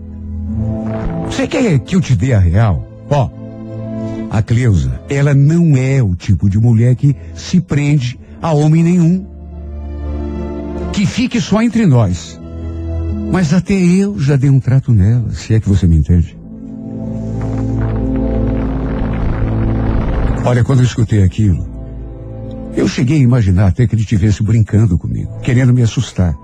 Você 1.26 1.46
quer 1.46 1.78
que 1.78 1.96
eu 1.96 2.00
te 2.00 2.14
dê 2.14 2.32
a 2.32 2.38
real? 2.38 2.86
Ó, 3.10 3.30
a 4.30 4.42
Cleusa, 4.42 5.00
ela 5.08 5.34
não 5.34 5.76
é 5.76 6.02
o 6.02 6.14
tipo 6.14 6.48
de 6.48 6.58
mulher 6.58 6.94
que 6.96 7.14
se 7.34 7.60
prende 7.60 8.18
a 8.40 8.52
homem 8.52 8.82
nenhum. 8.82 9.26
Que 10.92 11.06
fique 11.06 11.40
só 11.40 11.62
entre 11.62 11.86
nós. 11.86 12.38
Mas 13.30 13.52
até 13.54 13.74
eu 13.74 14.18
já 14.18 14.36
dei 14.36 14.50
um 14.50 14.60
trato 14.60 14.92
nela, 14.92 15.30
se 15.30 15.54
é 15.54 15.60
que 15.60 15.68
você 15.68 15.86
me 15.86 15.96
entende. 15.96 16.36
Olha, 20.44 20.64
quando 20.64 20.80
eu 20.80 20.84
escutei 20.84 21.22
aquilo, 21.22 21.71
eu 22.74 22.88
cheguei 22.88 23.18
a 23.18 23.22
imaginar 23.22 23.66
até 23.68 23.86
que 23.86 23.94
ele 23.94 24.02
estivesse 24.02 24.42
brincando 24.42 24.98
comigo, 24.98 25.38
querendo 25.40 25.72
me 25.72 25.82
assustar. 25.82 26.34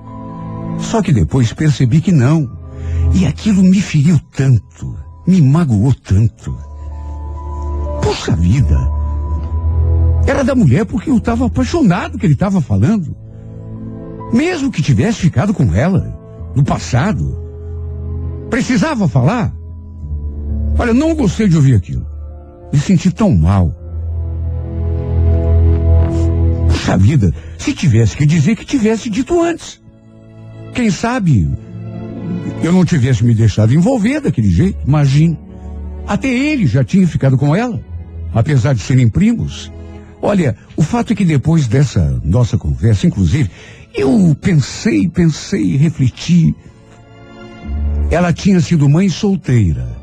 Só 0.78 1.02
que 1.02 1.12
depois 1.12 1.52
percebi 1.52 2.00
que 2.00 2.12
não. 2.12 2.50
E 3.14 3.26
aquilo 3.26 3.62
me 3.62 3.80
feriu 3.80 4.20
tanto, 4.36 4.94
me 5.26 5.40
magoou 5.40 5.94
tanto. 5.94 6.56
Puxa 8.02 8.36
vida! 8.36 8.78
Era 10.26 10.44
da 10.44 10.54
mulher 10.54 10.84
porque 10.84 11.10
eu 11.10 11.16
estava 11.16 11.46
apaixonado 11.46 12.18
que 12.18 12.26
ele 12.26 12.34
estava 12.34 12.60
falando. 12.60 13.16
Mesmo 14.32 14.70
que 14.70 14.82
tivesse 14.82 15.20
ficado 15.20 15.54
com 15.54 15.74
ela, 15.74 16.14
no 16.54 16.62
passado. 16.62 17.38
Precisava 18.50 19.08
falar? 19.08 19.54
Olha, 20.78 20.92
não 20.92 21.14
gostei 21.14 21.48
de 21.48 21.56
ouvir 21.56 21.74
aquilo. 21.74 22.06
Me 22.70 22.78
senti 22.78 23.10
tão 23.10 23.34
mal. 23.34 23.74
Puxa 26.88 26.96
vida, 26.96 27.34
se 27.58 27.74
tivesse 27.74 28.16
que 28.16 28.24
dizer 28.24 28.56
que 28.56 28.64
tivesse 28.64 29.10
dito 29.10 29.42
antes. 29.42 29.78
Quem 30.72 30.90
sabe 30.90 31.46
eu 32.62 32.72
não 32.72 32.82
tivesse 32.82 33.22
me 33.22 33.34
deixado 33.34 33.74
envolver 33.74 34.20
daquele 34.20 34.50
jeito, 34.50 34.78
imagine. 34.86 35.38
Até 36.06 36.28
ele 36.28 36.66
já 36.66 36.82
tinha 36.82 37.06
ficado 37.06 37.36
com 37.36 37.54
ela, 37.54 37.78
apesar 38.32 38.72
de 38.72 38.80
serem 38.80 39.06
primos. 39.06 39.70
Olha, 40.22 40.56
o 40.76 40.82
fato 40.82 41.12
é 41.12 41.16
que 41.16 41.26
depois 41.26 41.68
dessa 41.68 42.22
nossa 42.24 42.56
conversa, 42.56 43.06
inclusive, 43.06 43.50
eu 43.94 44.34
pensei, 44.40 45.06
pensei, 45.10 45.76
refleti. 45.76 46.54
Ela 48.10 48.32
tinha 48.32 48.62
sido 48.62 48.88
mãe 48.88 49.10
solteira. 49.10 49.94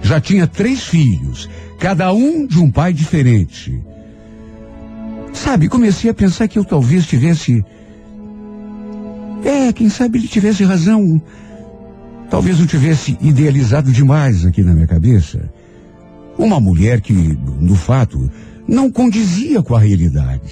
Já 0.00 0.20
tinha 0.20 0.46
três 0.46 0.84
filhos, 0.84 1.50
cada 1.80 2.12
um 2.12 2.46
de 2.46 2.60
um 2.60 2.70
pai 2.70 2.92
diferente. 2.92 3.89
Sabe, 5.32 5.68
comecei 5.68 6.10
a 6.10 6.14
pensar 6.14 6.48
que 6.48 6.58
eu 6.58 6.64
talvez 6.64 7.06
tivesse. 7.06 7.64
É, 9.44 9.72
quem 9.72 9.88
sabe 9.88 10.18
ele 10.18 10.28
tivesse 10.28 10.64
razão. 10.64 11.20
Talvez 12.28 12.60
eu 12.60 12.66
tivesse 12.66 13.18
idealizado 13.20 13.90
demais 13.90 14.44
aqui 14.44 14.62
na 14.62 14.72
minha 14.72 14.86
cabeça. 14.86 15.50
Uma 16.38 16.60
mulher 16.60 17.00
que, 17.00 17.12
no 17.12 17.74
fato, 17.74 18.30
não 18.66 18.90
condizia 18.90 19.62
com 19.62 19.74
a 19.74 19.80
realidade. 19.80 20.42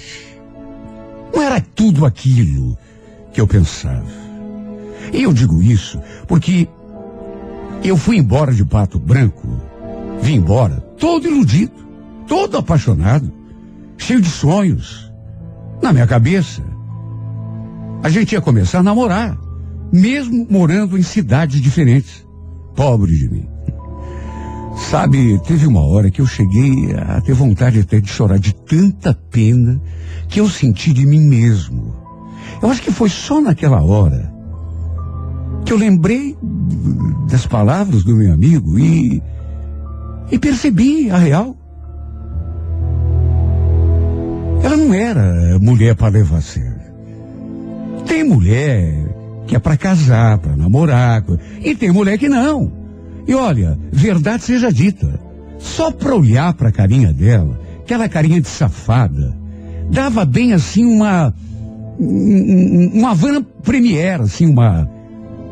Não 1.33 1.41
era 1.41 1.61
tudo 1.61 2.05
aquilo 2.05 2.77
que 3.31 3.39
eu 3.39 3.47
pensava. 3.47 4.05
E 5.13 5.23
eu 5.23 5.33
digo 5.33 5.61
isso 5.61 5.99
porque 6.27 6.67
eu 7.83 7.95
fui 7.95 8.17
embora 8.17 8.53
de 8.53 8.65
Pato 8.65 8.99
Branco, 8.99 9.47
vim 10.21 10.35
embora 10.35 10.75
todo 10.99 11.27
iludido, 11.27 11.71
todo 12.27 12.57
apaixonado, 12.57 13.31
cheio 13.99 14.19
de 14.19 14.29
sonhos. 14.29 15.11
Na 15.81 15.93
minha 15.93 16.07
cabeça, 16.07 16.63
a 18.01 18.09
gente 18.09 18.31
ia 18.31 18.41
começar 18.41 18.79
a 18.79 18.83
namorar, 18.83 19.37
mesmo 19.93 20.47
morando 20.49 20.97
em 20.97 21.03
cidades 21.03 21.61
diferentes. 21.61 22.25
Pobre 22.75 23.15
de 23.15 23.29
mim. 23.29 23.47
Sabe, 24.89 25.39
teve 25.45 25.67
uma 25.67 25.85
hora 25.85 26.09
que 26.09 26.21
eu 26.21 26.25
cheguei 26.25 26.95
a 26.95 27.21
ter 27.21 27.33
vontade 27.33 27.79
até 27.79 27.99
de 27.99 28.09
chorar 28.09 28.39
de 28.39 28.55
tanta 28.55 29.13
pena 29.13 29.79
que 30.29 30.39
eu 30.39 30.49
senti 30.49 30.93
de 30.93 31.05
mim 31.05 31.21
mesmo. 31.21 31.93
Eu 32.61 32.69
acho 32.71 32.81
que 32.81 32.91
foi 32.91 33.09
só 33.09 33.41
naquela 33.41 33.83
hora 33.83 34.33
que 35.65 35.73
eu 35.73 35.77
lembrei 35.77 36.35
das 37.29 37.45
palavras 37.45 38.03
do 38.03 38.15
meu 38.15 38.33
amigo 38.33 38.79
e, 38.79 39.21
e 40.31 40.39
percebi 40.39 41.11
a 41.11 41.17
real. 41.17 41.58
Ela 44.69 44.77
não 44.77 44.93
era 44.93 45.57
mulher 45.59 45.95
para 45.95 46.09
levar 46.09 46.37
a 46.37 46.41
sério. 46.41 46.75
Tem 48.05 48.23
mulher 48.23 48.93
que 49.47 49.55
é 49.55 49.59
para 49.59 49.75
casar, 49.75 50.37
para 50.37 50.55
namorar, 50.55 51.23
e 51.59 51.73
tem 51.73 51.91
mulher 51.91 52.19
que 52.19 52.29
não. 52.29 52.71
E 53.27 53.33
olha, 53.33 53.79
verdade 53.91 54.43
seja 54.43 54.71
dita, 54.71 55.19
só 55.57 55.89
para 55.89 56.13
olhar 56.13 56.53
para 56.53 56.69
a 56.69 56.71
carinha 56.71 57.11
dela, 57.11 57.59
aquela 57.79 58.07
carinha 58.07 58.39
de 58.39 58.47
safada, 58.47 59.35
dava 59.89 60.23
bem 60.23 60.53
assim 60.53 60.85
uma 60.85 61.33
uma 61.99 63.09
Havana 63.09 63.41
Premiere, 63.63 64.21
assim, 64.21 64.45
uma 64.45 64.87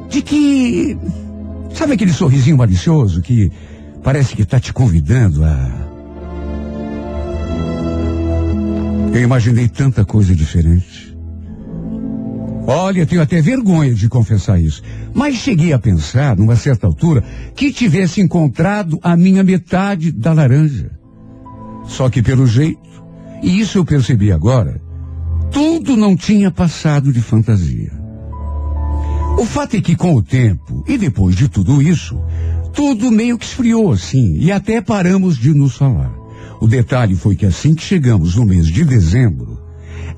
de 0.09 0.21
que 0.21 0.95
sabe 1.73 1.93
aquele 1.93 2.13
sorrisinho 2.13 2.55
malicioso 2.55 3.19
que 3.23 3.51
parece 4.03 4.35
que 4.35 4.43
está 4.43 4.59
te 4.59 4.71
convidando 4.71 5.43
a 5.43 5.86
Eu 9.17 9.23
imaginei 9.23 9.67
tanta 9.67 10.05
coisa 10.05 10.35
diferente. 10.35 11.17
Olha, 12.67 13.03
tenho 13.03 13.19
até 13.19 13.41
vergonha 13.41 13.91
de 13.95 14.07
confessar 14.07 14.61
isso. 14.61 14.83
Mas 15.11 15.37
cheguei 15.37 15.73
a 15.73 15.79
pensar, 15.79 16.37
numa 16.37 16.55
certa 16.55 16.85
altura, 16.85 17.23
que 17.55 17.73
tivesse 17.73 18.21
encontrado 18.21 18.99
a 19.01 19.17
minha 19.17 19.43
metade 19.43 20.11
da 20.11 20.33
laranja. 20.33 20.91
Só 21.87 22.11
que 22.11 22.21
pelo 22.21 22.45
jeito, 22.45 22.79
e 23.41 23.59
isso 23.59 23.79
eu 23.79 23.85
percebi 23.85 24.31
agora, 24.31 24.79
tudo 25.49 25.97
não 25.97 26.15
tinha 26.15 26.51
passado 26.51 27.11
de 27.11 27.19
fantasia. 27.19 27.91
O 29.39 29.45
fato 29.45 29.77
é 29.77 29.81
que 29.81 29.95
com 29.95 30.13
o 30.13 30.21
tempo, 30.21 30.83
e 30.87 30.95
depois 30.95 31.35
de 31.35 31.49
tudo 31.49 31.81
isso, 31.81 32.21
tudo 32.71 33.09
meio 33.09 33.35
que 33.35 33.45
esfriou 33.45 33.91
assim, 33.91 34.37
e 34.37 34.51
até 34.51 34.79
paramos 34.79 35.39
de 35.39 35.55
nos 35.55 35.75
falar. 35.75 36.16
O 36.59 36.67
detalhe 36.67 37.15
foi 37.15 37.35
que 37.35 37.45
assim 37.45 37.75
que 37.75 37.83
chegamos 37.83 38.35
no 38.35 38.45
mês 38.45 38.67
de 38.67 38.83
dezembro, 38.83 39.59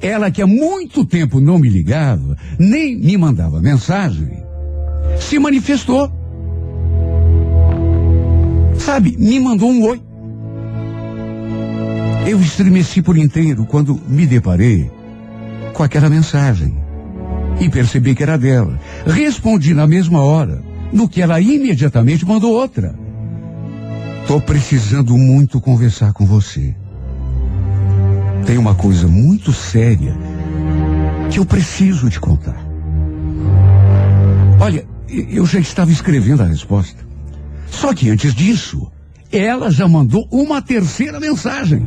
ela 0.02 0.32
que 0.32 0.42
há 0.42 0.48
muito 0.48 1.06
tempo 1.06 1.40
não 1.40 1.60
me 1.60 1.70
ligava, 1.70 2.38
nem 2.58 2.98
me 2.98 3.18
mandava 3.18 3.62
mensagem, 3.62 4.44
se 5.20 5.38
manifestou. 5.38 6.12
Sabe, 8.78 9.16
me 9.18 9.40
mandou 9.40 9.70
um 9.70 9.84
oi. 9.84 10.02
Eu 12.26 12.40
estremeci 12.42 13.02
por 13.02 13.18
inteiro 13.18 13.66
quando 13.66 14.00
me 14.08 14.26
deparei 14.26 14.90
com 15.74 15.84
aquela 15.84 16.10
mensagem 16.10 16.78
e 17.60 17.70
percebi 17.70 18.16
que 18.16 18.24
era 18.24 18.38
dela. 18.38 18.80
Respondi 19.06 19.74
na 19.74 19.88
mesma 19.88 20.22
hora, 20.22 20.62
no 20.92 21.08
que 21.08 21.22
ela 21.22 21.42
imediatamente 21.42 22.26
mandou 22.26 22.54
outra. 22.54 22.98
Tô 24.30 24.40
precisando 24.40 25.18
muito 25.18 25.60
conversar 25.60 26.14
com 26.14 26.24
você. 26.24 26.76
Tem 28.46 28.60
uma 28.60 28.76
coisa 28.76 29.08
muito 29.08 29.52
séria 29.52 30.16
que 31.32 31.40
eu 31.40 31.46
preciso 31.48 32.08
te 32.12 32.20
contar. 32.20 32.64
Olha, 34.60 34.86
eu 35.10 35.48
já 35.48 35.60
estava 35.60 35.92
escrevendo 35.92 36.44
a 36.44 36.46
resposta. 36.46 37.04
Só 37.72 37.92
que 37.92 38.12
antes 38.12 38.36
disso, 38.36 38.92
ela 39.32 39.72
já 39.72 39.88
mandou 39.88 40.28
uma 40.32 40.62
terceira 40.62 41.20
mensagem. 41.20 41.84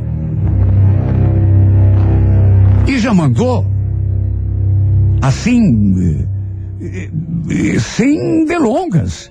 E 2.88 2.98
já 2.98 3.14
mandou 3.14 3.64
assim, 5.22 6.26
eh, 6.80 7.08
eh, 7.50 7.78
sem 7.78 8.44
delongas. 8.46 9.30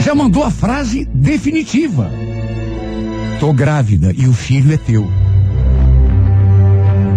Já 0.00 0.14
mandou 0.14 0.42
a 0.42 0.50
frase 0.50 1.04
definitiva. 1.04 2.10
Tô 3.38 3.52
grávida 3.52 4.12
e 4.16 4.26
o 4.26 4.32
filho 4.32 4.72
é 4.72 4.76
teu. 4.76 5.06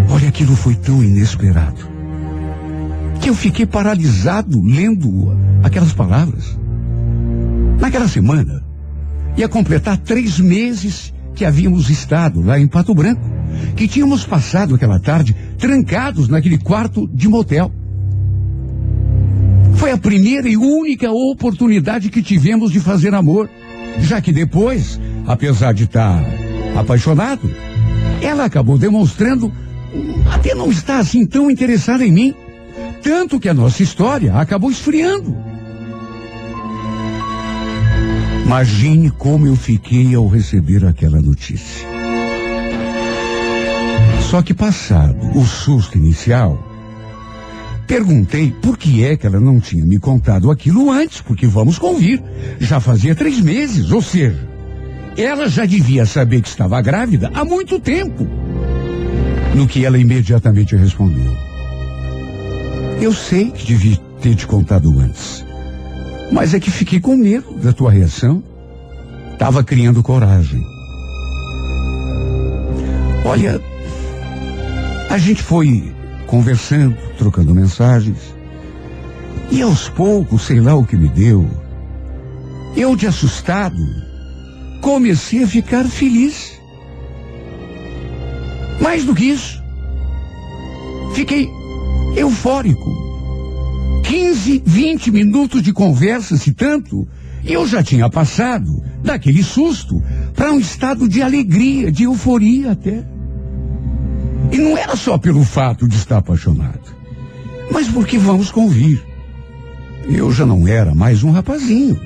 Olha, 0.09 0.29
aquilo 0.29 0.55
foi 0.55 0.75
tão 0.75 1.03
inesperado 1.03 1.93
que 3.21 3.29
eu 3.29 3.35
fiquei 3.35 3.65
paralisado 3.65 4.61
lendo 4.61 5.35
aquelas 5.63 5.93
palavras. 5.93 6.57
Naquela 7.79 8.07
semana, 8.07 8.63
ia 9.37 9.47
completar 9.47 9.97
três 9.97 10.39
meses 10.39 11.13
que 11.33 11.45
havíamos 11.45 11.89
estado 11.89 12.41
lá 12.41 12.59
em 12.59 12.67
Pato 12.67 12.93
Branco, 12.93 13.23
que 13.75 13.87
tínhamos 13.87 14.25
passado 14.25 14.75
aquela 14.75 14.99
tarde 14.99 15.35
trancados 15.57 16.27
naquele 16.27 16.57
quarto 16.57 17.09
de 17.13 17.29
motel. 17.29 17.71
Foi 19.83 19.91
a 19.91 19.97
primeira 19.97 20.47
e 20.47 20.55
única 20.55 21.11
oportunidade 21.11 22.09
que 22.09 22.23
tivemos 22.23 22.71
de 22.71 22.79
fazer 22.79 23.13
amor, 23.13 23.49
já 23.99 24.21
que 24.21 24.31
depois, 24.31 24.97
apesar 25.27 25.73
de 25.73 25.83
estar 25.83 26.23
apaixonado, 26.73 27.53
ela 28.21 28.45
acabou 28.45 28.77
demonstrando 28.77 29.51
até 30.31 30.55
não 30.55 30.71
estar 30.71 30.99
assim 30.99 31.25
tão 31.25 31.51
interessada 31.51 32.05
em 32.05 32.13
mim. 32.13 32.33
Tanto 33.01 33.41
que 33.41 33.49
a 33.49 33.53
nossa 33.53 33.83
história 33.83 34.33
acabou 34.35 34.71
esfriando. 34.71 35.35
Imagine 38.45 39.09
como 39.09 39.47
eu 39.47 39.57
fiquei 39.57 40.15
ao 40.15 40.29
receber 40.29 40.85
aquela 40.85 41.21
notícia. 41.21 41.85
Só 44.29 44.41
que 44.41 44.53
passado 44.53 45.37
o 45.37 45.43
susto 45.43 45.97
inicial, 45.97 46.72
perguntei 47.87 48.51
por 48.61 48.77
que 48.77 49.03
é 49.03 49.15
que 49.15 49.25
ela 49.25 49.39
não 49.39 49.59
tinha 49.59 49.85
me 49.85 49.99
contado 49.99 50.49
aquilo 50.49 50.91
antes, 50.91 51.21
porque 51.21 51.47
vamos 51.47 51.77
convir, 51.77 52.21
já 52.59 52.79
fazia 52.79 53.15
três 53.15 53.39
meses, 53.39 53.91
ou 53.91 54.01
seja, 54.01 54.47
ela 55.17 55.47
já 55.47 55.65
devia 55.65 56.05
saber 56.05 56.41
que 56.41 56.47
estava 56.47 56.81
grávida 56.81 57.31
há 57.33 57.45
muito 57.45 57.79
tempo. 57.79 58.27
No 59.55 59.67
que 59.67 59.85
ela 59.85 59.99
imediatamente 59.99 60.75
respondeu. 60.75 61.31
Eu 62.99 63.13
sei 63.13 63.51
que 63.51 63.65
devia 63.65 63.97
ter 64.21 64.35
te 64.35 64.47
contado 64.47 64.97
antes. 64.99 65.45
Mas 66.31 66.53
é 66.53 66.59
que 66.59 66.71
fiquei 66.71 66.99
com 66.99 67.15
medo 67.15 67.53
da 67.59 67.71
tua 67.71 67.91
reação. 67.91 68.43
Tava 69.37 69.63
criando 69.63 70.01
coragem. 70.01 70.63
Olha, 73.25 73.61
a 75.09 75.17
gente 75.17 75.43
foi 75.43 75.93
conversando, 76.27 76.97
trocando 77.17 77.53
mensagens. 77.53 78.17
E 79.51 79.61
aos 79.61 79.89
poucos, 79.89 80.43
sei 80.43 80.59
lá 80.59 80.75
o 80.75 80.85
que 80.85 80.95
me 80.95 81.09
deu, 81.09 81.47
eu 82.75 82.95
de 82.95 83.05
assustado, 83.05 83.77
comecei 84.81 85.43
a 85.43 85.47
ficar 85.47 85.85
feliz. 85.85 86.59
Mais 88.81 89.05
do 89.05 89.13
que 89.13 89.25
isso, 89.25 89.61
fiquei 91.13 91.49
eufórico. 92.15 93.03
15, 94.03 94.63
20 94.65 95.11
minutos 95.11 95.61
de 95.61 95.71
conversa, 95.71 96.35
se 96.37 96.51
tanto, 96.51 97.07
eu 97.45 97.67
já 97.67 97.83
tinha 97.83 98.09
passado 98.09 98.83
daquele 99.03 99.43
susto 99.43 100.01
para 100.33 100.51
um 100.51 100.59
estado 100.59 101.07
de 101.07 101.21
alegria, 101.21 101.91
de 101.91 102.03
euforia 102.03 102.71
até. 102.71 103.12
E 104.53 104.57
não 104.59 104.77
era 104.77 104.95
só 104.95 105.17
pelo 105.17 105.43
fato 105.43 105.87
de 105.87 105.95
estar 105.95 106.17
apaixonado, 106.17 106.95
mas 107.71 107.87
porque 107.87 108.19
vamos 108.19 108.51
convir. 108.51 109.03
Eu 110.07 110.31
já 110.31 110.45
não 110.45 110.67
era 110.67 110.93
mais 110.93 111.23
um 111.23 111.31
rapazinho. 111.31 111.99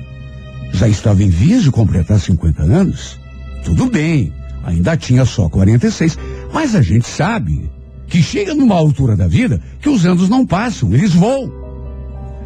Já 0.72 0.88
estava 0.88 1.22
em 1.22 1.28
vias 1.28 1.62
de 1.62 1.70
completar 1.70 2.18
50 2.18 2.62
anos. 2.62 3.20
Tudo 3.66 3.90
bem, 3.90 4.32
ainda 4.64 4.96
tinha 4.96 5.26
só 5.26 5.46
46, 5.50 6.18
mas 6.50 6.74
a 6.74 6.80
gente 6.80 7.06
sabe 7.06 7.70
que 8.06 8.22
chega 8.22 8.54
numa 8.54 8.76
altura 8.76 9.14
da 9.14 9.28
vida 9.28 9.60
que 9.78 9.90
os 9.90 10.06
anos 10.06 10.30
não 10.30 10.46
passam, 10.46 10.94
eles 10.94 11.12
voam. 11.12 11.52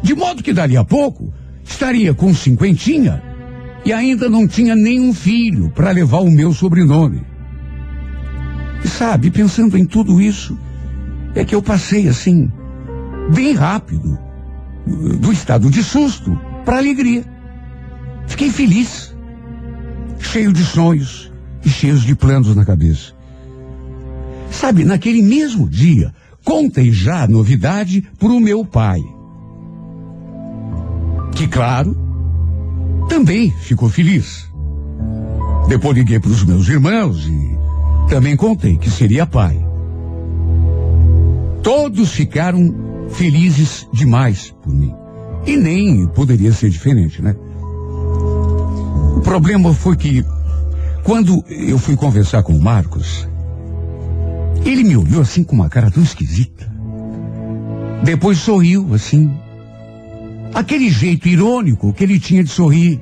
De 0.01 0.13
modo 0.13 0.43
que 0.43 0.51
dali 0.51 0.75
a 0.75 0.83
pouco 0.83 1.33
estaria 1.63 2.13
com 2.13 2.33
cinquentinha 2.33 3.23
e 3.85 3.93
ainda 3.93 4.27
não 4.27 4.45
tinha 4.45 4.75
nenhum 4.75 5.13
filho 5.13 5.69
para 5.69 5.91
levar 5.91 6.19
o 6.19 6.29
meu 6.29 6.53
sobrenome. 6.53 7.21
E 8.83 8.87
sabe, 8.87 9.31
pensando 9.31 9.77
em 9.77 9.85
tudo 9.85 10.21
isso, 10.21 10.57
é 11.35 11.43
que 11.43 11.55
eu 11.55 11.61
passei 11.61 12.07
assim, 12.07 12.51
bem 13.33 13.53
rápido, 13.53 14.17
do 14.85 15.31
estado 15.31 15.69
de 15.69 15.83
susto 15.83 16.37
para 16.65 16.77
alegria. 16.77 17.23
Fiquei 18.27 18.49
feliz, 18.49 19.15
cheio 20.19 20.51
de 20.51 20.63
sonhos 20.63 21.31
e 21.63 21.69
cheios 21.69 22.01
de 22.01 22.15
planos 22.15 22.55
na 22.55 22.65
cabeça. 22.65 23.13
Sabe, 24.51 24.83
naquele 24.83 25.21
mesmo 25.21 25.67
dia, 25.67 26.13
contei 26.43 26.91
já 26.91 27.23
a 27.23 27.27
novidade 27.27 28.01
para 28.19 28.29
o 28.29 28.39
meu 28.39 28.65
pai. 28.65 29.01
Que, 31.33 31.47
claro, 31.47 31.97
também 33.09 33.51
ficou 33.51 33.89
feliz. 33.89 34.47
Depois 35.67 35.95
liguei 35.95 36.19
para 36.19 36.29
os 36.29 36.43
meus 36.43 36.67
irmãos 36.67 37.25
e 37.25 37.52
também 38.13 38.35
contei 38.35 38.77
que 38.77 38.91
seria 38.91 39.25
pai. 39.25 39.59
Todos 41.63 42.11
ficaram 42.11 43.09
felizes 43.09 43.87
demais 43.91 44.53
por 44.61 44.71
mim. 44.71 44.93
E 45.47 45.57
nem 45.57 46.05
poderia 46.05 46.51
ser 46.51 46.69
diferente, 46.69 47.23
né? 47.23 47.35
O 49.17 49.21
problema 49.21 49.73
foi 49.73 49.95
que, 49.95 50.23
quando 51.03 51.43
eu 51.49 51.79
fui 51.79 51.95
conversar 51.95 52.43
com 52.43 52.53
o 52.53 52.61
Marcos, 52.61 53.27
ele 54.63 54.83
me 54.83 54.95
olhou 54.95 55.21
assim 55.21 55.43
com 55.43 55.55
uma 55.55 55.67
cara 55.67 55.89
tão 55.89 56.03
esquisita. 56.03 56.71
Depois 58.03 58.37
sorriu, 58.37 58.93
assim. 58.93 59.33
Aquele 60.53 60.87
jeito 60.91 61.27
irônico 61.27 61.91
que 61.91 62.03
ele 62.03 62.19
tinha 62.19 62.43
de 62.43 62.51
sorrir. 62.51 63.01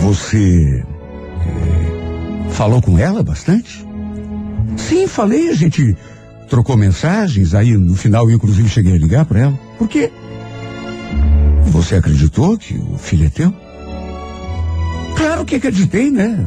Você 0.00 0.84
falou 2.50 2.80
com 2.82 2.98
ela 2.98 3.22
bastante? 3.22 3.86
Sim, 4.76 5.06
falei. 5.06 5.50
A 5.50 5.54
gente 5.54 5.96
trocou 6.48 6.76
mensagens. 6.76 7.54
Aí 7.54 7.76
no 7.76 7.94
final, 7.94 8.28
eu, 8.28 8.36
inclusive, 8.36 8.68
cheguei 8.68 8.94
a 8.94 8.98
ligar 8.98 9.24
para 9.24 9.40
ela. 9.40 9.60
Por 9.78 9.88
quê? 9.88 10.10
Você 11.66 11.96
acreditou 11.96 12.56
que 12.56 12.74
o 12.74 12.98
filho 12.98 13.26
é 13.26 13.30
teu? 13.30 13.54
Claro 15.16 15.44
que 15.44 15.56
acreditei, 15.56 16.10
né? 16.10 16.44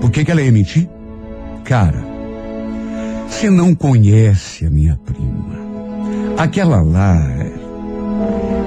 Por 0.00 0.10
que, 0.10 0.24
que 0.24 0.30
ela 0.30 0.42
ia 0.42 0.52
mentir? 0.52 0.88
Cara, 1.64 2.02
você 3.28 3.50
não 3.50 3.74
conhece 3.74 4.66
a 4.66 4.70
minha 4.70 4.98
prima. 5.04 5.56
Aquela 6.36 6.80
lá. 6.80 7.18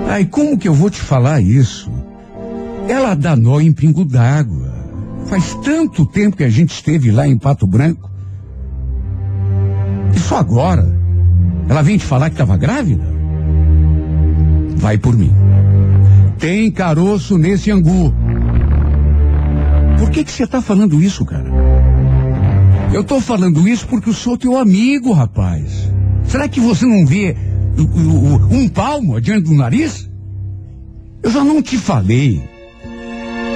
Ai, 0.08 0.26
como 0.26 0.58
que 0.58 0.68
eu 0.68 0.74
vou 0.74 0.90
te 0.90 1.02
falar 1.02 1.42
isso? 1.42 1.92
Ela 2.88 3.16
dá 3.16 3.36
nó 3.36 3.60
em 3.60 3.72
pingo 3.72 4.06
d'água. 4.06 4.65
Faz 5.28 5.56
tanto 5.64 6.06
tempo 6.06 6.38
que 6.38 6.44
a 6.44 6.50
gente 6.50 6.74
esteve 6.74 7.12
lá 7.12 7.28
em 7.28 7.38
Pato 7.38 7.66
Branco. 7.66 8.10
E 10.16 10.20
só 10.20 10.38
agora? 10.38 10.88
Ela 11.68 11.82
vem 11.82 11.98
te 11.98 12.06
falar 12.06 12.30
que 12.30 12.36
estava 12.36 12.56
grávida? 12.58 13.04
Vai 14.78 14.98
por 14.98 15.18
mim. 15.18 15.34
Tem 16.38 16.72
caroço 16.72 17.38
nesse 17.38 17.72
angu. 17.72 18.14
Por 19.98 20.10
que 20.12 20.24
que 20.24 20.32
você 20.32 20.44
está 20.44 20.62
falando 20.62 21.02
isso, 21.02 21.26
cara? 21.26 21.50
Eu 22.94 23.02
estou 23.02 23.20
falando 23.20 23.68
isso 23.68 23.88
porque 23.88 24.10
eu 24.10 24.14
sou 24.14 24.38
teu 24.38 24.58
amigo, 24.58 25.12
rapaz. 25.12 25.92
Será 26.24 26.48
que 26.48 26.60
você 26.60 26.86
não 26.86 27.06
vê 27.06 27.36
um 28.52 28.70
palmo 28.70 29.16
adiante 29.16 29.50
do 29.50 29.56
nariz? 29.56 30.10
Eu 31.24 31.32
já 31.32 31.44
não 31.44 31.62
te 31.62 31.78
falei 31.78 32.55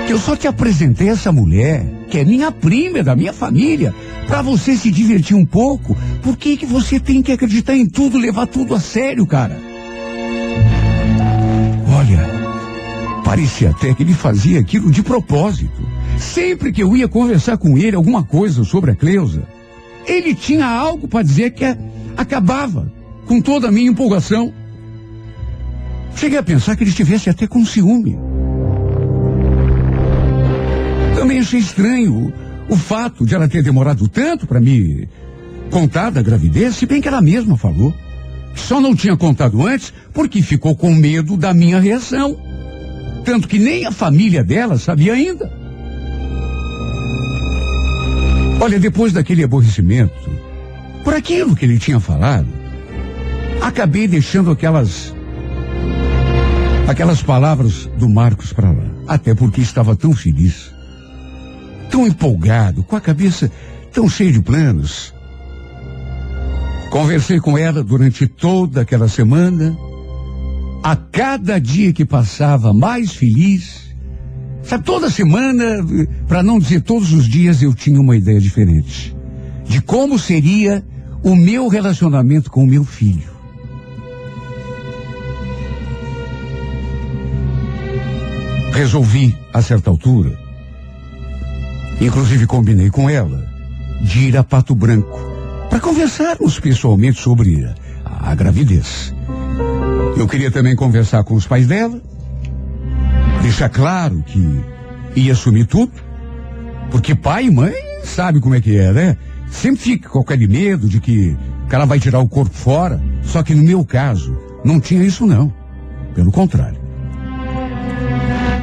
que 0.10 0.14
eu 0.14 0.18
só 0.18 0.36
te 0.36 0.48
apresentei 0.48 1.08
essa 1.08 1.32
mulher, 1.32 1.86
que 2.10 2.18
é 2.18 2.26
minha 2.26 2.52
prima, 2.52 2.98
é 2.98 3.04
da 3.04 3.16
minha 3.16 3.32
família, 3.32 3.94
para 4.26 4.42
você 4.42 4.76
se 4.76 4.90
divertir 4.90 5.38
um 5.38 5.46
pouco. 5.46 5.96
Por 6.24 6.36
que 6.36 6.58
que 6.58 6.66
você 6.66 7.00
tem 7.00 7.22
que 7.22 7.32
acreditar 7.32 7.76
em 7.76 7.86
tudo, 7.86 8.18
levar 8.18 8.48
tudo 8.48 8.74
a 8.74 8.80
sério, 8.80 9.28
cara? 9.28 9.56
Olha, 11.96 12.28
parecia 13.24 13.70
até 13.70 13.94
que 13.94 14.02
ele 14.02 14.16
fazia 14.16 14.60
aquilo 14.60 14.90
de 14.90 15.04
propósito. 15.04 15.88
Sempre 16.18 16.72
que 16.72 16.82
eu 16.82 16.98
ia 16.98 17.08
conversar 17.08 17.58
com 17.58 17.78
ele 17.78 17.96
alguma 17.96 18.24
coisa 18.24 18.64
sobre 18.64 18.90
a 18.90 18.96
Cleusa, 18.96 19.44
ele 20.08 20.34
tinha 20.34 20.66
algo 20.66 21.08
para 21.08 21.22
dizer 21.22 21.52
que 21.52 21.66
acabava 22.18 22.92
com 23.28 23.40
toda 23.40 23.68
a 23.68 23.72
minha 23.72 23.92
empolgação. 23.92 24.52
Cheguei 26.16 26.40
a 26.40 26.44
pensar 26.44 26.76
que 26.76 26.82
ele 26.82 26.90
estivesse 26.90 27.30
até 27.30 27.46
com 27.46 27.64
ciúme. 27.64 28.18
Também 31.20 31.40
achei 31.40 31.60
estranho 31.60 32.34
o, 32.70 32.78
fato 32.78 33.26
de 33.26 33.36
ela 33.36 33.50
ter 33.50 33.62
demorado 33.62 34.08
tanto 34.08 34.48
para 34.48 34.58
me 34.58 35.06
contar 35.70 36.12
da 36.12 36.22
gravidez, 36.22 36.78
se 36.78 36.86
bem 36.86 37.02
que 37.02 37.10
ela 37.10 37.22
mesma 37.22 37.58
falou. 37.58 37.94
Só 38.56 38.80
não 38.80 38.96
tinha 38.96 39.18
contado 39.18 39.68
antes 39.68 39.94
porque 40.14 40.42
ficou 40.42 40.74
com 40.78 40.96
medo 40.96 41.36
da 41.36 41.54
minha 41.54 41.78
reação. 41.78 42.38
Tanto 43.26 43.50
que 43.50 43.60
nem 43.60 43.86
a 43.86 43.92
família 43.92 44.46
dela 44.46 44.78
sabia 44.78 45.12
ainda. 45.12 45.52
Olha, 48.62 48.80
depois 48.80 49.12
daquele 49.12 49.44
aborrecimento, 49.44 50.32
por 51.04 51.14
aquilo 51.14 51.54
que 51.54 51.66
ele 51.66 51.78
tinha 51.78 52.00
falado, 52.00 52.48
acabei 53.62 54.08
deixando 54.08 54.52
aquelas 54.52 55.14
aquelas 56.88 57.22
palavras 57.22 57.90
do 57.98 58.08
Marcos 58.08 58.54
para 58.54 58.72
lá, 58.72 58.86
até 59.06 59.36
porque 59.36 59.60
estava 59.60 59.98
tão 59.98 60.14
feliz, 60.14 60.79
tão 61.90 62.08
empolgado, 62.08 62.84
com 62.84 62.96
a 62.96 63.02
cabeça 63.02 63.52
tão 63.92 64.08
cheia 64.08 64.32
de 64.32 64.42
planos. 64.42 65.14
Conversei 66.90 67.40
com 67.40 67.58
ela 67.58 67.84
durante 67.84 68.28
toda 68.28 68.82
aquela 68.82 69.08
semana, 69.08 69.78
a 70.82 70.96
cada 70.96 71.60
dia 71.60 71.94
que 71.94 72.06
passava 72.06 72.74
mais 72.74 73.14
feliz. 73.14 73.90
Sabe, 74.64 74.84
toda 74.84 75.10
semana, 75.10 75.64
para 76.28 76.44
não 76.44 76.60
dizer 76.60 76.82
todos 76.82 77.14
os 77.14 77.28
dias, 77.28 77.62
eu 77.62 77.74
tinha 77.74 78.00
uma 78.00 78.16
ideia 78.16 78.40
diferente 78.40 79.16
de 79.70 79.82
como 79.82 80.18
seria 80.18 80.84
o 81.24 81.36
meu 81.36 81.68
relacionamento 81.68 82.50
com 82.50 82.64
o 82.64 82.68
meu 82.68 82.84
filho. 82.84 83.30
Resolvi, 88.74 89.38
a 89.54 89.62
certa 89.62 89.92
altura, 89.92 90.49
inclusive 92.00 92.46
combinei 92.46 92.90
com 92.90 93.10
ela, 93.10 93.46
de 94.02 94.28
ir 94.28 94.38
a 94.38 94.44
Pato 94.44 94.74
Branco 94.74 95.20
para 95.70 95.80
conversarmos 95.80 96.60
pessoalmente 96.60 97.22
sobre 97.22 97.66
a, 98.06 98.32
a 98.32 98.36
gravidez. 98.36 99.14
Eu 100.18 100.28
queria 100.28 100.50
também 100.52 100.76
conversar 100.76 101.24
com 101.24 101.36
os 101.36 101.46
pais 101.46 101.68
dela, 101.68 102.02
deixar 103.42 103.70
claro 103.70 104.24
que 104.26 104.64
ia 105.16 105.34
assumir 105.34 105.66
tudo, 105.66 105.92
porque 106.90 107.14
pai 107.14 107.46
e 107.46 107.52
mãe 107.52 107.74
sabe 108.04 108.40
como 108.40 108.56
é 108.56 108.62
que 108.62 108.78
é, 108.78 108.92
né? 108.92 109.18
Sempre 109.52 109.82
fica 109.82 110.10
com 110.10 110.20
aquele 110.20 110.48
medo 110.48 110.88
de 110.88 111.00
que 111.00 111.36
o 111.66 111.68
cara 111.68 111.86
vai 111.86 112.00
tirar 112.00 112.20
o 112.20 112.28
corpo 112.28 112.56
fora, 112.56 113.02
só 113.24 113.44
que 113.44 113.54
no 113.54 113.64
meu 113.64 113.84
caso 113.84 114.38
não 114.64 114.80
tinha 114.80 115.04
isso 115.04 115.26
não, 115.26 115.54
pelo 116.14 116.32
contrário. 116.32 116.80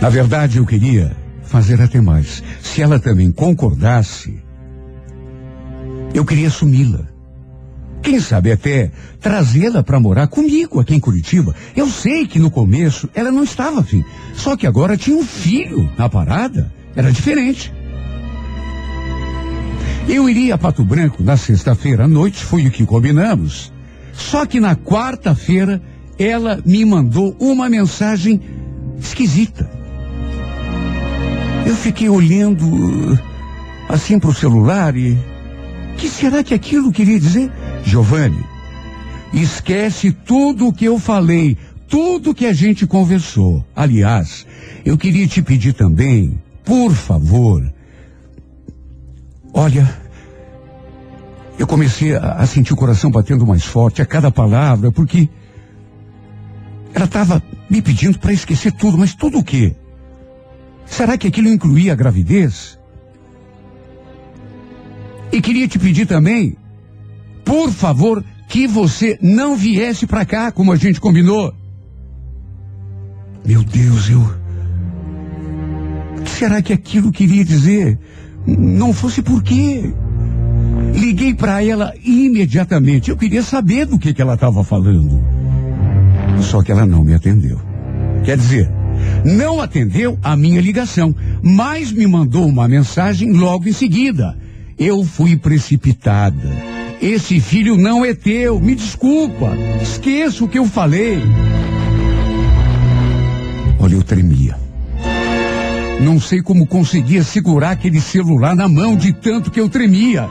Na 0.01 0.09
verdade, 0.09 0.59
eu 0.59 0.67
queria 0.67 1.17
fazer 1.47 1.81
até 1.81 2.01
mais. 2.01 2.43
Se 2.63 2.83
ela 2.83 2.99
também 2.99 3.31
concordasse, 3.31 4.43
eu 6.15 6.25
queria 6.25 6.49
assumi-la. 6.49 7.07
Quem 8.03 8.21
sabe 8.21 8.53
até 8.53 8.93
trazê-la 9.21 9.83
para 9.83 9.99
morar 9.99 10.29
comigo 10.29 10.79
aqui 10.79 10.95
em 10.95 11.01
Curitiba. 11.01 11.55
Eu 11.75 11.89
sei 11.89 12.27
que 12.27 12.39
no 12.39 12.51
começo 12.51 13.09
ela 13.15 13.33
não 13.33 13.43
estava 13.43 13.81
afim. 13.81 14.05
Só 14.35 14.57
que 14.57 14.67
agora 14.67 14.97
tinha 14.97 15.17
um 15.17 15.25
filho 15.25 15.91
na 15.99 16.09
parada. 16.09 16.73
Era 16.95 17.11
diferente. 17.11 17.73
Eu 20.09 20.29
iria 20.29 20.55
a 20.55 20.59
Pato 20.59 20.85
Branco 20.85 21.23
na 21.23 21.37
sexta-feira 21.37 22.05
à 22.05 22.09
noite, 22.09 22.45
foi 22.45 22.67
o 22.67 22.71
que 22.71 22.87
combinamos. 22.87 23.73
Só 24.13 24.47
que 24.47 24.61
na 24.61 24.77
quarta-feira 24.77 25.83
ela 26.17 26.61
me 26.65 26.85
mandou 26.85 27.37
uma 27.41 27.69
mensagem 27.69 28.41
esquisita. 29.01 29.76
Eu 31.67 31.75
fiquei 31.75 32.09
olhando 32.09 32.65
uh, 32.65 33.19
assim 33.89 34.21
para 34.21 34.31
o 34.31 34.35
celular 34.35 34.97
e. 34.97 35.19
que 35.97 36.09
será 36.09 36.45
que 36.45 36.55
aquilo 36.55 36.93
queria 36.93 37.19
dizer? 37.19 37.51
Giovanni, 37.83 38.39
esquece 39.35 40.13
tudo 40.13 40.69
o 40.69 40.73
que 40.73 40.85
eu 40.85 40.97
falei, 40.97 41.59
tudo 41.89 42.33
que 42.33 42.47
a 42.47 42.53
gente 42.53 42.87
conversou. 42.87 43.65
Aliás, 43.75 44.47
eu 44.85 44.97
queria 44.97 45.27
te 45.27 45.43
pedir 45.43 45.73
também, 45.73 46.41
por 46.65 46.93
favor. 46.93 47.69
Olha, 49.53 49.93
eu 51.59 51.67
comecei 51.67 52.15
a, 52.15 52.35
a 52.35 52.47
sentir 52.47 52.75
o 52.75 52.77
coração 52.77 53.11
batendo 53.11 53.45
mais 53.45 53.65
forte 53.65 54.01
a 54.01 54.07
cada 54.07 54.31
palavra, 54.31 54.93
porque 54.93 55.29
ela 56.95 57.07
estava 57.07 57.43
me 57.69 57.83
pedindo 57.83 58.21
para 58.21 58.33
esquecer 58.33 58.71
tudo, 58.71 58.97
mas 58.97 59.17
tudo 59.17 59.39
o 59.39 59.45
quê? 59.45 59.75
Será 60.87 61.19
que 61.19 61.27
aquilo 61.27 61.49
incluía 61.49 61.93
a 61.93 61.97
gravidez? 61.97 62.79
E 65.33 65.41
queria 65.43 65.69
te 65.69 65.79
pedir 65.79 66.07
também, 66.07 66.57
por 67.45 67.71
favor, 67.71 68.25
que 68.49 68.67
você 68.67 69.19
não 69.21 69.57
viesse 69.57 70.07
para 70.07 70.25
cá 70.25 70.51
como 70.51 70.73
a 70.73 70.77
gente 70.77 71.01
combinou. 71.01 71.53
Meu 73.45 73.63
Deus, 73.63 74.09
eu. 74.09 74.21
O 76.19 76.23
que 76.23 76.31
será 76.31 76.63
que 76.63 76.73
aquilo 76.73 77.13
queria 77.13 77.45
dizer? 77.45 77.99
Não 78.47 78.93
fosse 78.93 79.21
por 79.21 79.43
quê? 79.43 79.93
Liguei 80.95 81.35
para 81.35 81.63
ela 81.63 81.93
imediatamente. 82.03 83.11
Eu 83.11 83.17
queria 83.17 83.43
saber 83.43 83.87
do 83.87 83.99
que, 83.99 84.15
que 84.15 84.23
ela 84.23 84.35
estava 84.35 84.65
falando. 84.65 85.23
Só 86.41 86.63
que 86.63 86.73
ela 86.73 86.87
não 86.87 87.05
me 87.05 87.15
atendeu. 87.15 87.61
Quer 88.25 88.37
dizer, 88.37 88.71
Não 89.25 89.61
atendeu 89.61 90.19
a 90.23 90.37
minha 90.37 90.61
ligação, 90.61 91.15
mas 91.43 91.93
me 91.93 92.07
mandou 92.07 92.47
uma 92.47 92.69
mensagem 92.69 93.33
logo 93.33 93.69
em 93.69 93.73
seguida. 93.73 94.37
Eu 94.79 95.05
fui 95.05 95.37
precipitada. 95.37 96.77
Esse 97.01 97.41
filho 97.41 97.77
não 97.77 98.05
é 98.05 98.15
teu, 98.15 98.59
me 98.61 98.75
desculpa. 98.75 99.53
Esqueça 99.83 100.45
o 100.45 100.49
que 100.49 100.59
eu 100.59 100.67
falei. 100.67 101.19
Olha, 103.79 103.95
eu 103.95 104.03
tremia. 104.03 104.57
Não 106.01 106.21
sei 106.21 106.43
como 106.43 106.67
conseguia 106.67 107.23
segurar 107.23 107.71
aquele 107.71 108.01
celular 108.01 108.55
na 108.55 108.69
mão 108.69 108.97
de 108.97 109.13
tanto 109.13 109.51
que 109.51 109.61
eu 109.61 109.69
tremia. 109.69 110.29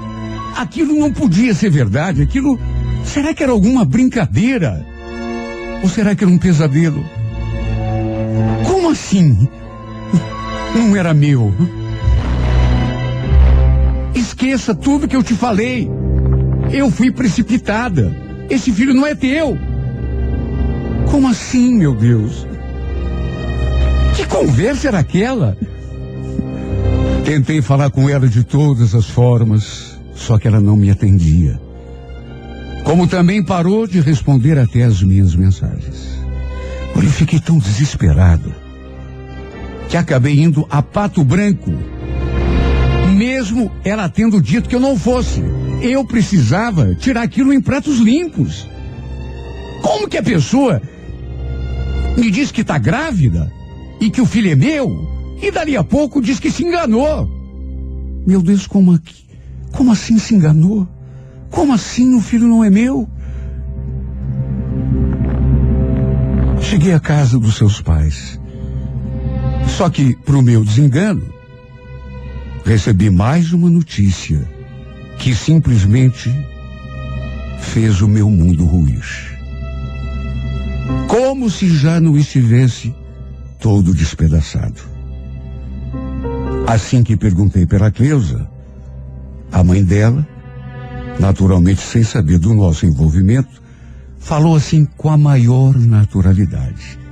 Aquilo 0.55 0.93
não 0.99 1.11
podia 1.11 1.53
ser 1.53 1.69
verdade. 1.69 2.21
Aquilo. 2.21 2.59
Será 3.03 3.33
que 3.33 3.43
era 3.43 3.51
alguma 3.51 3.85
brincadeira? 3.85 4.85
Ou 5.83 5.89
será 5.89 6.15
que 6.15 6.23
era 6.23 6.31
um 6.31 6.37
pesadelo? 6.37 7.05
Assim? 8.95 9.49
Não 10.73 10.95
era 10.95 11.13
meu. 11.13 11.53
Esqueça 14.15 14.73
tudo 14.73 15.05
que 15.05 15.17
eu 15.17 15.21
te 15.21 15.33
falei. 15.33 15.91
Eu 16.71 16.89
fui 16.89 17.11
precipitada. 17.11 18.15
Esse 18.49 18.71
filho 18.71 18.93
não 18.93 19.05
é 19.05 19.13
teu. 19.13 19.57
Como 21.11 21.27
assim, 21.27 21.75
meu 21.75 21.93
Deus? 21.93 22.47
Que 24.15 24.25
conversa 24.27 24.87
era 24.87 24.99
aquela? 24.99 25.57
Tentei 27.25 27.61
falar 27.61 27.89
com 27.89 28.09
ela 28.09 28.29
de 28.29 28.45
todas 28.45 28.95
as 28.95 29.07
formas, 29.07 29.99
só 30.15 30.39
que 30.39 30.47
ela 30.47 30.61
não 30.61 30.77
me 30.77 30.89
atendia. 30.89 31.59
Como 32.85 33.07
também 33.07 33.43
parou 33.43 33.85
de 33.85 33.99
responder 33.99 34.57
até 34.57 34.83
as 34.83 35.03
minhas 35.03 35.35
mensagens. 35.35 36.17
Eu 36.95 37.01
fiquei 37.11 37.41
tão 37.41 37.57
desesperado 37.57 38.64
que 39.89 39.97
acabei 39.97 40.41
indo 40.41 40.65
a 40.69 40.81
Pato 40.81 41.23
Branco, 41.23 41.71
mesmo 43.15 43.71
ela 43.83 44.09
tendo 44.09 44.41
dito 44.41 44.67
que 44.67 44.75
eu 44.75 44.79
não 44.79 44.97
fosse. 44.97 45.41
Eu 45.81 46.03
precisava 46.05 46.95
tirar 46.95 47.21
aquilo 47.21 47.53
em 47.53 47.61
pratos 47.61 47.99
limpos. 47.99 48.67
Como 49.81 50.07
que 50.07 50.17
a 50.17 50.23
pessoa 50.23 50.81
me 52.17 52.31
diz 52.31 52.51
que 52.51 52.61
está 52.61 52.77
grávida 52.77 53.51
e 53.99 54.09
que 54.09 54.21
o 54.21 54.25
filho 54.25 54.51
é 54.51 54.55
meu 54.55 55.37
e 55.41 55.51
dali 55.51 55.77
a 55.77 55.83
pouco 55.83 56.21
diz 56.21 56.39
que 56.39 56.49
se 56.49 56.63
enganou? 56.63 57.29
Meu 58.25 58.41
Deus, 58.41 58.65
como 58.65 58.93
aqui? 58.93 59.25
Como 59.71 59.91
assim 59.91 60.17
se 60.17 60.33
enganou? 60.33 60.87
Como 61.51 61.73
assim 61.73 62.15
o 62.15 62.21
filho 62.21 62.47
não 62.47 62.63
é 62.63 62.69
meu? 62.69 63.07
Cheguei 66.61 66.93
à 66.93 66.99
casa 66.99 67.37
dos 67.37 67.55
seus 67.55 67.79
pais. 67.81 68.39
Só 69.67 69.89
que, 69.89 70.15
para 70.15 70.37
o 70.37 70.41
meu 70.41 70.63
desengano, 70.63 71.23
recebi 72.65 73.09
mais 73.09 73.53
uma 73.53 73.69
notícia 73.69 74.47
que 75.19 75.35
simplesmente 75.35 76.33
fez 77.59 78.01
o 78.01 78.07
meu 78.07 78.29
mundo 78.29 78.65
ruir. 78.65 79.03
Como 81.07 81.49
se 81.49 81.67
já 81.69 81.99
não 81.99 82.17
estivesse 82.17 82.93
todo 83.59 83.93
despedaçado. 83.93 84.81
Assim 86.67 87.03
que 87.03 87.15
perguntei 87.15 87.65
pela 87.65 87.91
Cleusa, 87.91 88.49
a 89.51 89.63
mãe 89.63 89.83
dela, 89.83 90.27
naturalmente 91.19 91.81
sem 91.81 92.03
saber 92.03 92.37
do 92.37 92.53
nosso 92.53 92.85
envolvimento, 92.85 93.61
falou 94.19 94.55
assim 94.55 94.85
com 94.97 95.09
a 95.09 95.17
maior 95.17 95.75
naturalidade. 95.77 97.04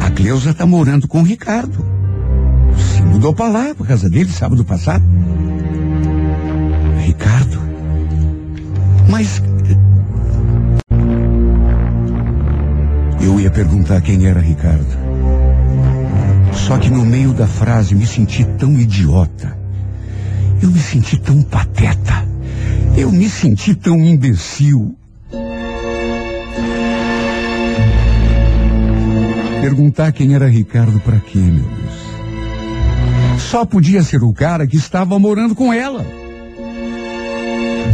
A 0.00 0.10
Cleusa 0.10 0.50
está 0.50 0.66
morando 0.66 1.06
com 1.08 1.20
o 1.20 1.24
Ricardo. 1.24 1.84
Se 2.76 3.02
mudou 3.02 3.34
para 3.34 3.50
lá, 3.50 3.74
por 3.74 3.86
casa 3.86 4.08
dele, 4.08 4.30
sábado 4.30 4.64
passado. 4.64 5.04
Ricardo? 7.04 7.58
Mas. 9.08 9.42
Eu 13.20 13.40
ia 13.40 13.50
perguntar 13.50 14.00
quem 14.00 14.26
era 14.26 14.40
Ricardo. 14.40 15.08
Só 16.52 16.76
que 16.78 16.90
no 16.90 17.04
meio 17.04 17.32
da 17.32 17.46
frase 17.46 17.94
me 17.94 18.06
senti 18.06 18.44
tão 18.44 18.72
idiota. 18.78 19.56
Eu 20.60 20.70
me 20.70 20.80
senti 20.80 21.18
tão 21.18 21.42
pateta. 21.42 22.26
Eu 22.96 23.12
me 23.12 23.28
senti 23.28 23.74
tão 23.74 23.96
imbecil. 23.96 24.97
Perguntar 29.68 30.12
quem 30.12 30.34
era 30.34 30.48
Ricardo 30.48 30.98
para 31.00 31.18
quê, 31.18 31.36
meu 31.36 31.62
Deus? 31.62 33.38
Só 33.38 33.66
podia 33.66 34.02
ser 34.02 34.24
o 34.24 34.32
cara 34.32 34.66
que 34.66 34.76
estava 34.78 35.18
morando 35.18 35.54
com 35.54 35.70
ela. 35.70 36.06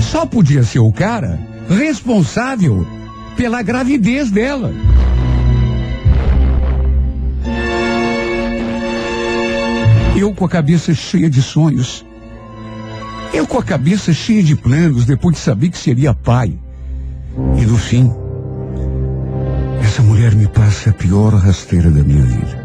Só 0.01 0.25
podia 0.25 0.63
ser 0.63 0.79
o 0.79 0.93
cara 0.93 1.37
responsável 1.69 2.87
pela 3.37 3.61
gravidez 3.61 4.31
dela. 4.31 4.73
Eu 10.17 10.33
com 10.33 10.45
a 10.45 10.49
cabeça 10.49 10.95
cheia 10.95 11.29
de 11.29 11.43
sonhos. 11.43 12.07
Eu 13.33 13.49
com 13.49 13.59
a 13.59 13.65
cabeça 13.65 14.13
cheia 14.13 14.45
de 14.45 14.55
planos 14.55 15.05
depois 15.05 15.35
de 15.35 15.43
saber 15.43 15.71
que 15.71 15.79
seria 15.79 16.15
pai. 16.15 16.57
E 17.61 17.67
no 17.67 17.77
fim, 17.77 18.15
essa 19.95 20.03
mulher 20.03 20.35
me 20.35 20.49
passa 20.49 20.91
a 20.91 20.93
pior 20.93 21.33
rasteira 21.35 21.89
da 21.89 22.03
minha 22.03 22.25
vida. 22.25 22.65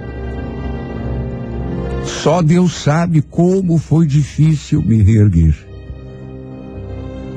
Só 2.03 2.41
Deus 2.41 2.73
sabe 2.73 3.21
como 3.21 3.77
foi 3.77 4.07
difícil 4.07 4.81
me 4.81 5.03
reerguer. 5.03 5.55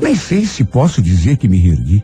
Nem 0.00 0.16
sei 0.16 0.46
se 0.46 0.64
posso 0.64 1.02
dizer 1.02 1.36
que 1.36 1.46
me 1.46 1.58
reergui, 1.58 2.02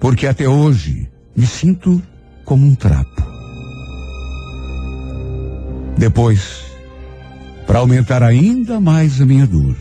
porque 0.00 0.26
até 0.26 0.48
hoje 0.48 1.08
me 1.36 1.46
sinto 1.46 2.02
como 2.44 2.66
um 2.66 2.74
trapo. 2.74 3.22
Depois, 5.96 6.64
para 7.68 7.78
aumentar 7.78 8.20
ainda 8.20 8.80
mais 8.80 9.20
a 9.20 9.24
minha 9.24 9.46
dor, 9.46 9.76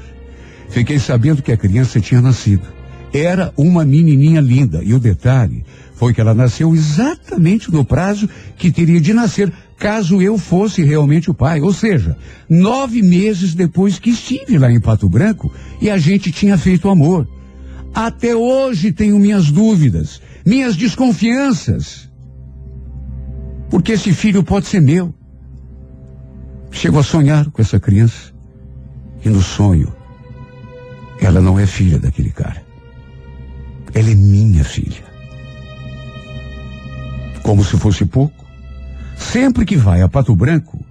fiquei 0.70 1.00
sabendo 1.00 1.42
que 1.42 1.52
a 1.52 1.58
criança 1.58 2.00
tinha 2.00 2.22
nascido. 2.22 2.68
Era 3.16 3.54
uma 3.56 3.86
menininha 3.86 4.42
linda 4.42 4.84
e 4.84 4.94
o 4.94 5.00
detalhe 5.00 5.64
foi 5.94 6.14
que 6.14 6.20
ela 6.20 6.34
nasceu 6.34 6.76
exatamente 6.76 7.72
no 7.72 7.86
prazo 7.86 8.28
que 8.58 8.70
teria 8.70 9.00
de 9.00 9.14
nascer 9.14 9.54
caso 9.78 10.22
eu 10.22 10.38
fosse 10.38 10.84
realmente 10.84 11.32
o 11.32 11.34
pai. 11.34 11.62
Ou 11.62 11.72
seja, 11.72 12.18
nove 12.50 13.02
meses 13.02 13.56
depois 13.56 13.98
que 13.98 14.10
estive 14.10 14.58
lá 14.58 14.70
em 14.70 14.82
Pato 14.82 15.08
Branco 15.08 15.50
e 15.80 15.90
a 15.90 15.98
gente 15.98 16.30
tinha 16.30 16.58
feito 16.58 16.90
amor. 16.90 17.26
Até 17.94 18.36
hoje 18.36 18.92
tenho 18.92 19.18
minhas 19.18 19.50
dúvidas, 19.50 20.22
minhas 20.46 20.76
desconfianças. 20.76 22.12
Porque 23.70 23.94
esse 23.94 24.12
filho 24.12 24.44
pode 24.44 24.68
ser 24.68 24.82
meu. 24.82 25.16
Chego 26.70 27.00
a 27.00 27.04
sonhar 27.04 27.50
com 27.50 27.62
essa 27.62 27.80
criança. 27.80 28.34
E 29.24 29.30
no 29.30 29.42
sonho, 29.42 29.96
ela 31.22 31.40
não 31.40 31.58
é 31.58 31.66
filha 31.66 31.98
daquele 31.98 32.32
cara. 32.32 32.65
Ela 33.96 34.12
é 34.12 34.16
minha 34.16 34.64
filha. 34.66 35.04
Como 37.42 37.64
se 37.64 37.78
fosse 37.78 38.06
pouco, 38.06 38.46
sempre 39.16 39.66
que 39.66 39.78
vai 39.78 40.02
a 40.02 40.10
Pato 40.10 40.36
Branco, 40.36 40.84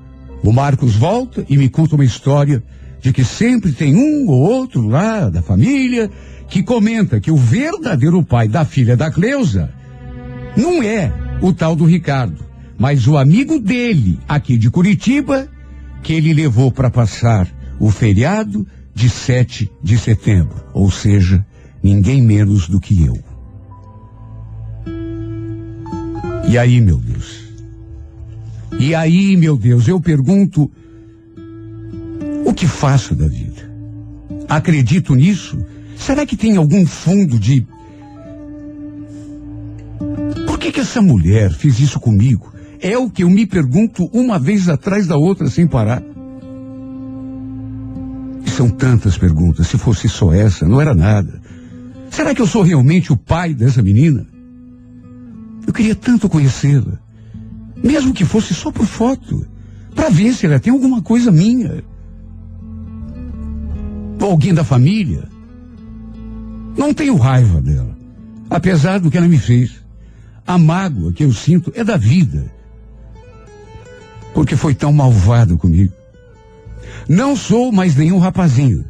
o 0.42 0.52
Marcos 0.52 0.96
volta 0.96 1.44
e 1.48 1.58
me 1.58 1.68
conta 1.68 1.94
uma 1.94 2.04
história 2.04 2.62
de 3.00 3.12
que 3.12 3.22
sempre 3.22 3.72
tem 3.72 3.94
um 3.94 4.26
ou 4.28 4.40
outro 4.40 4.88
lá 4.88 5.28
da 5.28 5.42
família 5.42 6.10
que 6.48 6.62
comenta 6.62 7.20
que 7.20 7.30
o 7.30 7.36
verdadeiro 7.36 8.22
pai 8.22 8.48
da 8.48 8.64
filha 8.64 8.96
da 8.96 9.10
Cleusa 9.10 9.70
não 10.56 10.82
é 10.82 11.12
o 11.42 11.52
tal 11.52 11.76
do 11.76 11.84
Ricardo, 11.84 12.42
mas 12.78 13.06
o 13.06 13.18
amigo 13.18 13.58
dele 13.58 14.18
aqui 14.26 14.56
de 14.56 14.70
Curitiba 14.70 15.46
que 16.02 16.14
ele 16.14 16.32
levou 16.32 16.72
para 16.72 16.90
passar 16.90 17.48
o 17.78 17.90
feriado 17.90 18.66
de 18.94 19.10
7 19.10 19.70
de 19.82 19.98
setembro, 19.98 20.64
ou 20.72 20.90
seja, 20.90 21.44
ninguém 21.84 22.22
menos 22.22 22.66
do 22.66 22.80
que 22.80 23.04
eu. 23.04 23.18
E 26.48 26.56
aí, 26.56 26.80
meu 26.80 26.96
Deus? 26.96 27.44
E 28.78 28.94
aí, 28.94 29.36
meu 29.36 29.56
Deus, 29.56 29.86
eu 29.86 30.00
pergunto: 30.00 30.70
o 32.44 32.54
que 32.54 32.66
faço 32.66 33.14
da 33.14 33.28
vida? 33.28 33.70
Acredito 34.48 35.14
nisso? 35.14 35.58
Será 35.96 36.24
que 36.24 36.36
tem 36.36 36.56
algum 36.56 36.86
fundo 36.86 37.38
de. 37.38 37.66
Por 40.46 40.58
que, 40.58 40.72
que 40.72 40.80
essa 40.80 41.02
mulher 41.02 41.52
fez 41.52 41.78
isso 41.80 42.00
comigo? 42.00 42.52
É 42.80 42.96
o 42.96 43.10
que 43.10 43.24
eu 43.24 43.30
me 43.30 43.46
pergunto 43.46 44.08
uma 44.12 44.38
vez 44.38 44.68
atrás 44.68 45.06
da 45.06 45.16
outra 45.16 45.48
sem 45.48 45.66
parar. 45.66 46.02
E 48.44 48.50
são 48.50 48.68
tantas 48.68 49.16
perguntas. 49.16 49.66
Se 49.66 49.78
fosse 49.78 50.08
só 50.08 50.32
essa, 50.32 50.66
não 50.66 50.80
era 50.80 50.94
nada. 50.94 51.43
Será 52.14 52.32
que 52.32 52.40
eu 52.40 52.46
sou 52.46 52.62
realmente 52.62 53.12
o 53.12 53.16
pai 53.16 53.52
dessa 53.52 53.82
menina? 53.82 54.24
Eu 55.66 55.72
queria 55.72 55.96
tanto 55.96 56.28
conhecê-la. 56.28 57.00
Mesmo 57.82 58.14
que 58.14 58.24
fosse 58.24 58.54
só 58.54 58.70
por 58.70 58.86
foto. 58.86 59.44
Para 59.96 60.10
ver 60.10 60.32
se 60.32 60.46
ela 60.46 60.60
tem 60.60 60.72
alguma 60.72 61.02
coisa 61.02 61.32
minha. 61.32 61.82
Ou 64.20 64.30
alguém 64.30 64.54
da 64.54 64.62
família. 64.62 65.24
Não 66.78 66.94
tenho 66.94 67.16
raiva 67.16 67.60
dela. 67.60 67.98
Apesar 68.48 69.00
do 69.00 69.10
que 69.10 69.18
ela 69.18 69.26
me 69.26 69.38
fez. 69.38 69.84
A 70.46 70.56
mágoa 70.56 71.12
que 71.12 71.24
eu 71.24 71.32
sinto 71.32 71.72
é 71.74 71.82
da 71.82 71.96
vida. 71.96 72.48
Porque 74.32 74.54
foi 74.54 74.72
tão 74.72 74.92
malvado 74.92 75.58
comigo. 75.58 75.92
Não 77.08 77.34
sou 77.34 77.72
mais 77.72 77.96
nenhum 77.96 78.18
rapazinho. 78.18 78.84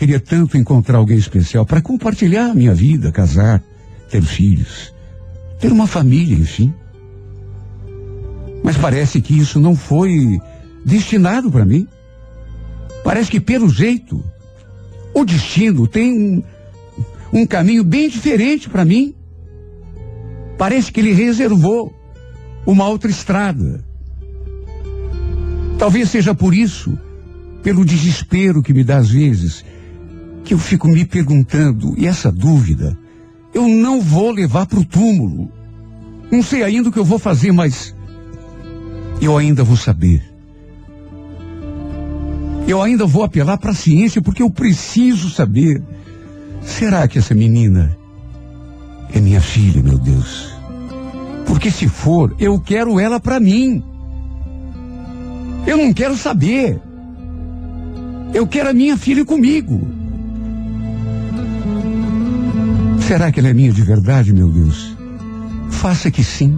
Queria 0.00 0.18
tanto 0.18 0.56
encontrar 0.56 0.96
alguém 0.96 1.18
especial 1.18 1.66
para 1.66 1.82
compartilhar 1.82 2.46
a 2.46 2.54
minha 2.54 2.72
vida, 2.72 3.12
casar, 3.12 3.62
ter 4.08 4.22
filhos, 4.22 4.94
ter 5.58 5.70
uma 5.70 5.86
família, 5.86 6.34
enfim. 6.34 6.72
Mas 8.64 8.78
parece 8.78 9.20
que 9.20 9.38
isso 9.38 9.60
não 9.60 9.76
foi 9.76 10.40
destinado 10.86 11.50
para 11.52 11.66
mim. 11.66 11.86
Parece 13.04 13.30
que 13.30 13.38
pelo 13.38 13.68
jeito, 13.68 14.24
o 15.12 15.22
destino 15.22 15.86
tem 15.86 16.18
um, 16.18 16.42
um 17.30 17.44
caminho 17.44 17.84
bem 17.84 18.08
diferente 18.08 18.70
para 18.70 18.86
mim. 18.86 19.14
Parece 20.56 20.90
que 20.90 21.00
ele 21.00 21.12
reservou 21.12 21.94
uma 22.64 22.88
outra 22.88 23.10
estrada. 23.10 23.84
Talvez 25.78 26.08
seja 26.08 26.34
por 26.34 26.54
isso, 26.54 26.98
pelo 27.62 27.84
desespero 27.84 28.62
que 28.62 28.72
me 28.72 28.82
dá 28.82 28.96
às 28.96 29.10
vezes, 29.10 29.62
que 30.44 30.54
eu 30.54 30.58
fico 30.58 30.88
me 30.88 31.04
perguntando, 31.04 31.94
e 31.96 32.06
essa 32.06 32.30
dúvida, 32.30 32.96
eu 33.52 33.68
não 33.68 34.00
vou 34.00 34.30
levar 34.30 34.66
para 34.66 34.78
o 34.78 34.84
túmulo. 34.84 35.50
Não 36.30 36.42
sei 36.42 36.62
ainda 36.62 36.88
o 36.88 36.92
que 36.92 36.98
eu 36.98 37.04
vou 37.04 37.18
fazer, 37.18 37.52
mas 37.52 37.94
eu 39.20 39.36
ainda 39.36 39.64
vou 39.64 39.76
saber. 39.76 40.22
Eu 42.66 42.80
ainda 42.80 43.04
vou 43.06 43.24
apelar 43.24 43.58
para 43.58 43.72
a 43.72 43.74
ciência 43.74 44.22
porque 44.22 44.42
eu 44.42 44.50
preciso 44.50 45.28
saber. 45.28 45.82
Será 46.62 47.08
que 47.08 47.18
essa 47.18 47.34
menina 47.34 47.96
é 49.12 49.20
minha 49.20 49.40
filha, 49.40 49.82
meu 49.82 49.98
Deus? 49.98 50.54
Porque 51.46 51.70
se 51.70 51.88
for, 51.88 52.34
eu 52.38 52.60
quero 52.60 53.00
ela 53.00 53.18
para 53.18 53.40
mim. 53.40 53.82
Eu 55.66 55.76
não 55.76 55.92
quero 55.92 56.16
saber. 56.16 56.80
Eu 58.32 58.46
quero 58.46 58.70
a 58.70 58.72
minha 58.72 58.96
filha 58.96 59.24
comigo. 59.24 59.99
Será 63.10 63.32
que 63.32 63.40
ela 63.40 63.48
é 63.48 63.52
minha 63.52 63.72
de 63.72 63.82
verdade, 63.82 64.32
meu 64.32 64.48
Deus? 64.48 64.96
Faça 65.68 66.12
que 66.12 66.22
sim 66.22 66.56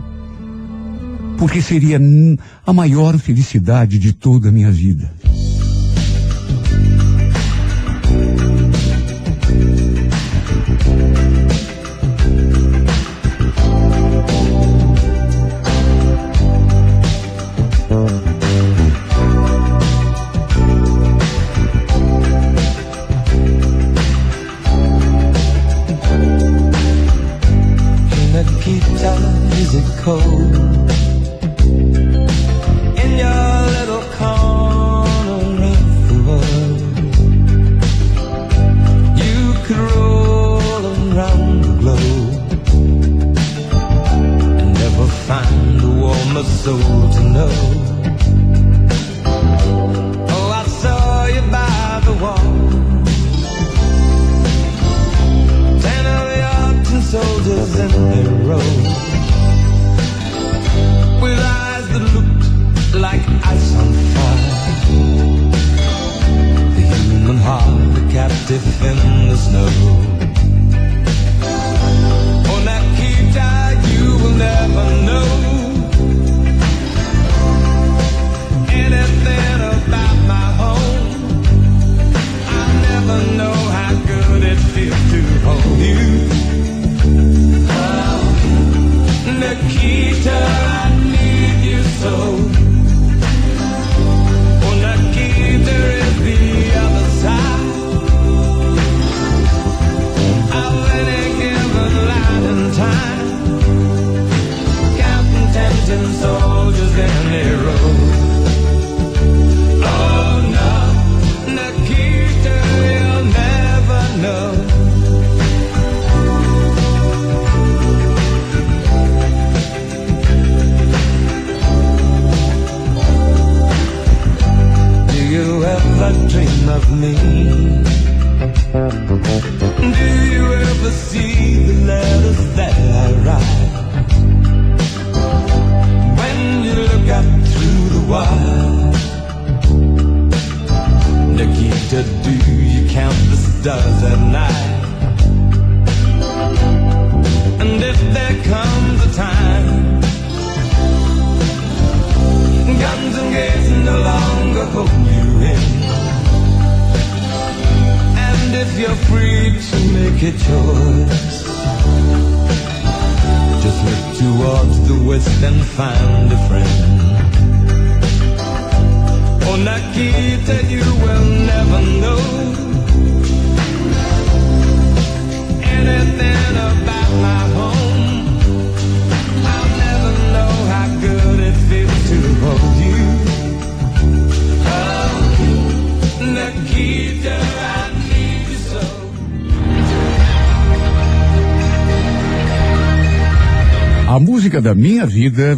porque 1.38 1.62
seria 1.62 1.98
a 2.66 2.72
maior 2.74 3.18
felicidade 3.18 3.98
de 3.98 4.12
toda 4.12 4.50
a 4.50 4.52
minha 4.52 4.70
vida. 4.70 5.10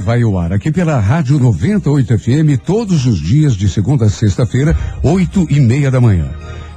Vai 0.04 0.22
ao 0.22 0.38
ar 0.38 0.52
aqui 0.52 0.70
pela 0.70 1.00
Rádio 1.00 1.38
98 1.38 2.18
FM 2.18 2.60
todos 2.62 3.06
os 3.06 3.18
dias 3.18 3.56
de 3.56 3.70
segunda 3.70 4.04
a 4.04 4.10
sexta-feira, 4.10 4.76
oito 5.02 5.46
e 5.48 5.58
meia 5.58 5.90
da 5.90 5.98
manhã. 5.98 6.28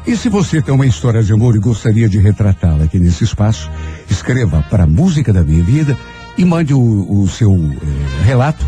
E 0.08 0.16
se 0.16 0.30
você 0.30 0.62
tem 0.62 0.74
uma 0.74 0.86
história 0.86 1.22
de 1.22 1.34
amor 1.34 1.54
e 1.54 1.60
gostaria 1.60 2.08
de 2.08 2.18
retratá-la 2.18 2.86
aqui 2.86 2.98
nesse 2.98 3.26
espaço, 3.26 3.70
escreva 4.10 4.66
para 4.70 4.88
Música 4.88 5.34
da 5.34 5.44
Minha 5.44 5.62
Vida 5.62 5.98
e 6.38 6.46
mande 6.46 6.74
o, 6.74 6.80
o 6.80 7.28
seu 7.28 7.54
eh, 7.54 8.24
relato 8.24 8.66